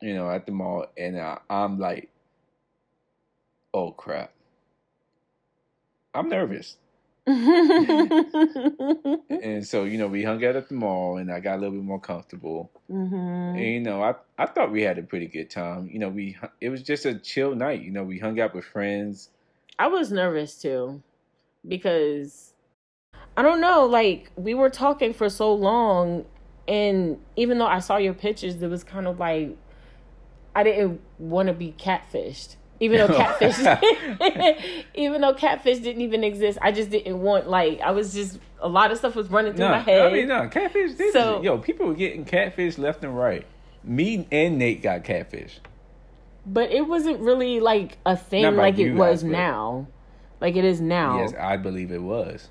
you 0.00 0.14
know, 0.14 0.30
at 0.30 0.46
the 0.46 0.52
mall, 0.52 0.86
and 0.96 1.20
I, 1.20 1.38
I'm 1.50 1.78
like, 1.78 2.08
oh 3.74 3.90
crap, 3.92 4.32
I'm 6.14 6.28
nervous. 6.28 6.76
and 7.26 7.66
so 9.64 9.84
you 9.84 9.98
know 9.98 10.08
we 10.08 10.24
hung 10.24 10.42
out 10.44 10.56
at 10.56 10.68
the 10.68 10.74
mall 10.74 11.18
and 11.18 11.30
i 11.30 11.38
got 11.38 11.58
a 11.58 11.60
little 11.60 11.76
bit 11.76 11.84
more 11.84 12.00
comfortable. 12.00 12.70
Hmm 12.90 13.30
and 13.54 13.66
you 13.66 13.80
know 13.80 14.02
i 14.02 14.14
i 14.38 14.46
thought 14.46 14.72
we 14.72 14.82
had 14.82 14.98
a 14.98 15.02
pretty 15.02 15.26
good 15.26 15.50
time. 15.50 15.88
You 15.92 15.98
know 15.98 16.08
we 16.08 16.36
it 16.60 16.70
was 16.70 16.82
just 16.82 17.04
a 17.04 17.18
chill 17.18 17.54
night. 17.54 17.82
You 17.82 17.90
know 17.90 18.02
we 18.02 18.18
hung 18.18 18.40
out 18.40 18.54
with 18.54 18.64
friends. 18.64 19.28
I 19.78 19.88
was 19.88 20.10
nervous 20.10 20.60
too 20.60 21.02
because 21.66 22.49
I 23.40 23.42
don't 23.42 23.62
know, 23.62 23.86
like 23.86 24.30
we 24.36 24.52
were 24.52 24.68
talking 24.68 25.14
for 25.14 25.30
so 25.30 25.54
long 25.54 26.26
and 26.68 27.18
even 27.36 27.56
though 27.56 27.66
I 27.66 27.78
saw 27.78 27.96
your 27.96 28.12
pictures, 28.12 28.62
it 28.62 28.68
was 28.68 28.84
kind 28.84 29.06
of 29.06 29.18
like 29.18 29.56
I 30.54 30.62
didn't 30.62 31.00
want 31.18 31.46
to 31.46 31.54
be 31.54 31.72
catfished. 31.78 32.56
Even 32.80 32.98
though 32.98 33.16
catfish 33.16 33.56
even 34.94 35.22
though 35.22 35.32
catfish 35.32 35.78
didn't 35.78 36.02
even 36.02 36.22
exist, 36.22 36.58
I 36.60 36.70
just 36.70 36.90
didn't 36.90 37.18
want 37.22 37.48
like 37.48 37.80
I 37.80 37.92
was 37.92 38.12
just 38.12 38.38
a 38.60 38.68
lot 38.68 38.90
of 38.92 38.98
stuff 38.98 39.14
was 39.16 39.30
running 39.30 39.54
through 39.54 39.68
no 39.68 39.70
my 39.70 39.78
head. 39.78 40.02
i 40.06 40.12
mean 40.12 40.28
no 40.28 40.46
catfish 40.46 40.92
this 40.98 41.14
So- 41.14 41.40
yo 41.42 41.56
people 41.56 41.86
were 41.86 41.94
getting 41.94 42.26
catfish 42.26 42.76
left 42.76 43.02
and 43.02 43.16
right 43.16 43.46
me 43.82 44.28
and 44.30 44.58
nate 44.58 44.82
got 44.82 45.02
catfish 45.02 45.60
But 46.44 46.70
it 46.70 46.86
wasn't 46.86 47.20
really 47.20 47.58
like 47.58 47.96
a 48.04 48.18
thing 48.18 48.54
like 48.54 48.78
it 48.78 48.92
was 48.92 49.22
guys, 49.22 49.30
now. 49.32 49.86
Like 50.42 50.56
it 50.56 50.64
is 50.66 50.78
now. 50.82 51.20
yes 51.20 51.32
i 51.40 51.56
believe 51.56 51.90
it 51.90 52.02
was 52.02 52.50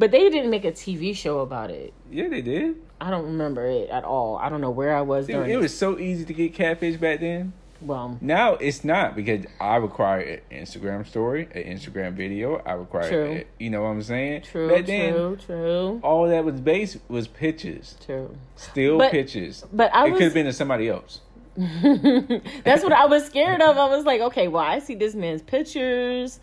But 0.00 0.10
they 0.10 0.28
didn't 0.30 0.50
make 0.50 0.64
a 0.64 0.72
TV 0.72 1.14
show 1.14 1.38
about 1.40 1.70
it. 1.70 1.92
yeah 2.10 2.28
they 2.28 2.42
did 2.42 2.76
I 3.00 3.08
don't 3.10 3.24
remember 3.24 3.64
it 3.66 3.88
at 3.90 4.04
all. 4.04 4.36
I 4.36 4.48
don't 4.50 4.60
know 4.60 4.70
where 4.70 4.94
I 4.96 5.00
was 5.02 5.26
Dude, 5.26 5.36
during 5.36 5.50
it 5.50 5.56
was 5.58 5.76
so 5.76 5.98
easy 5.98 6.24
to 6.24 6.34
get 6.34 6.52
catfish 6.54 6.96
back 6.96 7.20
then 7.20 7.52
well 7.82 8.18
Now 8.20 8.54
it's 8.54 8.84
not 8.84 9.14
because 9.16 9.44
I 9.60 9.76
require 9.76 10.20
an 10.20 10.40
Instagram 10.62 11.06
story, 11.06 11.48
an 11.54 11.62
Instagram 11.74 12.12
video. 12.14 12.60
I 12.66 12.72
require, 12.72 13.08
True. 13.08 13.44
you 13.58 13.70
know 13.70 13.82
what 13.84 13.88
I'm 13.90 14.02
saying? 14.02 14.42
True, 14.42 14.68
Back 14.68 14.84
then, 14.86 15.12
true, 15.14 15.38
true, 15.46 16.00
all 16.02 16.28
that 16.28 16.44
was 16.44 16.60
based 16.60 16.98
was 17.08 17.26
pictures, 17.28 17.96
true. 18.04 18.36
still 18.56 18.98
But- 18.98 19.12
pictures. 19.12 19.64
But 19.72 19.94
I 19.94 20.08
it 20.08 20.12
could 20.12 20.22
have 20.28 20.34
been 20.34 20.46
to 20.46 20.52
somebody 20.52 20.88
else. 20.90 21.20
That's 21.56 22.82
what 22.82 22.92
I 22.92 23.06
was 23.06 23.24
scared 23.26 23.60
of. 23.60 23.76
I 23.76 23.88
was 23.88 24.04
like, 24.04 24.20
okay, 24.20 24.48
well, 24.48 24.64
I 24.64 24.78
see 24.78 24.94
this 24.94 25.14
man's 25.14 25.42
pictures 25.42 26.38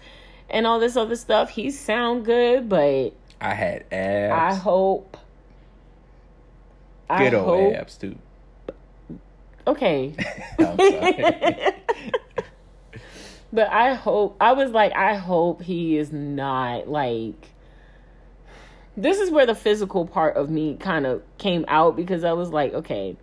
and 0.50 0.66
all 0.68 0.80
this 0.80 0.96
other 0.96 1.16
stuff. 1.16 1.50
He 1.52 1.72
sound 1.72 2.26
good, 2.26 2.68
but 2.70 3.14
I 3.40 3.54
had 3.54 3.86
abs. 3.92 4.58
I 4.58 4.60
hope 4.60 5.18
I 7.10 7.24
good 7.24 7.34
old 7.34 7.46
hope 7.46 7.76
abs 7.76 7.98
too. 7.98 8.18
okay. 9.68 10.16
But 13.52 13.72
I 13.72 13.94
hope 13.94 14.36
I 14.42 14.54
was 14.54 14.72
like, 14.72 14.94
I 14.94 15.16
hope 15.16 15.62
he 15.62 15.98
is 15.98 16.12
not 16.12 16.88
like 16.90 17.50
this 18.96 19.20
is 19.20 19.32
where 19.32 19.46
the 19.46 19.56
physical 19.56 20.06
part 20.06 20.36
of 20.36 20.50
me 20.50 20.76
kind 20.76 21.06
of 21.06 21.22
came 21.38 21.64
out 21.68 21.96
because 21.96 22.24
I 22.24 22.34
was 22.34 22.50
like, 22.50 22.74
okay, 22.74 23.16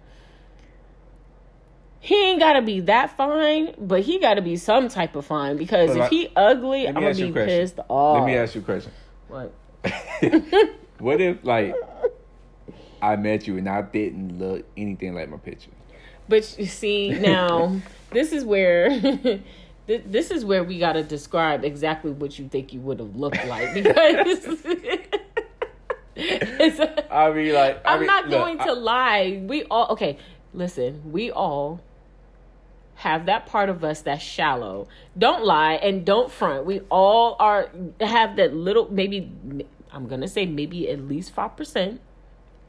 he 2.00 2.30
ain't 2.30 2.40
gotta 2.40 2.62
be 2.62 2.80
that 2.80 3.16
fine, 3.16 3.74
but 3.78 4.02
he 4.02 4.18
gotta 4.18 4.40
be 4.40 4.56
some 4.56 4.88
type 4.88 5.16
of 5.16 5.26
fine 5.26 5.56
because 5.56 5.88
But 5.88 5.96
if 5.96 6.00
like- 6.00 6.10
he 6.10 6.28
ugly, 6.34 6.88
I'm 6.88 6.94
gonna 6.94 7.14
be 7.14 7.32
pissed 7.32 7.78
off. 7.88 8.20
Let 8.20 8.26
me 8.26 8.36
ask 8.36 8.54
you 8.54 8.60
a 8.60 8.64
question. 8.64 8.92
what? 9.28 9.52
what 10.98 11.20
if 11.20 11.38
like 11.44 11.74
I 13.02 13.16
met 13.16 13.46
you 13.46 13.58
and 13.58 13.68
I 13.68 13.82
didn't 13.82 14.38
look 14.38 14.64
anything 14.76 15.14
like 15.14 15.28
my 15.28 15.36
picture? 15.36 15.70
But 16.28 16.58
you 16.58 16.66
see 16.66 17.10
now, 17.10 17.80
this 18.10 18.32
is 18.32 18.44
where 18.44 18.98
this 19.86 20.30
is 20.30 20.44
where 20.44 20.64
we 20.64 20.78
got 20.78 20.94
to 20.94 21.02
describe 21.02 21.64
exactly 21.64 22.10
what 22.12 22.38
you 22.38 22.48
think 22.48 22.72
you 22.72 22.80
would 22.80 22.98
have 23.00 23.14
looked 23.16 23.44
like 23.46 23.74
because 23.74 24.46
I 26.16 27.32
mean, 27.34 27.52
like 27.54 27.82
I 27.84 27.94
I'm 27.94 28.00
mean, 28.00 28.06
not 28.06 28.28
look, 28.28 28.40
going 28.40 28.60
I- 28.60 28.64
to 28.66 28.72
lie. 28.72 29.42
We 29.46 29.64
all 29.64 29.88
okay. 29.92 30.18
Listen, 30.52 31.10
we 31.10 31.30
all 31.32 31.80
have 32.96 33.26
that 33.26 33.44
part 33.46 33.68
of 33.68 33.82
us 33.82 34.02
that's 34.02 34.22
shallow. 34.22 34.86
Don't 35.18 35.44
lie 35.44 35.74
and 35.74 36.04
don't 36.06 36.30
front. 36.30 36.64
We 36.64 36.80
all 36.90 37.36
are 37.40 37.70
have 38.00 38.36
that 38.36 38.54
little 38.54 38.88
maybe. 38.90 39.30
I'm 39.94 40.06
gonna 40.08 40.28
say 40.28 40.44
maybe 40.46 40.90
at 40.90 41.00
least 41.00 41.32
five 41.32 41.56
percent 41.56 42.00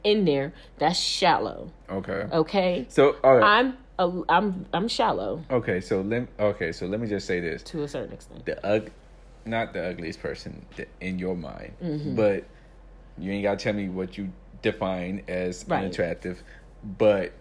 in 0.04 0.24
there 0.24 0.52
that's 0.78 0.98
shallow. 0.98 1.72
okay. 1.90 2.26
Okay, 2.32 2.86
So 2.88 3.16
all 3.24 3.36
right. 3.36 3.42
I'm 3.58 3.76
a, 3.98 4.22
I'm 4.28 4.66
I'm 4.72 4.88
shallow 4.88 5.42
Okay, 5.50 5.80
so 5.80 6.00
let 6.02 6.28
okay, 6.38 6.70
so 6.72 6.86
let 6.86 7.00
me 7.00 7.08
just 7.08 7.26
say 7.26 7.40
this: 7.40 7.62
to 7.64 7.82
a 7.82 7.88
certain 7.88 8.12
extent. 8.12 8.44
the 8.46 8.64
ug, 8.64 8.90
not 9.44 9.72
the 9.72 9.82
ugliest 9.88 10.20
person 10.22 10.64
in 11.00 11.18
your 11.18 11.34
mind, 11.34 11.72
Mm-hmm. 11.82 12.14
but 12.14 12.44
you 13.18 13.32
ain't 13.32 13.42
gotta 13.42 13.56
tell 13.56 13.72
me 13.72 13.88
what 13.88 14.16
you 14.18 14.30
define 14.62 15.22
as 15.28 15.64
Right. 15.66 15.80
unattractive, 15.80 16.42
but 16.98 17.32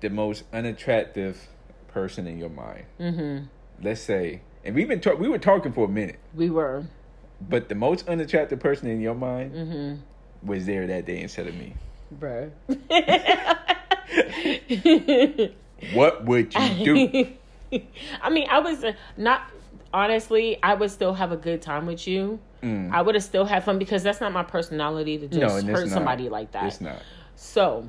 the 0.00 0.08
most 0.10 0.44
unattractive 0.52 1.48
person 1.88 2.26
in 2.26 2.38
your 2.38 2.50
mind. 2.50 2.84
Mm-hmm. 3.00 3.44
Let's 3.82 4.00
say, 4.00 4.40
and 4.64 4.74
we've 4.74 4.88
been 4.88 5.00
talk- 5.00 5.18
we 5.18 5.28
were 5.28 5.38
talking 5.38 5.72
for 5.72 5.84
a 5.86 5.88
minute, 5.88 6.18
We 6.34 6.48
were. 6.50 6.84
But 7.48 7.68
the 7.68 7.74
most 7.74 8.08
unattractive 8.08 8.60
person 8.60 8.88
in 8.88 9.00
your 9.00 9.14
mind 9.14 9.52
Mm-hmm. 9.52 10.48
was 10.48 10.66
there 10.66 10.86
that 10.86 11.06
day 11.06 11.20
instead 11.20 11.46
of 11.46 11.54
me. 11.54 11.74
Bruh. 12.18 12.50
What 15.92 16.24
would 16.24 16.54
you 16.54 17.36
do? 17.70 17.72
I 18.22 18.30
mean, 18.30 18.46
I 18.48 18.60
was 18.60 18.84
uh, 18.84 18.92
not 19.16 19.50
honestly. 19.92 20.58
I 20.62 20.74
would 20.74 20.90
still 20.90 21.14
have 21.14 21.32
a 21.32 21.36
good 21.36 21.60
time 21.60 21.86
with 21.86 22.06
you. 22.06 22.38
Mm. 22.62 22.92
I 22.92 23.02
would 23.02 23.14
have 23.14 23.24
still 23.24 23.44
had 23.44 23.64
fun 23.64 23.78
because 23.78 24.02
that's 24.02 24.20
not 24.20 24.32
my 24.32 24.44
personality 24.44 25.18
to 25.18 25.28
just 25.28 25.66
No, 25.66 25.72
hurt 25.72 25.88
somebody 25.88 26.28
like 26.28 26.52
that. 26.52 26.64
It's 26.64 26.80
not. 26.80 27.02
So, 27.36 27.88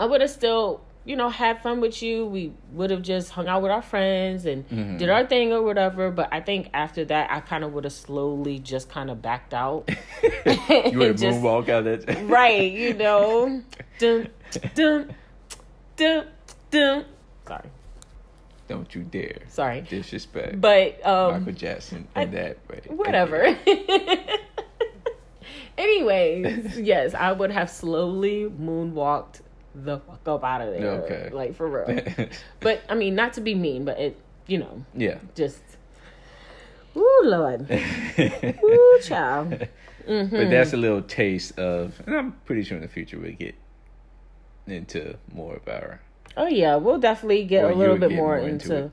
I 0.00 0.06
would 0.06 0.20
have 0.20 0.30
still, 0.30 0.80
you 1.06 1.14
know, 1.16 1.28
had 1.30 1.62
fun 1.62 1.80
with 1.80 2.02
you. 2.02 2.26
We 2.26 2.52
would 2.72 2.90
have 2.90 3.00
just 3.02 3.30
hung 3.30 3.46
out 3.48 3.62
with 3.62 3.70
our 3.70 3.80
friends 3.80 4.44
and 4.44 4.68
Mhm. 4.68 4.98
did 4.98 5.08
our 5.08 5.24
thing 5.24 5.52
or 5.52 5.62
whatever. 5.62 6.10
But 6.10 6.28
I 6.32 6.40
think 6.40 6.68
after 6.74 7.04
that, 7.06 7.30
I 7.30 7.40
kind 7.40 7.62
of 7.64 7.72
would 7.74 7.84
have 7.84 7.92
slowly 7.92 8.58
just 8.58 8.88
kind 8.90 9.08
of 9.08 9.22
backed 9.22 9.54
out. 9.54 9.88
You 10.90 10.98
would 10.98 11.16
Just- 11.18 11.40
moonwalk 11.40 11.68
out 11.68 11.84
that. 11.84 12.28
right, 12.28 12.70
you 12.72 12.94
know. 12.94 13.62
dun, 14.00 14.28
dun, 14.74 15.14
dun, 15.96 16.26
dun. 16.70 17.04
Sorry, 17.46 17.68
Don't 18.68 18.92
you 18.94 19.02
dare 19.04 19.38
sorry. 19.48 19.82
disrespect 19.82 20.60
But 20.60 21.04
um 21.06 21.38
Michael 21.38 21.52
Jackson 21.52 22.08
I- 22.16 22.24
that 22.24 22.58
way. 22.68 22.80
whatever. 22.88 23.56
Anyways, 25.78 26.78
yes, 26.78 27.12
I 27.14 27.32
would 27.32 27.50
have 27.50 27.68
slowly 27.70 28.46
moonwalked 28.60 29.40
the 29.84 29.98
fuck 29.98 30.26
up 30.26 30.44
out 30.44 30.62
of 30.62 30.72
there. 30.72 30.90
Okay. 31.02 31.30
Like 31.32 31.54
for 31.54 31.68
real. 31.68 32.28
but 32.60 32.82
I 32.88 32.94
mean, 32.94 33.14
not 33.14 33.34
to 33.34 33.40
be 33.40 33.54
mean, 33.54 33.84
but 33.84 33.98
it, 33.98 34.20
you 34.46 34.58
know, 34.58 34.84
yeah. 34.94 35.18
just. 35.34 35.60
Ooh, 36.96 37.20
Lord. 37.24 37.70
Ooh, 38.64 38.98
child. 39.02 39.68
hmm 40.06 40.26
But 40.30 40.50
that's 40.50 40.72
a 40.72 40.78
little 40.78 41.02
taste 41.02 41.58
of, 41.58 42.00
and 42.06 42.16
I'm 42.16 42.32
pretty 42.46 42.62
sure 42.62 42.76
in 42.76 42.82
the 42.82 42.88
future 42.88 43.18
we'll 43.18 43.32
get 43.32 43.54
into 44.66 45.16
more 45.32 45.56
of 45.56 45.68
our. 45.68 46.00
Oh 46.38 46.46
yeah, 46.46 46.76
we'll 46.76 46.98
definitely 46.98 47.44
get 47.44 47.64
a 47.64 47.74
little 47.74 47.98
bit 47.98 48.12
more, 48.12 48.36
more 48.36 48.38
into 48.38 48.76
into 48.76 48.90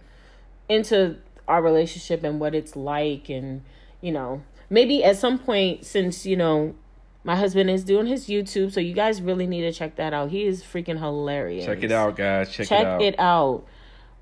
into 0.70 1.18
our 1.48 1.62
relationship 1.62 2.24
and 2.24 2.40
what 2.40 2.56
it's 2.56 2.76
like 2.76 3.30
and 3.30 3.64
you 4.04 4.12
know, 4.12 4.44
maybe 4.70 5.04
at 5.04 5.18
some 5.18 5.40
point 5.40 5.86
since, 5.86 6.26
you 6.26 6.36
know, 6.36 6.76
my 7.24 7.36
husband 7.36 7.70
is 7.70 7.84
doing 7.84 8.06
his 8.06 8.28
YouTube, 8.28 8.72
so 8.72 8.80
you 8.80 8.94
guys 8.94 9.22
really 9.22 9.48
need 9.48 9.62
to 9.62 9.72
check 9.72 9.96
that 9.96 10.14
out. 10.14 10.30
He 10.30 10.46
is 10.46 10.62
freaking 10.64 11.00
hilarious. 11.00 11.66
Check 11.66 11.84
it 11.84 11.92
out, 11.92 12.16
guys. 12.18 12.52
Check, 12.52 12.68
Check 12.68 12.82
it 12.82 12.86
out. 12.88 13.02
it 13.02 13.16
out. 13.20 13.66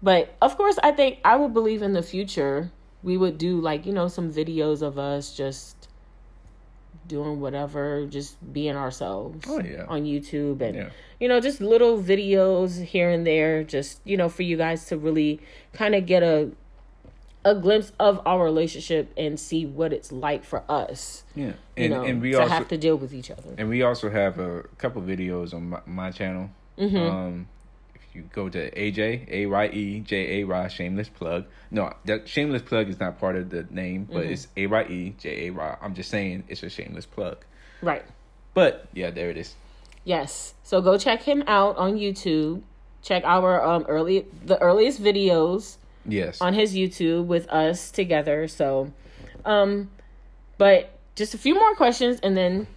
But 0.03 0.35
of 0.41 0.57
course, 0.57 0.77
I 0.83 0.91
think 0.91 1.19
I 1.25 1.35
would 1.35 1.53
believe 1.53 1.81
in 1.81 1.93
the 1.93 2.01
future 2.03 2.71
we 3.03 3.17
would 3.17 3.37
do 3.39 3.59
like, 3.59 3.85
you 3.87 3.93
know, 3.93 4.07
some 4.07 4.31
videos 4.31 4.81
of 4.83 4.99
us 4.99 5.35
just 5.35 5.87
doing 7.07 7.41
whatever, 7.41 8.05
just 8.05 8.37
being 8.53 8.75
ourselves 8.75 9.45
Oh, 9.49 9.59
yeah. 9.59 9.85
on 9.87 10.03
YouTube 10.03 10.61
and 10.61 10.75
Yeah. 10.75 10.89
you 11.19 11.27
know, 11.27 11.39
just 11.39 11.59
little 11.61 11.97
videos 12.01 12.83
here 12.83 13.09
and 13.09 13.25
there, 13.25 13.63
just 13.63 14.01
you 14.05 14.17
know, 14.17 14.29
for 14.29 14.43
you 14.43 14.55
guys 14.57 14.85
to 14.85 14.97
really 14.97 15.39
kind 15.73 15.95
of 15.95 16.05
get 16.05 16.23
a 16.23 16.51
a 17.43 17.55
glimpse 17.55 17.91
of 17.99 18.21
our 18.25 18.43
relationship 18.43 19.11
and 19.17 19.39
see 19.39 19.65
what 19.65 19.91
it's 19.93 20.11
like 20.11 20.43
for 20.43 20.63
us, 20.69 21.23
Yeah. 21.35 21.45
you 21.47 21.53
And, 21.77 21.93
know, 21.93 22.03
and 22.03 22.21
we 22.21 22.31
to 22.31 22.41
also 22.41 22.49
have 22.53 22.67
to 22.67 22.77
deal 22.77 22.95
with 22.97 23.13
each 23.13 23.31
other. 23.31 23.55
and 23.57 23.67
we 23.69 23.81
also 23.81 24.09
have 24.09 24.39
a 24.39 24.63
couple 24.77 25.01
videos 25.01 25.53
on 25.53 25.69
my, 25.69 25.79
my 25.85 26.11
channel. 26.11 26.49
Mm-hmm. 26.77 26.97
Um, 26.97 27.47
if 27.95 28.01
you 28.15 28.23
go 28.33 28.47
to 28.49 28.71
AJ 28.71 29.27
A 29.31 29.45
Y 29.47 29.65
E 29.73 29.99
J 30.01 30.41
A 30.41 30.43
Y 30.45 30.67
Shameless 30.67 31.09
Plug. 31.09 31.45
No, 31.71 31.93
that 32.05 32.27
Shameless 32.27 32.61
Plug 32.61 32.89
is 32.89 32.99
not 32.99 33.19
part 33.19 33.35
of 33.35 33.49
the 33.49 33.65
name, 33.71 34.05
but 34.11 34.23
Mm-hmm. 34.23 34.33
it's 34.33 34.47
A 34.57 34.67
Y 34.67 34.83
E 34.83 35.15
J 35.17 35.47
A 35.47 35.49
Y. 35.51 35.77
I'm 35.81 35.93
just 35.95 36.09
saying 36.11 36.43
it's 36.47 36.61
a 36.63 36.69
shameless 36.69 37.05
plug. 37.05 37.37
Right. 37.81 38.05
But 38.53 38.87
yeah, 38.93 39.09
there 39.11 39.29
it 39.29 39.37
is. 39.37 39.55
Yes. 40.03 40.53
So 40.63 40.81
go 40.81 40.97
check 40.97 41.23
him 41.23 41.43
out 41.47 41.77
on 41.77 41.95
YouTube. 41.97 42.61
Check 43.01 43.23
our 43.25 43.63
um 43.63 43.85
early 43.87 44.27
the 44.45 44.59
earliest 44.61 45.01
videos 45.01 45.77
Yes. 46.05 46.41
on 46.41 46.53
his 46.53 46.73
YouTube 46.75 47.25
with 47.25 47.47
us 47.49 47.91
together. 47.91 48.47
So, 48.47 48.91
um, 49.45 49.89
but 50.57 50.97
just 51.15 51.33
a 51.33 51.37
few 51.37 51.55
more 51.55 51.75
questions 51.75 52.19
and 52.21 52.35
then 52.35 52.67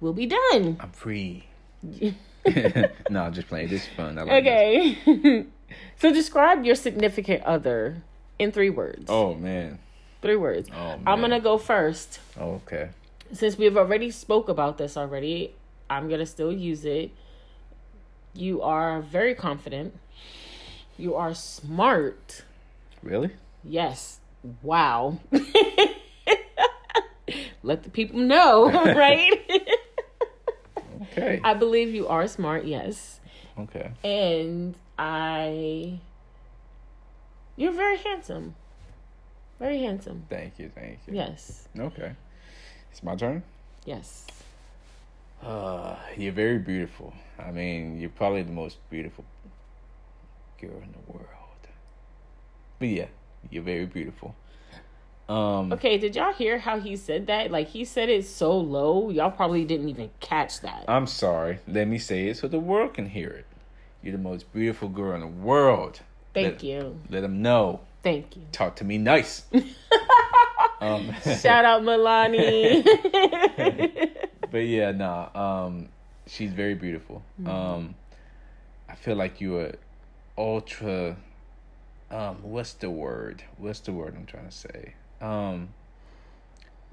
we'll 0.00 0.12
be 0.12 0.26
done. 0.26 0.76
I'm 0.80 0.92
free. 0.92 1.46
no, 1.82 3.22
I'm 3.22 3.32
just 3.32 3.48
playing. 3.48 3.68
This 3.68 3.82
is 3.82 3.88
fun. 3.96 4.18
I 4.18 4.22
like 4.22 4.44
this. 4.44 4.98
Okay. 5.06 5.46
so 5.98 6.12
describe 6.12 6.64
your 6.64 6.74
significant 6.74 7.42
other 7.44 8.02
in 8.38 8.52
three 8.52 8.70
words. 8.70 9.06
Oh 9.08 9.34
man. 9.34 9.78
Three 10.20 10.36
words. 10.36 10.68
Oh 10.72 10.96
man. 10.96 11.02
I'm 11.06 11.20
gonna 11.20 11.40
go 11.40 11.58
first. 11.58 12.20
Oh, 12.38 12.60
okay. 12.66 12.90
Since 13.32 13.56
we've 13.58 13.76
already 13.76 14.10
spoke 14.10 14.48
about 14.48 14.78
this 14.78 14.96
already, 14.96 15.54
I'm 15.88 16.08
gonna 16.08 16.26
still 16.26 16.52
use 16.52 16.84
it. 16.84 17.10
You 18.34 18.62
are 18.62 19.00
very 19.02 19.34
confident. 19.34 19.94
You 21.02 21.16
are 21.16 21.34
smart. 21.34 22.44
Really? 23.02 23.32
Yes. 23.64 24.20
Wow. 24.62 25.18
Let 27.64 27.82
the 27.82 27.90
people 27.90 28.20
know, 28.20 28.70
right? 28.94 29.32
Okay. 31.02 31.40
I 31.42 31.54
believe 31.54 31.92
you 31.92 32.06
are 32.06 32.28
smart, 32.28 32.66
yes. 32.66 33.18
Okay. 33.58 33.90
And 34.04 34.76
I 34.96 35.98
You're 37.56 37.72
very 37.72 37.96
handsome. 37.96 38.54
Very 39.58 39.80
handsome. 39.80 40.26
Thank 40.30 40.60
you. 40.60 40.70
Thank 40.72 41.00
you. 41.08 41.14
Yes. 41.14 41.66
Okay. 41.76 42.12
It's 42.92 43.02
my 43.02 43.16
turn. 43.16 43.42
Yes. 43.84 44.24
Uh, 45.42 45.96
you're 46.16 46.32
very 46.32 46.58
beautiful. 46.58 47.12
I 47.40 47.50
mean, 47.50 47.98
you're 47.98 48.08
probably 48.10 48.42
the 48.42 48.52
most 48.52 48.76
beautiful 48.88 49.24
girl 50.62 50.78
in 50.82 50.92
the 50.92 51.12
world. 51.12 51.28
But 52.78 52.88
yeah, 52.88 53.06
you're 53.50 53.62
very 53.62 53.86
beautiful. 53.86 54.34
Um, 55.28 55.72
Okay, 55.72 55.98
did 55.98 56.16
y'all 56.16 56.32
hear 56.32 56.58
how 56.58 56.80
he 56.80 56.96
said 56.96 57.26
that? 57.26 57.50
Like 57.50 57.68
he 57.68 57.84
said 57.84 58.08
it 58.08 58.24
so 58.24 58.56
low, 58.56 59.10
y'all 59.10 59.30
probably 59.30 59.64
didn't 59.64 59.88
even 59.88 60.10
catch 60.20 60.60
that. 60.60 60.84
I'm 60.88 61.06
sorry. 61.06 61.60
Let 61.66 61.88
me 61.88 61.98
say 61.98 62.28
it 62.28 62.36
so 62.36 62.48
the 62.48 62.58
world 62.58 62.94
can 62.94 63.06
hear 63.06 63.28
it. 63.28 63.46
You're 64.02 64.12
the 64.12 64.22
most 64.22 64.52
beautiful 64.52 64.88
girl 64.88 65.14
in 65.14 65.20
the 65.20 65.26
world. 65.26 66.00
Thank 66.34 66.54
let, 66.54 66.62
you. 66.64 67.00
Let 67.08 67.20
them 67.20 67.42
know. 67.42 67.80
Thank 68.02 68.36
you. 68.36 68.42
Talk 68.50 68.76
to 68.76 68.84
me 68.84 68.98
nice. 68.98 69.44
um, 70.80 71.14
Shout 71.40 71.64
out 71.64 71.82
Milani. 71.82 72.84
but 74.50 74.58
yeah, 74.58 74.90
nah. 74.90 75.28
Um, 75.34 75.88
she's 76.26 76.52
very 76.52 76.74
beautiful. 76.74 77.22
Mm-hmm. 77.40 77.50
Um, 77.50 77.94
I 78.88 78.96
feel 78.96 79.16
like 79.16 79.40
you 79.40 79.56
are 79.58 79.72
ultra. 80.42 81.16
Um, 82.10 82.36
what's 82.42 82.74
the 82.74 82.90
word? 82.90 83.42
What's 83.56 83.80
the 83.80 83.92
word 83.92 84.14
I'm 84.16 84.26
trying 84.26 84.46
to 84.46 84.52
say? 84.52 84.94
Um, 85.20 85.68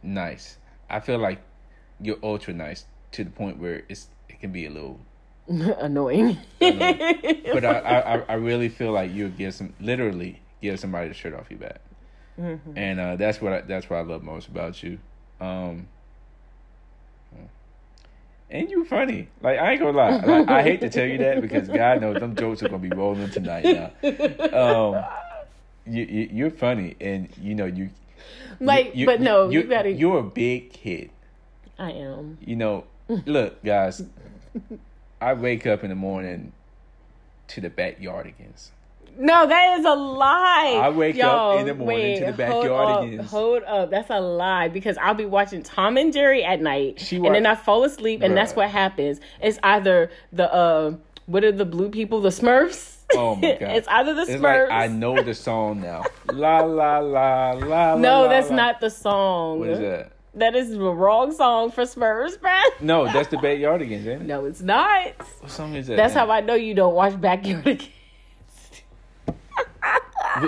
nice. 0.02 0.58
I 0.90 1.00
feel 1.00 1.18
like 1.18 1.40
you're 2.00 2.20
ultra 2.24 2.54
nice 2.54 2.86
to 3.14 3.24
the 3.24 3.30
point 3.32 3.58
where 3.58 3.84
it's 3.90 4.08
it 4.30 4.40
can 4.40 4.52
be 4.52 4.66
a 4.66 4.70
little. 4.70 5.00
Annoying. 5.48 6.38
But 6.60 7.66
I, 7.66 7.80
I, 7.80 8.18
I 8.30 8.34
really 8.36 8.70
feel 8.70 8.92
like 8.92 9.12
you 9.12 9.30
give 9.30 9.54
some 9.56 9.74
literally 9.80 10.40
give 10.62 10.80
somebody 10.80 11.08
the 11.08 11.14
shirt 11.14 11.34
off 11.34 11.50
your 11.50 11.60
back, 11.60 11.82
Mm-hmm. 12.40 12.78
and 12.78 13.00
uh, 13.02 13.16
that's 13.18 13.42
what 13.42 13.52
I, 13.52 13.62
that's 13.62 13.90
what 13.90 13.98
I 13.98 14.02
love 14.02 14.24
most 14.24 14.48
about 14.48 14.82
you. 14.84 15.00
Um, 15.42 15.88
and 18.52 18.70
you 18.70 18.86
funny. 18.86 19.28
Like 19.42 19.60
I 19.60 19.72
ain't 19.72 19.82
gonna 19.82 19.98
lie. 19.98 20.18
Like, 20.18 20.50
I 20.50 20.64
hate 20.64 20.82
to 20.82 20.90
tell 20.90 21.06
you 21.06 21.18
that 21.20 21.42
because 21.42 21.68
God 21.68 22.02
knows 22.02 22.20
them 22.20 22.36
jokes 22.36 22.64
are 22.64 22.70
gonna 22.70 22.80
be 22.80 22.90
rolling 22.90 23.30
tonight. 23.30 23.66
Now, 23.66 24.96
um, 24.96 25.06
you, 25.86 26.04
you 26.04 26.30
you're 26.32 26.52
funny, 26.52 26.96
and 27.00 27.30
you 27.42 27.56
know 27.56 27.66
you. 27.66 27.90
like, 28.60 28.96
you, 28.96 29.06
but 29.06 29.22
no, 29.22 29.50
you, 29.50 29.62
you 29.62 29.68
gotta. 29.68 29.92
You're 29.92 30.20
a 30.20 30.24
big 30.24 30.72
kid. 30.72 31.10
I 31.78 31.92
am. 31.92 32.38
You 32.42 32.56
know, 32.56 32.84
look, 33.08 33.64
guys. 33.64 34.02
I 35.22 35.34
wake 35.34 35.68
up 35.68 35.84
in 35.84 35.90
the 35.90 35.96
morning 35.96 36.54
to 37.50 37.62
the 37.62 37.70
backyardigans. 37.70 38.70
No, 39.18 39.48
that 39.48 39.80
is 39.80 39.86
a 39.86 39.94
lie. 39.96 40.80
I 40.82 40.90
wake 40.90 41.16
Yo, 41.16 41.28
up 41.28 41.60
in 41.62 41.66
the 41.68 41.74
morning 41.74 42.20
to 42.24 42.32
the 42.32 42.48
hold 42.48 42.66
backyardigans. 42.66 43.20
up, 43.20 43.26
Hold 43.26 43.64
up, 43.64 43.90
that's 43.90 44.10
a 44.10 44.20
lie 44.20 44.68
because 44.68 44.98
I'll 44.98 45.14
be 45.14 45.26
watching 45.26 45.64
Tom 45.64 45.98
and 45.98 46.14
Jerry 46.14 46.44
at 46.44 46.62
night, 46.62 47.00
She 47.00 47.18
and 47.18 47.34
then 47.34 47.46
I 47.46 47.56
fall 47.56 47.84
asleep, 47.84 48.22
and 48.22 48.36
that's 48.36 48.56
what 48.56 48.70
happens. 48.70 49.20
It's 49.42 49.60
either 49.64 50.12
the 50.32 50.54
uh, 50.54 50.96
what 51.26 51.44
are 51.44 51.52
the 51.52 51.66
blue 51.66 51.90
people, 51.90 52.22
the 52.22 52.30
Smurfs? 52.30 52.98
Oh 53.16 53.36
my 53.36 53.42
god! 53.60 53.62
it's 53.76 53.88
either 53.88 54.14
the 54.14 54.22
It's 54.22 54.32
Smurfs. 54.32 54.70
like 54.70 54.72
I 54.72 54.88
know 54.88 55.22
the 55.22 55.34
song 55.34 55.82
now. 55.82 56.04
La 56.32 56.60
la 56.60 57.00
la 57.00 57.52
la. 57.52 57.54
La. 57.94 57.96
No, 57.98 58.22
la, 58.24 58.28
that's 58.28 58.50
la. 58.50 58.56
not 58.56 58.80
the 58.82 58.90
song. 58.90 59.60
What 59.60 59.70
is 59.70 59.80
that? 59.80 60.12
That 60.36 60.56
is 60.56 60.70
the 60.70 60.80
wrong 60.80 61.32
song 61.34 61.72
for 61.72 61.84
Smurfs, 61.84 62.40
Brad. 62.40 62.64
No, 62.80 63.06
that's 63.06 63.30
the 63.30 63.38
backyardigans, 63.38 64.06
ain't 64.06 64.22
it? 64.22 64.22
No, 64.28 64.46
it's 64.46 64.62
not. 64.62 65.14
What 65.42 65.50
song 65.52 65.74
is 65.74 65.88
that? 65.88 65.98
That's 65.98 66.14
then? 66.14 66.28
how 66.28 66.32
I 66.32 66.42
know 66.42 66.54
you 66.54 66.76
don't 66.76 66.94
watch 66.94 67.20
Backyard. 67.20 67.84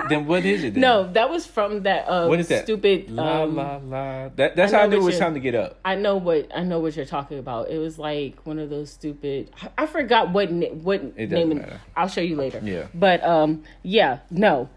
Then 0.10 0.26
what 0.28 0.46
is 0.46 0.64
it? 0.64 0.74
Then? 0.74 0.82
no, 0.82 1.12
that 1.14 1.30
was 1.30 1.46
from 1.46 1.84
that 1.84 2.08
uh, 2.08 2.28
What 2.28 2.40
is 2.40 2.48
that? 2.50 2.64
stupid. 2.64 3.10
La 3.10 3.44
um, 3.44 3.56
la 3.56 3.78
la. 3.84 4.30
That, 4.36 4.56
that's 4.56 4.74
I 4.74 4.78
how 4.80 4.84
I 4.84 4.88
knew 4.88 4.98
it 4.98 5.04
was 5.04 5.20
time 5.20 5.34
to 5.34 5.40
get 5.40 5.56
up. 5.56 5.80
I 5.86 5.96
know 5.96 6.18
what 6.18 6.50
I 6.56 6.64
know 6.64 6.80
what 6.80 6.96
you're 6.96 7.06
talking 7.06 7.40
about. 7.40 7.70
It 7.70 7.78
was 7.78 7.98
like 8.00 8.46
one 8.46 8.60
of 8.60 8.70
those 8.70 8.90
stupid. 8.92 9.52
I 9.78 9.86
forgot 9.86 10.32
what 10.32 10.52
what 10.52 11.02
It 11.16 11.32
name. 11.32 11.52
it- 11.52 11.56
matter. 11.56 11.82
I'll 11.96 12.08
show 12.08 12.22
you 12.22 12.36
later. 12.36 12.60
Yeah. 12.64 12.88
But 12.94 13.24
um, 13.24 13.64
yeah, 13.84 14.20
no, 14.30 14.70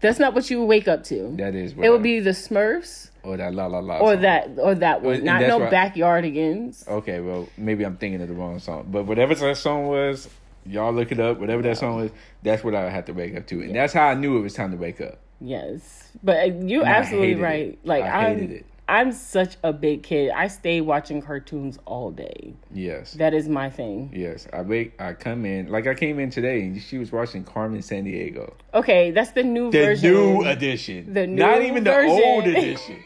that's 0.00 0.18
not 0.18 0.34
what 0.34 0.50
you 0.50 0.60
would 0.60 0.66
wake 0.66 0.88
up 0.88 1.04
to. 1.04 1.34
That 1.36 1.54
is. 1.54 1.74
What 1.74 1.86
it 1.86 1.90
would 1.90 2.02
be 2.02 2.20
the 2.20 2.30
Smurfs 2.30 3.10
or 3.22 3.36
that 3.36 3.54
la 3.54 3.66
la 3.66 3.80
la. 3.80 3.98
or 3.98 4.14
song. 4.14 4.22
that 4.22 4.48
or 4.58 4.74
that 4.76 5.02
one. 5.02 5.14
and 5.16 5.24
Not 5.24 5.40
no 5.42 5.60
backyardigans. 5.60 6.86
Okay, 6.88 7.20
well 7.20 7.48
maybe 7.56 7.84
I'm 7.84 7.96
thinking 7.96 8.20
of 8.22 8.28
the 8.28 8.34
wrong 8.34 8.58
song, 8.58 8.86
but 8.90 9.04
whatever 9.04 9.34
that 9.34 9.56
song 9.56 9.86
was, 9.88 10.28
y'all 10.68 10.92
look 10.92 11.12
it 11.12 11.20
up. 11.20 11.38
Whatever 11.38 11.62
that 11.62 11.78
song 11.78 12.00
is. 12.04 12.10
that's 12.42 12.62
what 12.64 12.74
I 12.74 12.88
had 12.90 13.06
to 13.06 13.12
wake 13.12 13.36
up 13.36 13.46
to, 13.48 13.60
and 13.62 13.74
that's 13.74 13.92
how 13.92 14.06
I 14.08 14.14
knew 14.14 14.36
it 14.38 14.40
was 14.40 14.54
time 14.54 14.70
to 14.72 14.76
wake 14.76 15.00
up. 15.00 15.18
Yes, 15.40 16.10
but 16.22 16.36
uh, 16.38 16.44
you're 16.64 16.82
And 16.82 16.90
I 16.90 16.96
absolutely 16.96 17.28
hated 17.28 17.40
it. 17.40 17.44
right. 17.44 17.78
Like 17.84 18.02
I 18.04 18.26
I'm, 18.28 18.38
it. 18.50 18.66
I'm 18.88 19.12
such 19.12 19.56
a 19.64 19.72
big 19.72 20.02
kid. 20.04 20.30
I 20.30 20.46
stay 20.48 20.80
watching 20.80 21.20
cartoons 21.20 21.78
all 21.86 22.10
day. 22.12 22.54
Yes. 22.72 23.14
That 23.14 23.34
is 23.34 23.48
my 23.48 23.68
thing. 23.68 24.10
Yes, 24.14 24.46
I 24.52 24.62
wake. 24.62 24.94
I 25.00 25.12
come 25.12 25.44
in 25.44 25.68
like 25.70 25.86
I 25.86 25.94
came 25.94 26.18
in 26.20 26.30
today, 26.30 26.62
and 26.62 26.80
she 26.80 26.96
was 26.98 27.10
watching 27.12 27.44
Carmen 27.44 27.80
Sandiego, 27.80 28.52
Okay, 28.74 29.10
that's 29.10 29.32
the 29.32 29.42
new 29.42 29.70
the 29.70 29.78
version. 29.78 30.10
new 30.12 30.44
edition, 30.44 31.12
The 31.12 31.26
new 31.26 31.36
not 31.42 31.62
even 31.62 31.84
the 31.84 32.06
old 32.06 32.46
edition. 32.46 32.96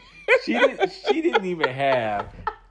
She 0.45 0.53
didn't. 0.53 0.91
She 1.09 1.21
didn't 1.21 1.45
even 1.45 1.67
have 1.69 2.27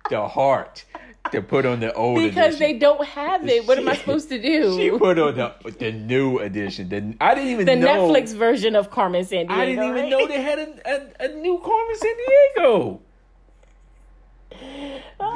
the 0.09 0.26
heart 0.26 0.84
to 1.33 1.43
put 1.43 1.66
on 1.66 1.81
the 1.81 1.93
old 1.93 2.23
because 2.23 2.59
they 2.59 2.73
don't 2.73 3.05
have 3.05 3.47
it. 3.49 3.66
What 3.66 3.79
am 3.79 3.89
I 3.89 3.95
supposed 3.95 4.29
to 4.31 4.41
do? 4.41 4.77
She 4.77 4.91
put 4.91 5.18
on 5.18 5.37
the 5.37 5.55
the 5.79 5.93
new 5.93 6.39
edition. 6.39 6.89
The, 6.89 7.14
I 7.21 7.35
didn't 7.35 7.51
even 7.51 7.66
the 7.66 7.77
know. 7.77 8.09
Netflix 8.11 8.35
version 8.35 8.75
of 8.75 8.91
Carmen 8.91 9.25
Sandiego. 9.25 9.51
I 9.51 9.66
didn't 9.66 9.85
even 9.85 10.03
right? 10.03 10.11
know 10.11 10.27
they 10.27 10.41
had 10.41 10.59
a, 10.59 11.23
a, 11.23 11.27
a 11.27 11.29
new 11.37 11.59
Carmen 11.59 11.97
Sandiego. 11.97 13.01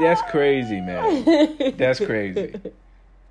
That's 0.01 0.23
crazy, 0.31 0.81
man. 0.81 1.75
That's 1.77 2.01
crazy. 2.01 2.55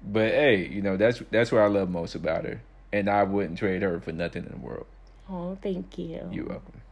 But 0.06 0.32
hey, 0.32 0.68
you 0.68 0.82
know 0.82 0.98
that's 0.98 1.22
that's 1.32 1.52
what 1.52 1.62
I 1.62 1.68
love 1.68 1.90
most 1.90 2.16
about 2.16 2.46
her, 2.46 2.62
and 2.92 3.10
I 3.10 3.24
wouldn't 3.24 3.58
trade 3.58 3.82
her 3.82 4.00
for 4.00 4.12
nothing 4.12 4.46
in 4.46 4.52
the 4.52 4.58
world. 4.58 4.86
Oh, 5.30 5.58
thank 5.62 5.98
you. 5.98 6.28
You're 6.32 6.46
welcome. 6.46 6.83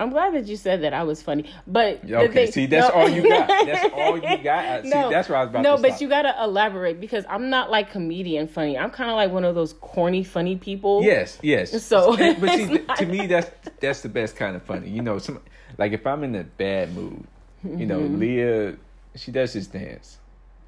I'm 0.00 0.10
glad 0.10 0.34
that 0.34 0.46
you 0.46 0.56
said 0.56 0.82
that 0.82 0.92
I 0.92 1.04
was 1.04 1.22
funny, 1.22 1.48
but 1.68 2.00
Okay, 2.10 2.46
thing- 2.46 2.52
see, 2.52 2.66
that's 2.66 2.92
no. 2.92 3.00
all 3.00 3.08
you 3.08 3.28
got. 3.28 3.46
That's 3.66 3.94
all 3.94 4.16
you 4.18 4.38
got. 4.38 4.82
See, 4.82 4.88
No, 4.90 5.08
that's 5.08 5.28
what 5.28 5.36
I 5.36 5.40
was 5.42 5.50
about 5.50 5.62
no, 5.62 5.76
to 5.76 5.82
but 5.82 5.90
stop. 5.92 6.00
you 6.00 6.08
gotta 6.08 6.34
elaborate 6.42 7.00
because 7.00 7.24
I'm 7.28 7.48
not 7.48 7.70
like 7.70 7.90
comedian 7.92 8.48
funny. 8.48 8.76
I'm 8.76 8.90
kind 8.90 9.08
of 9.08 9.14
like 9.16 9.30
one 9.30 9.44
of 9.44 9.54
those 9.54 9.72
corny 9.74 10.24
funny 10.24 10.56
people. 10.56 11.02
Yes, 11.04 11.38
yes. 11.42 11.80
So, 11.84 12.16
but 12.16 12.50
see, 12.50 12.66
not- 12.88 12.98
to 12.98 13.06
me, 13.06 13.26
that's 13.28 13.50
that's 13.80 14.00
the 14.02 14.08
best 14.08 14.34
kind 14.34 14.56
of 14.56 14.62
funny. 14.64 14.90
You 14.90 15.00
know, 15.02 15.18
some 15.18 15.40
like 15.78 15.92
if 15.92 16.06
I'm 16.06 16.24
in 16.24 16.34
a 16.34 16.42
bad 16.44 16.92
mood, 16.94 17.24
you 17.64 17.86
know, 17.86 18.00
Mm-hmm. 18.00 18.18
Leah, 18.18 18.76
she 19.14 19.30
does 19.30 19.52
this 19.52 19.68
dance, 19.68 20.18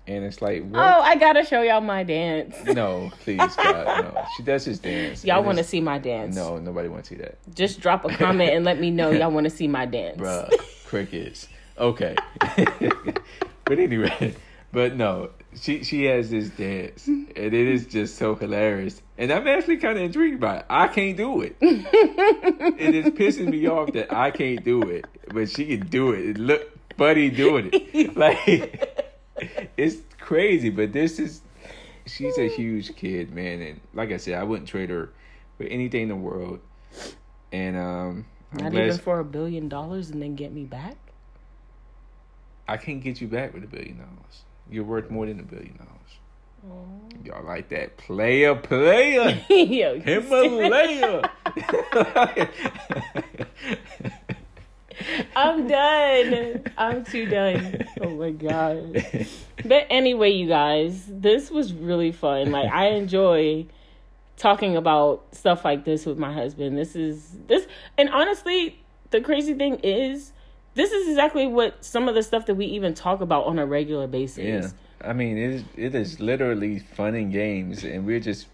and 0.07 0.25
it's 0.25 0.41
like, 0.41 0.63
oh, 0.63 0.67
what? 0.67 0.81
Oh, 0.81 1.01
I 1.01 1.17
gotta 1.17 1.45
show 1.45 1.63
y'all 1.63 1.81
my 1.81 2.03
dance. 2.05 2.57
No, 2.65 3.11
please, 3.21 3.39
God, 3.39 4.05
no. 4.15 4.25
She 4.37 4.43
does 4.43 4.65
this 4.65 4.79
dance. 4.79 5.25
Y'all 5.25 5.43
want 5.43 5.59
to 5.59 5.65
see 5.65 5.81
my 5.81 5.99
dance? 5.99 6.35
No, 6.37 6.59
nobody 6.59 6.89
wants 6.89 7.09
to 7.09 7.15
see 7.17 7.21
that, 7.23 7.39
Just 7.55 7.81
drop 7.81 8.05
a 8.05 8.09
comment 8.17 8.53
and 8.53 8.65
let 8.65 8.79
me 8.79 8.91
know 8.91 9.11
y'all 9.11 9.31
want 9.31 9.45
to 9.45 9.51
see 9.51 9.69
my 9.69 9.87
dance. 9.97 10.19
bruh. 10.19 10.51
Crickets. 10.87 11.49
Okay, 11.79 12.15
but 13.65 13.79
anyway, 13.79 14.35
but 14.73 14.97
no, 14.97 15.31
she 15.61 15.85
she 15.85 16.05
has 16.05 16.31
this 16.31 16.49
dance, 16.51 17.07
and 17.07 17.29
it 17.37 17.53
is 17.55 17.87
just 17.87 18.17
so 18.17 18.35
hilarious. 18.35 19.03
And 19.19 19.31
I'm 19.33 19.47
actually 19.47 19.77
kind 19.79 19.99
of 19.99 20.05
intrigued 20.05 20.41
by 20.41 20.59
it. 20.59 20.67
I 20.71 20.89
can't 20.89 21.17
do 21.17 21.43
it. 21.43 21.57
it 21.61 22.95
is 22.95 23.07
pissing 23.15 23.49
me 23.51 23.67
off 23.67 23.93
that 23.93 24.13
I 24.13 24.31
can't 24.31 24.65
do 24.65 24.83
it, 24.89 25.05
but 25.35 25.51
she 25.51 25.67
can 25.67 25.87
do 25.89 26.13
it. 26.13 26.31
It 26.31 26.39
look 26.39 26.63
funny 26.97 27.29
doing 27.31 27.71
it. 27.73 28.17
Like 28.17 29.06
it's 29.77 29.97
crazy, 30.19 30.71
but 30.71 30.93
this 30.93 31.19
is 31.19 31.43
she's 32.07 32.39
a 32.39 32.49
huge 32.49 32.95
kid, 32.97 33.33
man, 33.33 33.61
and 33.63 33.81
like 33.95 34.13
I 34.13 34.17
said, 34.17 34.35
I 34.35 34.45
wouldn't 34.45 34.69
trade 34.69 34.91
her 34.91 35.11
for 35.57 35.65
anything 35.65 36.03
in 36.03 36.09
the 36.09 36.17
world. 36.17 36.61
And 37.53 37.77
um, 37.77 38.27
I'm 38.53 38.65
Not 38.65 38.75
even 38.75 38.99
for 38.99 39.21
a 39.21 39.25
billion 39.25 39.69
dollars 39.69 40.11
and 40.11 40.21
then 40.21 40.35
get 40.35 40.53
me 40.53 40.65
back. 40.65 40.97
I 42.69 42.77
can't 42.77 43.03
get 43.03 43.21
you 43.21 43.29
back 43.29 43.55
with 43.55 43.65
a 43.65 43.69
billion 43.69 43.99
dollars. 43.99 44.45
You're 44.71 44.85
worth 44.85 45.11
more 45.11 45.27
than 45.27 45.39
a 45.41 45.45
billion 45.45 45.77
dollars. 45.77 45.93
Y'all 47.25 47.45
like 47.45 47.69
that 47.69 47.97
player, 47.97 48.55
player, 48.57 49.41
Yo, 49.49 50.01
Himalaya. 50.01 51.31
I'm 55.37 55.67
done. 55.67 56.65
I'm 56.77 57.05
too 57.05 57.27
done. 57.27 57.87
Oh 58.01 58.11
my 58.11 58.31
god. 58.31 59.05
But 59.65 59.87
anyway, 59.91 60.31
you 60.31 60.49
guys, 60.49 61.05
this 61.09 61.51
was 61.51 61.73
really 61.73 62.13
fun. 62.13 62.51
Like 62.53 62.71
I 62.71 62.89
enjoy 62.89 63.67
talking 64.37 64.77
about 64.77 65.25
stuff 65.33 65.65
like 65.65 65.85
this 65.85 66.07
with 66.07 66.19
my 66.19 66.33
husband. 66.33 66.77
This 66.79 66.95
is 66.95 67.37
this 67.47 67.67
and 67.97 68.09
honestly, 68.11 68.81
the 69.11 69.21
crazy 69.21 69.55
thing 69.55 69.81
is 69.83 70.33
this 70.75 70.93
is 70.93 71.09
exactly 71.09 71.47
what 71.47 71.85
some 71.85 72.09
of 72.09 72.15
the 72.15 72.23
stuff 72.23 72.47
that 72.47 72.55
we 72.55 72.67
even 72.67 72.95
talk 72.95 73.21
about 73.21 73.47
on 73.47 73.59
a 73.59 73.67
regular 73.67 74.07
basis. 74.07 74.45
yeah, 74.45 75.09
I 75.09 75.13
mean 75.15 75.39
it 75.39 75.51
is. 75.51 75.65
It 75.77 75.95
is 75.95 76.21
literally 76.21 76.79
fun 76.79 77.15
and 77.15 77.33
games, 77.33 77.83
and 77.83 78.05
we're 78.07 78.21
just 78.21 78.47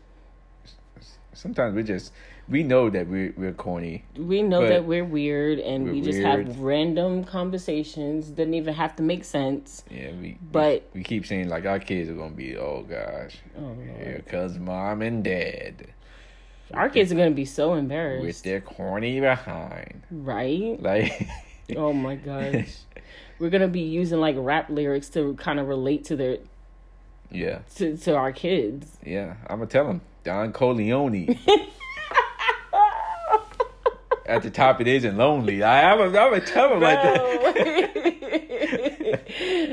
sometimes 1.32 1.74
we 1.74 1.82
just 1.82 2.12
we 2.48 2.62
know 2.62 2.90
that 2.90 3.06
we're 3.06 3.32
we're 3.36 3.52
corny. 3.52 4.04
We 4.16 4.42
know 4.42 4.66
that 4.66 4.84
we're 4.84 5.04
weird 5.04 5.58
and 5.58 5.84
we're 5.84 5.92
we 5.92 6.00
just 6.00 6.18
weird. 6.18 6.48
have 6.48 6.58
random 6.58 7.24
conversations. 7.24 8.26
Doesn't 8.28 8.54
even 8.54 8.74
have 8.74 8.96
to 8.96 9.02
make 9.02 9.24
sense. 9.24 9.84
Yeah, 9.90 10.10
we 10.20 10.38
But- 10.50 10.88
we, 10.92 11.00
we 11.00 11.04
keep 11.04 11.24
saying 11.26 11.48
like 11.48 11.64
our 11.66 11.78
kids 11.78 12.10
are 12.10 12.14
gonna 12.14 12.34
be 12.34 12.56
oh 12.56 12.84
gosh, 12.88 13.36
Oh, 13.58 13.74
here 13.96 14.22
cause 14.28 14.58
mom 14.58 15.02
and 15.02 15.22
dad 15.24 15.86
Our 16.74 16.88
kids 16.88 17.12
are 17.12 17.14
gonna 17.16 17.30
be 17.30 17.44
so 17.44 17.74
embarrassed 17.74 18.26
with 18.26 18.42
their 18.42 18.60
corny 18.60 19.20
behind. 19.20 20.02
Right? 20.10 20.80
Like 20.82 21.28
Oh 21.76 21.92
my 21.92 22.16
gosh. 22.16 22.74
We're 23.38 23.50
gonna 23.50 23.68
be 23.68 23.80
using 23.80 24.20
like 24.20 24.36
rap 24.38 24.68
lyrics 24.68 25.08
to 25.10 25.34
kind 25.34 25.58
of 25.58 25.68
relate 25.68 26.04
to 26.06 26.16
their 26.16 26.38
yeah, 27.34 27.60
to, 27.76 27.96
to 27.96 28.14
our 28.14 28.30
kids. 28.30 28.98
yeah. 29.06 29.36
I'm 29.46 29.58
gonna 29.60 29.66
tell 29.70 29.86
them 29.86 30.02
Don 30.22 30.52
Corleone. 30.52 31.38
At 34.26 34.42
the 34.42 34.50
top, 34.50 34.80
it 34.80 34.86
isn't 34.86 35.16
lonely. 35.16 35.62
I, 35.62 35.90
I'm 35.90 35.98
gonna 35.98 36.18
I'm 36.18 36.30
gonna 36.30 36.46
tell 36.46 36.70
them 36.70 36.80
like 36.80 37.02
that. 37.02 38.52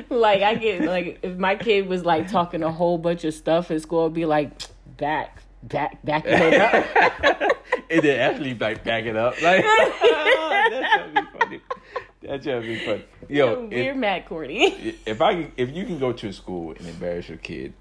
like 0.10 0.41
I 0.41 0.56
get 0.56 0.82
like 0.82 1.20
if 1.22 1.38
my 1.38 1.56
kid 1.56 1.88
was 1.88 2.04
like 2.04 2.30
talking 2.30 2.64
a 2.64 2.72
whole 2.72 2.97
bunch 2.97 3.24
of 3.26 3.34
stuff 3.34 3.70
in 3.70 3.80
school, 3.80 4.08
I'd 4.08 4.14
be 4.14 4.26
like 4.26 4.52
back, 4.97 5.41
back, 5.64 6.04
back 6.04 6.24
it 6.26 6.60
up. 6.62 7.52
and 7.89 8.02
then 8.02 8.20
actually 8.20 8.56
like 8.56 8.84
back 8.84 9.06
it 9.06 9.16
up. 9.16 9.39
Like 9.41 9.64
that's 10.70 10.95
gonna 10.95 11.12
be 11.14 11.39
funny. 11.39 11.62
That's 12.22 12.45
gonna 12.45 12.62
be 12.62 12.86
funny. 12.86 13.06
Yo, 13.30 13.68
We're 13.68 13.91
if, 13.91 13.97
mad 13.97 14.26
corny. 14.26 14.97
if 15.06 15.22
I 15.22 15.52
if 15.58 15.70
you 15.70 15.86
can 15.86 16.00
go 16.00 16.12
to 16.12 16.28
a 16.28 16.34
school 16.34 16.72
and 16.72 16.88
embarrass 16.88 17.30
your 17.30 17.38
kid, 17.38 17.74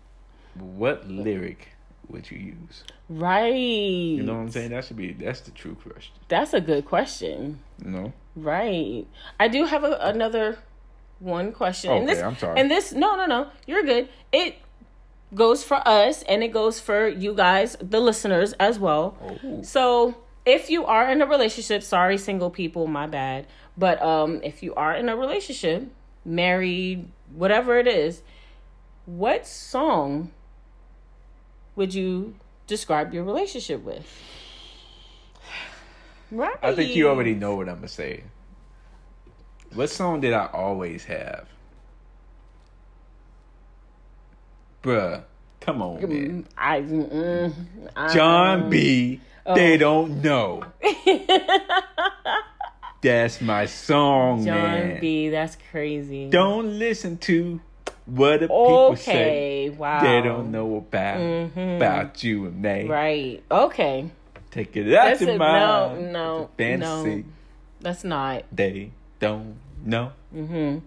what 0.55 1.09
lyric 1.09 1.69
would 2.11 2.31
you 2.31 2.39
use? 2.39 2.85
Right. 3.09 3.55
You 3.55 4.23
know 4.23 4.35
what 4.35 4.41
I'm 4.41 4.51
saying? 4.51 4.71
That 4.71 4.85
should 4.85 4.97
be 4.97 5.13
that's 5.13 5.41
the 5.41 5.51
true 5.51 5.75
question. 5.75 6.15
That's 6.29 6.55
a 6.55 6.61
good 6.61 6.85
question. 6.85 7.61
You 7.85 7.91
know? 7.91 8.13
Right. 8.37 9.07
I 9.39 9.49
do 9.49 9.65
have 9.65 9.85
a, 9.85 9.99
another 10.01 10.59
one 11.19 11.53
question. 11.53 11.91
and 11.91 12.05
Okay, 12.05 12.15
this, 12.15 12.23
I'm 12.23 12.37
sorry. 12.37 12.61
And 12.61 12.71
this, 12.71 12.93
no, 12.93 13.17
no, 13.17 13.27
no, 13.27 13.49
you're 13.67 13.83
good. 13.83 14.09
It 14.33 14.57
goes 15.35 15.63
for 15.63 15.87
us 15.87 16.23
and 16.23 16.43
it 16.43 16.49
goes 16.49 16.81
for 16.81 17.09
you 17.09 17.35
guys, 17.35 17.77
the 17.81 18.01
listeners 18.01 18.53
as 18.55 18.79
well. 18.79 19.17
Oh. 19.45 19.63
So 19.63 20.17
if 20.47 20.71
you 20.71 20.85
are 20.87 21.11
in 21.11 21.21
a 21.21 21.27
relationship, 21.27 21.83
sorry, 21.83 22.19
single 22.19 22.51
people, 22.51 22.87
my 22.87 23.07
bad. 23.07 23.47
But 23.77 24.03
um, 24.03 24.41
if 24.43 24.63
you 24.63 24.75
are 24.75 24.95
in 24.95 25.09
a 25.09 25.17
relationship, 25.17 25.89
married, 26.25 27.09
whatever 27.35 27.79
it 27.79 27.87
is, 27.87 28.23
what 29.07 29.47
song 29.47 30.31
would 31.79 31.95
you 31.95 32.35
describe 32.67 33.15
your 33.15 33.23
relationship 33.25 33.83
with? 33.83 34.05
Right. 36.31 36.57
I 36.63 36.75
think 36.75 36.95
you 36.95 37.09
already 37.09 37.35
know 37.35 37.55
what 37.55 37.69
I'm 37.69 37.77
gonna 37.77 37.89
say. 37.89 38.25
What 39.73 39.89
song 39.89 40.21
did 40.21 40.35
I 40.35 40.47
always 40.53 41.05
have? 41.05 41.49
Bruh, 44.83 45.23
come 45.61 45.81
on, 45.83 46.01
man. 46.09 46.47
I, 46.57 46.81
mm, 46.81 47.55
I- 47.97 48.13
Jon 48.15 48.69
B. 48.69 49.21
They 49.55 49.75
Oh. 49.77 49.79
don't 49.79 50.21
know. 50.23 50.63
That's 53.01 53.41
my 53.41 53.65
song, 53.67 54.45
Jon 54.45 54.55
man. 54.57 55.01
B. 55.01 55.29
That's 55.31 55.57
crazy. 55.71 56.29
Don't 56.29 56.79
listen 56.79 57.17
to 57.19 57.61
what 58.09 58.41
the 58.41 58.47
people 58.49 58.97
say. 58.97 59.69
Wow. 59.71 60.01
They 60.03 60.21
don't 60.23 60.51
know 60.51 60.77
about 60.77 61.19
Mhm. 61.19 61.77
about 61.77 62.25
you 62.25 62.47
and 62.47 62.63
me. 62.63 62.87
Right. 62.89 63.43
Okay. 63.51 64.11
Take 64.51 64.77
it 64.77 64.93
out 64.95 65.05
That's 65.07 65.21
your 65.21 65.37
mind. 65.37 66.13
No, 66.13 66.39
no, 66.41 66.51
fantasy. 66.57 67.17
no. 67.17 67.25
That's 67.81 68.03
not. 68.05 68.45
They 68.51 68.91
don't 69.21 69.57
know 69.85 70.13
Mm-hmm. 70.35 70.79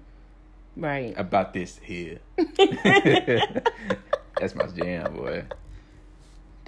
Right. 0.81 1.13
about 1.17 1.53
this 1.53 1.79
here. 1.83 2.19
That's 2.37 4.55
my 4.55 4.67
jam, 4.67 5.13
boy. 5.15 5.43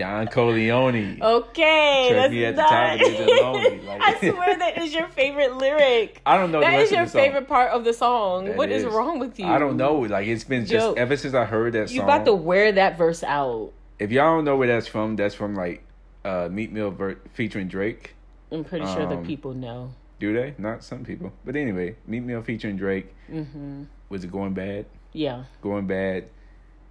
Don 0.03 0.27
Corleone. 0.27 1.19
Okay. 1.21 2.09
That's 2.11 2.33
at 2.33 2.55
the 2.57 2.61
not. 2.61 3.01
is 3.01 3.41
lonely, 3.41 3.79
like- 3.87 4.01
I 4.01 4.19
swear 4.19 4.57
that 4.59 4.77
is 4.79 4.93
your 4.93 5.07
favorite 5.07 5.55
lyric. 5.55 6.21
I 6.25 6.37
don't 6.37 6.51
know 6.51 6.59
the 6.59 6.65
That 6.65 6.79
is 6.81 6.91
your 6.91 7.03
of 7.03 7.11
the 7.13 7.17
favorite 7.19 7.47
part 7.47 7.71
of 7.71 7.85
the 7.85 7.93
song. 7.93 8.45
That 8.45 8.57
what 8.57 8.69
is. 8.69 8.83
wrong 8.83 9.19
with 9.19 9.39
you? 9.39 9.45
I 9.45 9.59
don't 9.59 9.77
know. 9.77 9.95
Like 9.99 10.27
it's 10.27 10.43
been 10.43 10.65
just 10.65 10.85
Yo, 10.85 10.93
ever 10.93 11.15
since 11.15 11.33
I 11.33 11.45
heard 11.45 11.71
that 11.73 11.89
You 11.89 11.99
song. 11.99 12.03
about 12.03 12.25
to 12.25 12.33
wear 12.33 12.73
that 12.73 12.97
verse 12.97 13.23
out. 13.23 13.71
If 13.97 14.11
y'all 14.11 14.35
don't 14.35 14.43
know 14.43 14.57
where 14.57 14.67
that's 14.67 14.87
from, 14.87 15.15
that's 15.15 15.35
from 15.35 15.55
like 15.55 15.85
uh 16.25 16.49
Meek 16.51 16.73
Mill 16.73 16.91
ver- 16.91 17.19
featuring 17.33 17.69
Drake. 17.69 18.13
I'm 18.51 18.65
pretty 18.65 18.85
sure 18.87 19.05
the 19.07 19.15
Um, 19.17 19.25
people 19.25 19.53
know. 19.53 19.93
Do 20.19 20.33
they? 20.33 20.53
Not 20.57 20.83
some 20.83 21.05
people. 21.05 21.31
But 21.45 21.55
anyway, 21.55 21.95
Meek 22.05 22.23
Mill 22.23 22.41
featuring 22.41 22.75
Drake 22.75 23.13
Mm-hmm. 23.31 23.83
was 24.09 24.25
it 24.25 24.31
going 24.33 24.53
bad? 24.53 24.85
Yeah. 25.13 25.45
Going 25.61 25.87
bad. 25.87 26.25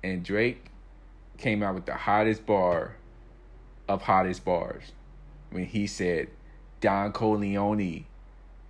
And 0.03 0.25
Drake 0.25 0.65
came 1.37 1.63
out 1.63 1.75
with 1.75 1.85
the 1.87 1.95
hottest 1.95 2.47
bar 2.47 2.97
of 3.89 4.03
hottest 4.03 4.45
bars 4.45 4.93
when 5.51 5.67
he 5.67 5.87
said, 5.87 6.29
Don 6.81 7.13
Corleone, 7.13 8.07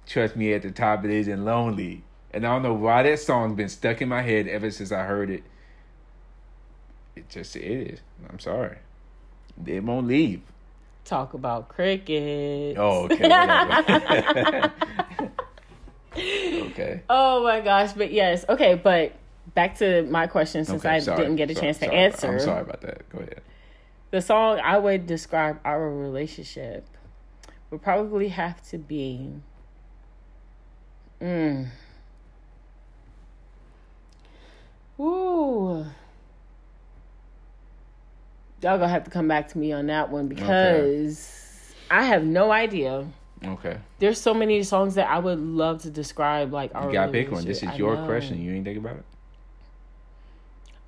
trust 0.06 0.36
me 0.36 0.52
at 0.52 0.62
the 0.62 0.70
top 0.70 1.04
it 1.04 1.10
isn't 1.10 1.44
lonely. 1.44 2.02
And 2.34 2.46
I 2.46 2.54
don't 2.54 2.62
know 2.62 2.74
why 2.74 3.02
that 3.02 3.18
song's 3.20 3.56
been 3.56 3.68
stuck 3.68 4.00
in 4.00 4.08
my 4.08 4.22
head 4.22 4.48
ever 4.48 4.70
since 4.70 4.90
I 4.90 5.02
heard 5.04 5.30
it. 5.30 5.42
It 7.14 7.28
just 7.28 7.54
it 7.56 7.62
is. 7.62 8.00
I'm 8.28 8.38
sorry. 8.38 8.78
It 9.66 9.84
won't 9.84 10.06
leave. 10.06 10.40
Talk 11.04 11.34
about 11.34 11.68
crickets. 11.68 12.78
Oh, 12.78 13.04
okay. 13.04 13.24
okay. 16.16 17.02
Oh 17.10 17.42
my 17.42 17.60
gosh, 17.60 17.92
but 17.92 18.12
yes. 18.12 18.44
Okay, 18.48 18.74
but 18.74 19.12
back 19.54 19.76
to 19.78 20.02
my 20.04 20.26
question 20.26 20.64
since 20.64 20.84
Okay, 20.84 20.94
I 20.96 20.98
sorry. 21.00 21.22
didn't 21.22 21.36
get 21.36 21.50
a 21.50 21.54
Sorry, 21.54 21.66
chance 21.66 21.78
to 21.78 21.84
sorry. 21.86 21.96
answer. 21.98 22.32
I'm 22.32 22.40
sorry 22.40 22.60
about 22.62 22.80
that. 22.82 23.08
Go 23.10 23.18
ahead. 23.18 23.42
The 24.12 24.20
song 24.20 24.60
I 24.62 24.76
would 24.76 25.06
describe 25.06 25.58
our 25.64 25.90
relationship 25.90 26.86
would 27.70 27.80
probably 27.80 28.28
have 28.28 28.62
to 28.68 28.76
be 28.76 29.32
mm. 31.18 31.66
Ooh. 35.00 35.86
Y'all 38.60 38.78
gonna 38.78 38.88
have 38.88 39.04
to 39.04 39.10
come 39.10 39.26
back 39.26 39.48
to 39.48 39.58
me 39.58 39.72
on 39.72 39.86
that 39.86 40.10
one 40.10 40.28
because 40.28 41.74
I 41.90 42.04
have 42.04 42.22
no 42.22 42.52
idea. 42.52 43.06
Okay. 43.42 43.78
There's 43.98 44.20
so 44.20 44.34
many 44.34 44.62
songs 44.62 44.96
that 44.96 45.08
I 45.08 45.18
would 45.18 45.40
love 45.40 45.82
to 45.82 45.90
describe 45.90 46.52
like 46.52 46.74
our 46.74 46.88
You 46.88 46.92
gotta 46.92 47.12
pick 47.12 47.32
one. 47.32 47.46
This 47.46 47.62
is. 47.62 47.68
I 47.70 47.76
your 47.76 47.96
know. 47.96 48.04
question. 48.04 48.42
You 48.42 48.52
ain't 48.52 48.66
think 48.66 48.76
about 48.76 48.96
it? 48.96 49.04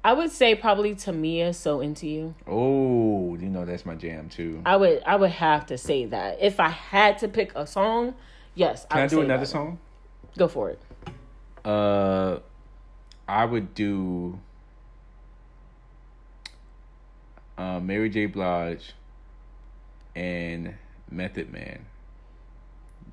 I 0.06 0.12
would 0.12 0.30
say 0.30 0.54
probably 0.54 0.94
Tamia, 0.94 1.54
so 1.54 1.80
into 1.80 2.06
you. 2.06 2.34
Oh, 2.46 3.34
you 3.36 3.48
know 3.48 3.64
that's 3.64 3.86
my 3.86 3.94
jam 3.94 4.28
too. 4.28 4.60
I 4.66 4.76
would 4.76 5.02
I 5.06 5.16
would 5.16 5.30
have 5.30 5.64
to 5.66 5.78
say 5.78 6.04
that 6.06 6.38
if 6.42 6.60
I 6.60 6.68
had 6.68 7.18
to 7.18 7.28
pick 7.28 7.52
a 7.56 7.66
song, 7.66 8.14
yes. 8.54 8.84
Can 8.90 8.98
I, 8.98 9.02
would 9.04 9.10
do 9.10 9.20
another 9.22 9.40
that. 9.44 9.46
song? 9.50 9.78
Go 10.36 10.46
for 10.48 10.70
it. 10.70 10.78
Uh, 11.64 12.40
I 13.26 13.46
would 13.46 13.72
do 13.74 14.38
uh, 17.56 17.80
Mary 17.80 18.10
J. 18.10 18.26
Blige 18.26 18.92
and 20.14 20.74
Method 21.10 21.50
Man. 21.52 21.86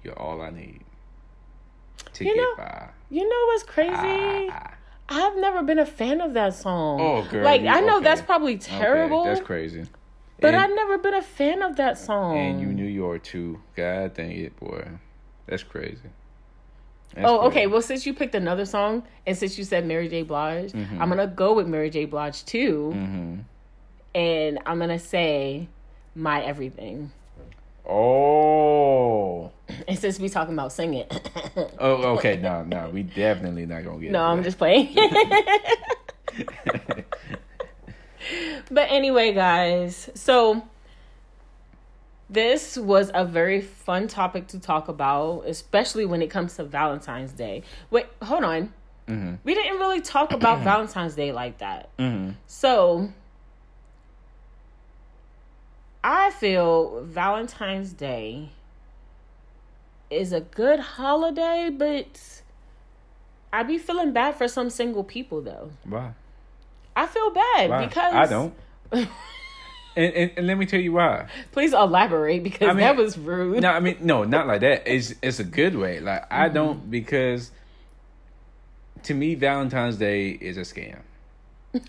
You're 0.04 0.18
all 0.20 0.42
I 0.42 0.50
need 0.50 0.82
to 2.14 2.26
You 2.26 2.34
get 2.36 2.42
know- 2.42 2.56
by. 2.58 2.90
You 3.10 3.28
know 3.30 3.46
what's 3.48 3.64
crazy? 3.64 3.92
Ah, 3.94 4.74
I've 5.12 5.36
never 5.38 5.62
been 5.64 5.80
a 5.80 5.86
fan 5.86 6.22
of 6.22 6.34
that 6.34 6.54
song. 6.54 7.00
Oh, 7.02 7.22
girl, 7.30 7.44
Like 7.44 7.62
you- 7.62 7.68
I 7.68 7.82
know 7.82 7.98
okay. 7.98 8.04
that's 8.06 8.22
probably 8.22 8.56
okay, 8.56 8.78
terrible. 8.80 9.24
That's 9.26 9.42
crazy. 9.42 9.84
But 10.40 10.54
And- 10.56 10.64
I've 10.64 10.74
never 10.76 10.98
been 10.98 11.14
a 11.14 11.22
fan 11.22 11.62
of 11.62 11.76
that 11.76 11.98
song. 11.98 12.38
And 12.38 12.62
you 12.62 12.68
knew 12.68 12.86
you 12.86 13.04
were 13.04 13.20
too. 13.20 13.60
God 13.76 14.14
dang 14.16 14.32
it, 14.32 14.58
boy. 14.60 14.88
That's 15.48 15.64
crazy. 15.64 16.10
That's 17.14 17.28
oh, 17.30 17.42
okay. 17.48 17.52
crazy. 17.64 17.68
Well, 17.68 17.82
since 17.82 18.06
you 18.06 18.14
picked 18.14 18.36
another 18.36 18.66
song, 18.66 19.04
and 19.28 19.38
since 19.38 19.58
you 19.58 19.66
said 19.66 19.86
Mary 19.86 20.08
J. 20.08 20.24
Blige, 20.24 20.72
Mm-hmm. 20.72 21.02
I'm 21.02 21.10
gonna 21.10 21.28
go 21.28 21.54
with 21.54 21.68
Mary 21.68 21.90
J. 21.90 22.06
Blige 22.06 22.46
too, 22.46 22.94
Mhm. 22.96 23.40
and 24.16 24.60
I'm 24.66 24.80
gonna 24.80 24.98
say 24.98 25.68
"My 26.16 26.42
Everything." 26.42 27.12
Oh. 27.92 29.52
And 29.88 29.98
since 29.98 30.20
we 30.20 30.30
talking 30.30 30.54
about 30.54 30.72
singing, 30.72 31.06
Oh, 31.80 32.16
okay. 32.18 32.38
No, 32.38 32.64
no, 32.64 32.90
we 32.90 33.04
definitely 33.04 33.66
not 33.66 33.84
gonna 33.84 34.00
get. 34.00 34.12
no, 34.12 34.24
I'm 34.24 34.44
just 34.44 34.58
playing. 34.58 34.96
But 38.70 38.88
anyway, 38.90 39.34
guys, 39.34 40.10
so 40.16 40.66
this 42.30 42.78
was 42.78 43.12
a 43.14 43.26
very 43.26 43.60
fun 43.60 44.08
topic 44.08 44.48
to 44.50 44.60
talk 44.60 44.88
about, 44.88 45.42
especially 45.46 46.06
when 46.06 46.22
it 46.22 46.30
comes 46.30 46.56
to 46.56 46.64
Valentine's 46.64 47.34
Day. 47.34 47.64
Wait, 47.90 48.06
hold 48.22 48.46
on. 48.46 48.72
Mhm. 49.10 49.40
We 49.44 49.56
didn't 49.56 49.78
really 49.80 50.00
talk 50.00 50.32
about 50.32 50.60
Valentine's 50.64 51.16
Day 51.16 51.34
like 51.34 51.58
that. 51.58 51.90
Mhm. 51.98 52.36
So 52.48 53.10
I 56.04 56.32
feel 56.32 57.02
Valentine's 57.04 57.94
Day 57.94 58.50
is 60.10 60.34
a 60.34 60.42
good 60.42 60.80
holiday, 60.80 61.70
but 61.72 62.42
I 63.54 63.64
be 63.64 63.78
feeling 63.78 64.12
bad 64.12 64.36
for 64.36 64.48
some 64.48 64.70
single 64.70 65.04
people 65.04 65.42
though. 65.42 65.72
Why? 65.84 66.14
I 66.96 67.06
feel 67.08 67.30
bad 67.32 67.70
Why? 67.70 67.86
because 67.86 68.14
I 68.14 68.26
don't. 68.28 68.54
And, 69.94 70.14
and 70.14 70.32
and 70.38 70.48
let 70.48 70.58
me 70.58 70.66
tell 70.66 70.80
you 70.80 70.94
why. 70.94 71.28
Please 71.52 71.74
elaborate 71.74 72.44
because 72.44 72.70
I 72.70 72.72
mean- 72.72 72.78
that 72.80 72.96
was 72.96 73.18
rude. 73.18 73.62
No, 73.62 73.72
I 73.72 73.82
mean 73.82 73.98
no, 74.00 74.24
not 74.24 74.48
like 74.48 74.62
that. 74.62 74.84
It's 74.86 75.14
it's 75.22 75.40
a 75.40 75.44
good 75.44 75.76
way. 75.76 76.00
Like 76.00 76.32
I 76.32 76.46
Mm-hmm. 76.46 76.54
don't 76.54 76.90
because 76.90 77.52
to 79.04 79.14
me 79.14 79.36
Valentine's 79.36 79.98
Day 79.98 80.30
is 80.30 80.56
a 80.56 80.62
scam. 80.62 81.00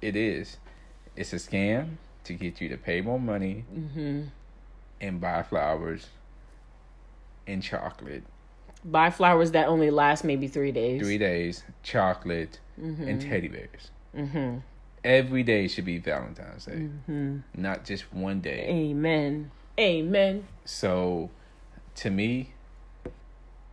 it 0.00 0.14
is. 0.14 0.56
It's 1.16 1.32
a 1.32 1.36
scam 1.36 1.96
to 2.24 2.32
get 2.34 2.60
you 2.60 2.68
to 2.70 2.76
pay 2.76 3.00
more 3.00 3.20
money 3.20 3.64
Mm-hmm. 3.74 4.22
and 5.00 5.20
buy 5.20 5.42
flowers 5.42 6.06
and 7.46 7.62
chocolate. 7.62 8.22
Buy 8.84 9.10
flowers 9.10 9.50
that 9.52 9.68
only 9.68 9.90
last 9.90 10.24
maybe 10.24 10.48
three 10.48 10.72
days. 10.72 11.00
Three 11.02 11.18
days, 11.18 11.62
chocolate 11.82 12.58
Mm-hmm. 12.80 13.08
and 13.08 13.20
teddy 13.20 13.48
bears. 13.48 14.62
Every 15.04 15.42
day 15.42 15.66
should 15.68 15.84
be 15.84 15.98
Valentine's 15.98 16.64
Day, 16.66 16.88
Mm-hmm. 16.88 17.38
not 17.56 17.84
just 17.84 18.12
one 18.14 18.40
day. 18.40 18.66
Amen. 18.68 19.50
Amen. 19.78 20.46
So, 20.64 21.30
to 21.96 22.10
me, 22.10 22.52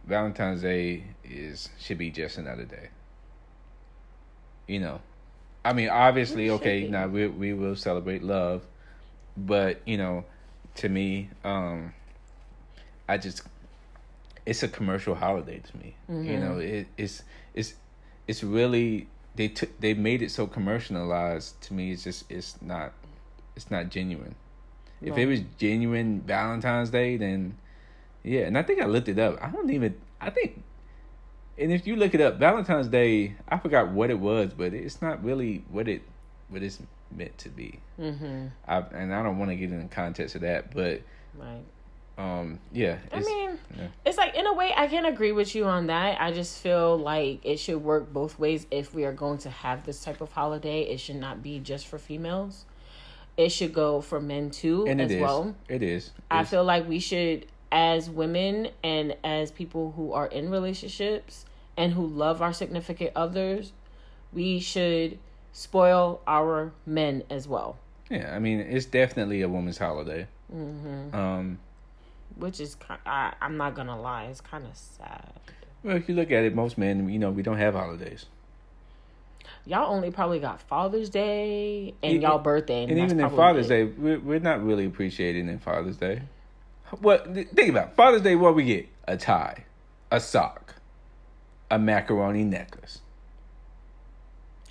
Valentine's 0.05 0.61
Day 0.63 1.03
is 1.23 1.69
should 1.79 1.97
be 1.99 2.09
just 2.09 2.37
another 2.39 2.65
day. 2.65 2.89
You 4.67 4.79
know, 4.79 5.01
I 5.69 5.73
mean, 5.73 5.89
obviously, 5.89 6.49
okay, 6.49 6.87
now 6.87 7.05
we 7.07 7.27
we 7.27 7.53
will 7.53 7.75
celebrate 7.75 8.23
love, 8.23 8.65
but 9.37 9.81
you 9.85 9.97
know, 9.97 10.25
to 10.77 10.89
me, 10.89 11.29
um, 11.43 11.93
I 13.07 13.19
just 13.19 13.43
it's 14.47 14.63
a 14.63 14.67
commercial 14.67 15.13
holiday 15.13 15.59
to 15.59 15.77
me. 15.77 15.95
You 16.25 16.39
know, 16.39 16.57
it, 16.57 16.87
it's 16.97 17.21
it's 17.53 17.75
it's 18.27 18.43
really 18.43 19.09
they 19.35 19.47
took 19.47 19.79
they 19.79 19.93
made 19.93 20.23
it 20.23 20.31
so 20.31 20.47
commercialized 20.47 21.61
to 21.61 21.75
me. 21.75 21.91
It's 21.91 22.03
just 22.03 22.23
it's 22.31 22.59
not 22.63 22.93
it's 23.55 23.69
not 23.69 23.89
genuine. 23.89 24.33
If 25.03 25.17
it 25.19 25.27
was 25.27 25.41
genuine 25.59 26.21
Valentine's 26.21 26.89
Day, 26.89 27.15
then 27.15 27.57
yeah. 28.23 28.41
And 28.41 28.57
I 28.57 28.63
think 28.63 28.81
I 28.81 28.85
looked 28.85 29.07
it 29.07 29.19
up. 29.19 29.37
I 29.39 29.51
don't 29.51 29.69
even. 29.69 29.93
I 30.19 30.31
think, 30.31 30.63
and 31.59 31.71
if 31.71 31.85
you 31.87 31.95
look 31.95 32.13
it 32.13 32.21
up, 32.21 32.37
Valentine's 32.37 32.87
Day, 32.87 33.35
I 33.47 33.57
forgot 33.57 33.89
what 33.89 34.09
it 34.09 34.19
was, 34.19 34.53
but 34.53 34.73
it's 34.73 35.01
not 35.01 35.23
really 35.23 35.63
what 35.69 35.87
it 35.87 36.01
what 36.49 36.63
it's 36.63 36.79
meant 37.11 37.37
to 37.39 37.49
be. 37.49 37.79
Mm-hmm. 37.99 38.47
I, 38.67 38.77
and 38.93 39.13
I 39.13 39.21
don't 39.23 39.37
want 39.37 39.51
to 39.51 39.55
get 39.55 39.69
in 39.71 39.79
the 39.81 39.87
context 39.87 40.35
of 40.35 40.41
that, 40.41 40.73
but 40.73 41.01
Right. 41.37 41.61
um, 42.17 42.59
yeah. 42.73 42.97
I 43.13 43.19
mean, 43.19 43.57
yeah. 43.77 43.87
it's 44.05 44.17
like 44.17 44.35
in 44.35 44.45
a 44.47 44.53
way 44.53 44.73
I 44.75 44.87
can 44.87 45.05
agree 45.05 45.31
with 45.31 45.53
you 45.55 45.65
on 45.65 45.87
that. 45.87 46.19
I 46.19 46.31
just 46.31 46.59
feel 46.59 46.97
like 46.97 47.45
it 47.45 47.57
should 47.59 47.83
work 47.83 48.11
both 48.11 48.39
ways. 48.39 48.65
If 48.71 48.93
we 48.95 49.05
are 49.05 49.13
going 49.13 49.37
to 49.39 49.49
have 49.49 49.85
this 49.85 50.03
type 50.03 50.21
of 50.21 50.31
holiday, 50.31 50.81
it 50.83 50.99
should 50.99 51.17
not 51.17 51.43
be 51.43 51.59
just 51.59 51.87
for 51.87 51.97
females. 51.99 52.65
It 53.37 53.49
should 53.49 53.73
go 53.73 54.01
for 54.01 54.19
men 54.19 54.49
too 54.49 54.85
and 54.87 54.99
as 54.99 55.11
it 55.11 55.21
well. 55.21 55.55
It 55.67 55.81
is. 55.83 56.11
I 56.31 56.37
It's- 56.37 56.49
feel 56.49 56.63
like 56.63 56.87
we 56.87 56.99
should, 56.99 57.45
as 57.71 58.09
women 58.09 58.69
and 58.83 59.15
as 59.23 59.51
people 59.51 59.93
who 59.95 60.11
are 60.13 60.25
in 60.27 60.49
relationships 60.49 61.45
and 61.79 61.93
who 61.93 62.05
love 62.05 62.41
our 62.41 62.53
significant 62.53 63.11
others, 63.15 63.71
we 64.33 64.59
should 64.59 65.17
spoil 65.53 66.21
our 66.27 66.71
men 66.85 67.23
as 67.29 67.47
well. 67.47 67.77
Yeah, 68.09 68.35
I 68.35 68.39
mean, 68.39 68.59
it's 68.59 68.85
definitely 68.85 69.41
a 69.41 69.49
woman's 69.49 69.77
holiday. 69.77 70.27
Mm-hmm. 70.53 71.15
Um, 71.15 71.59
Which 72.35 72.59
is, 72.59 72.75
I, 73.05 73.33
I'm 73.41 73.57
not 73.57 73.75
gonna 73.75 73.99
lie, 73.99 74.25
it's 74.25 74.41
kind 74.41 74.65
of 74.65 74.75
sad. 74.75 75.31
well, 75.83 75.95
if 75.95 76.09
you 76.09 76.15
look 76.15 76.31
at 76.31 76.43
it, 76.43 76.53
most 76.53 76.77
men, 76.77 77.07
you 77.09 77.17
know, 77.19 77.31
we 77.31 77.41
don't 77.43 77.57
have 77.57 77.73
holidays. 77.75 78.25
Y'all 79.65 79.93
only 79.93 80.09
probably 80.11 80.39
got 80.39 80.59
Father's 80.61 81.09
Day 81.09 81.93
and 82.01 82.13
E- 82.17 82.19
y'all 82.19 82.39
birthday, 82.39 82.83
and, 82.83 82.91
And 82.91 82.99
even 82.99 83.19
in 83.19 83.29
Father's. 83.29 83.67
Day, 83.67 83.83
we're, 83.83 84.19
we're 84.19 84.39
not 84.39 84.63
really 84.65 84.85
appreciating 84.85 85.47
in 85.47 85.59
Father's 85.59 85.97
Day. 85.97 86.23
What 87.01 87.25
think 87.33 87.69
about 87.69 87.89
it. 87.89 87.95
Father's 87.95 88.21
Day? 88.21 88.35
What 88.35 88.55
we 88.55 88.63
get? 88.63 88.87
A 89.07 89.15
tie, 89.15 89.65
a 90.11 90.19
sock, 90.19 90.75
a 91.71 91.77
macaroni 91.79 92.43
necklace. 92.43 93.01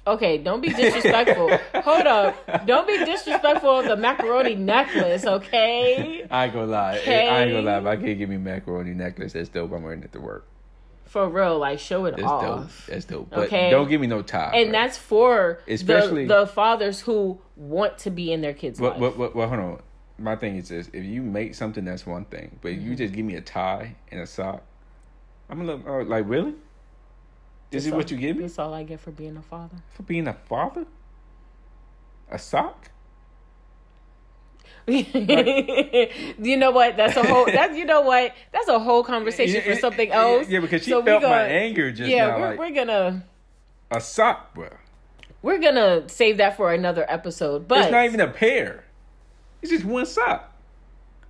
Okay, 0.06 0.38
don't 0.38 0.62
be 0.62 0.70
disrespectful. 0.70 1.50
Hold 1.82 2.06
up, 2.06 2.66
don't 2.66 2.86
be 2.86 3.04
disrespectful 3.04 3.80
of 3.80 3.84
the 3.86 3.96
macaroni 3.96 4.54
necklace. 4.54 5.26
Okay, 5.26 6.26
I 6.30 6.44
ain't 6.46 6.54
gonna 6.54 6.66
lie. 6.66 6.92
I 6.94 7.42
ain't 7.42 7.52
gonna 7.52 7.62
lie. 7.62 7.78
If 7.78 7.86
I 7.86 7.96
can't 8.02 8.16
give 8.18 8.30
me 8.30 8.38
macaroni 8.38 8.94
necklace, 8.94 9.34
that's 9.34 9.50
dope. 9.50 9.70
I'm 9.72 9.82
wearing 9.82 10.02
it 10.02 10.12
to 10.12 10.20
work. 10.20 10.46
for 11.04 11.28
real, 11.28 11.58
like 11.58 11.78
show 11.78 12.06
it 12.06 12.12
That's 12.12 12.22
off. 12.22 12.42
dope. 12.42 12.86
That's 12.86 13.04
dope. 13.04 13.30
But 13.30 13.38
Okay. 13.48 13.68
don't 13.70 13.88
give 13.88 14.00
me 14.00 14.06
no 14.06 14.22
tie. 14.22 14.52
and 14.54 14.70
bro. 14.70 14.80
that's 14.80 14.96
for 14.96 15.60
Especially- 15.68 16.26
the, 16.26 16.40
the 16.40 16.46
fathers 16.46 17.00
who 17.00 17.38
want 17.56 17.98
to 17.98 18.10
be 18.10 18.32
in 18.32 18.40
their 18.40 18.54
kids' 18.54 18.80
Well, 18.80 18.98
life. 18.98 19.16
well, 19.16 19.48
hold 19.48 19.60
on. 19.60 19.80
My 20.18 20.36
thing 20.36 20.56
is 20.56 20.68
this: 20.70 20.88
if 20.94 21.04
you 21.04 21.22
make 21.22 21.54
something, 21.54 21.84
that's 21.84 22.06
one 22.06 22.24
thing. 22.24 22.58
But 22.62 22.72
if 22.72 22.78
Mm-hmm. 22.78 22.88
you 22.90 22.96
just 22.96 23.12
give 23.14 23.24
me 23.26 23.34
a 23.36 23.40
tie 23.42 23.94
and 24.10 24.20
a 24.22 24.26
sock, 24.26 24.62
I'm 25.50 25.58
gonna 25.58 25.72
look 25.76 25.86
uh, 25.86 26.02
like 26.04 26.24
really. 26.26 26.54
Is 27.70 27.86
it 27.86 27.90
That's 27.90 27.96
what 27.96 28.06
all- 28.06 28.12
you 28.18 28.26
give 28.26 28.36
me 28.36 28.42
That's 28.42 28.58
all 28.58 28.72
I 28.74 28.82
get 28.82 29.00
for 29.00 29.10
being 29.10 29.36
a 29.36 29.42
father. 29.42 29.76
for 29.90 30.02
being 30.02 30.26
a 30.26 30.32
father? 30.34 30.86
A 32.30 32.38
sock? 32.38 32.90
you 34.88 36.56
know 36.56 36.70
what? 36.70 36.96
That's 36.96 37.16
a 37.16 37.22
whole. 37.26 37.44
That's 37.52 37.76
you 37.76 37.84
know 37.84 38.00
what? 38.00 38.34
That's 38.52 38.68
a 38.68 38.78
whole 38.78 39.04
conversation 39.04 39.60
for 39.62 39.74
something 39.76 40.10
else. 40.10 40.48
Yeah, 40.48 40.60
because 40.60 40.82
she 40.82 40.90
So 40.90 41.02
felt 41.04 41.22
my 41.22 41.28
gonna- 41.28 41.44
anger 41.44 41.92
just 41.92 42.10
yeah, 42.10 42.28
now. 42.28 42.38
we're, 42.40 42.48
like 42.50 42.58
we're 42.58 42.70
gonna 42.74 43.24
a 43.90 44.00
sock, 44.00 44.54
bro. 44.54 44.68
we're 45.42 45.58
gonna 45.58 46.08
save 46.08 46.38
that 46.38 46.56
for 46.56 46.72
another 46.72 47.04
episode. 47.08 47.68
But 47.68 47.80
it's 47.82 47.90
not 47.90 48.04
even 48.06 48.20
a 48.20 48.28
pair. 48.28 48.84
It's 49.60 49.70
just 49.72 49.84
one 49.84 50.06
sock. 50.06 50.54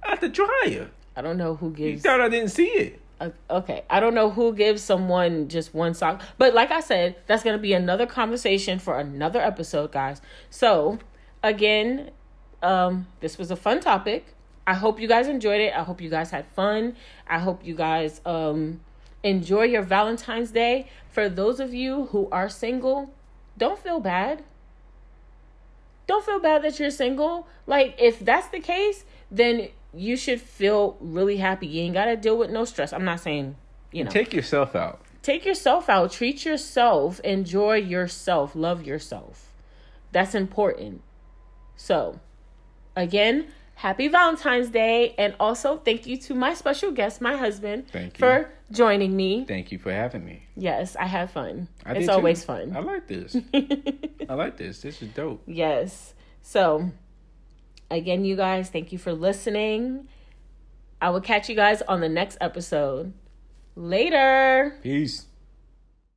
Out 0.04 0.20
the 0.20 0.28
dryer. 0.28 0.90
I 1.16 1.22
don't 1.22 1.36
know 1.36 1.56
who 1.56 1.74
You 1.76 1.98
thought 1.98 2.20
I 2.20 2.28
didn't 2.28 2.50
see 2.50 2.66
it. 2.68 3.00
Okay, 3.50 3.82
I 3.90 3.98
don't 3.98 4.14
know 4.14 4.30
who 4.30 4.54
gives 4.54 4.82
someone 4.82 5.48
just 5.48 5.74
one 5.74 5.94
sock, 5.94 6.22
but 6.36 6.54
like 6.54 6.70
I 6.70 6.80
said, 6.80 7.16
that's 7.26 7.42
gonna 7.42 7.58
be 7.58 7.72
another 7.72 8.06
conversation 8.06 8.78
for 8.78 8.98
another 8.98 9.40
episode, 9.40 9.90
guys. 9.90 10.22
So, 10.50 10.98
again, 11.42 12.10
um, 12.62 13.08
this 13.20 13.36
was 13.36 13.50
a 13.50 13.56
fun 13.56 13.80
topic. 13.80 14.34
I 14.68 14.74
hope 14.74 15.00
you 15.00 15.08
guys 15.08 15.26
enjoyed 15.28 15.60
it. 15.60 15.74
I 15.74 15.82
hope 15.82 16.00
you 16.00 16.10
guys 16.10 16.30
had 16.30 16.46
fun. 16.48 16.94
I 17.26 17.38
hope 17.38 17.64
you 17.64 17.74
guys 17.74 18.20
um 18.24 18.80
enjoy 19.22 19.62
your 19.62 19.82
Valentine's 19.82 20.50
Day. 20.50 20.88
For 21.10 21.28
those 21.28 21.58
of 21.58 21.74
you 21.74 22.06
who 22.06 22.28
are 22.30 22.48
single, 22.48 23.12
don't 23.56 23.78
feel 23.78 23.98
bad. 23.98 24.44
Don't 26.06 26.24
feel 26.24 26.38
bad 26.38 26.62
that 26.62 26.78
you're 26.78 26.90
single. 26.90 27.48
Like 27.66 27.96
if 27.98 28.20
that's 28.20 28.48
the 28.48 28.60
case, 28.60 29.04
then 29.30 29.70
you 29.94 30.16
should 30.16 30.40
feel 30.40 30.96
really 31.00 31.36
happy. 31.38 31.66
You 31.66 31.82
ain't 31.82 31.94
gotta 31.94 32.16
deal 32.16 32.36
with 32.36 32.50
no 32.50 32.64
stress. 32.64 32.92
I'm 32.92 33.04
not 33.04 33.20
saying, 33.20 33.56
you 33.92 34.04
know, 34.04 34.10
Take 34.10 34.32
yourself 34.34 34.74
out. 34.76 35.00
take 35.22 35.44
yourself 35.44 35.88
out, 35.88 36.12
treat 36.12 36.44
yourself, 36.44 37.20
enjoy 37.20 37.76
yourself, 37.76 38.54
love 38.54 38.84
yourself. 38.86 39.52
That's 40.12 40.34
important. 40.34 41.02
So, 41.76 42.20
again, 42.96 43.48
happy 43.76 44.08
Valentine's 44.08 44.68
Day. 44.70 45.14
And 45.18 45.34
also, 45.38 45.76
thank 45.78 46.06
you 46.06 46.16
to 46.18 46.34
my 46.34 46.54
special 46.54 46.90
guest, 46.92 47.20
my 47.20 47.36
husband, 47.36 47.88
Thank 47.92 48.18
you. 48.18 48.26
for 48.26 48.50
joining 48.72 49.14
me. 49.16 49.44
Thank 49.46 49.70
you 49.70 49.78
for 49.78 49.92
having 49.92 50.24
me. 50.24 50.42
Yes, 50.56 50.96
I 50.96 51.04
had 51.06 51.30
fun. 51.30 51.68
I 51.86 51.92
it's 51.94 52.08
always 52.08 52.40
too. 52.40 52.46
fun. 52.46 52.76
I 52.76 52.80
like 52.80 53.06
this. 53.06 53.36
I 54.28 54.34
like 54.34 54.56
this. 54.56 54.80
This 54.80 55.00
is 55.02 55.08
dope. 55.10 55.42
yes. 55.46 56.14
So, 56.42 56.90
again, 57.90 58.24
you 58.24 58.36
guys, 58.36 58.70
thank 58.70 58.92
you 58.92 58.98
for 58.98 59.12
listening. 59.12 60.08
I 61.00 61.10
will 61.10 61.20
catch 61.20 61.48
you 61.48 61.54
guys 61.54 61.82
on 61.82 62.00
the 62.00 62.08
next 62.08 62.38
episode. 62.40 63.12
Later. 63.76 64.76
Peace. 64.82 65.27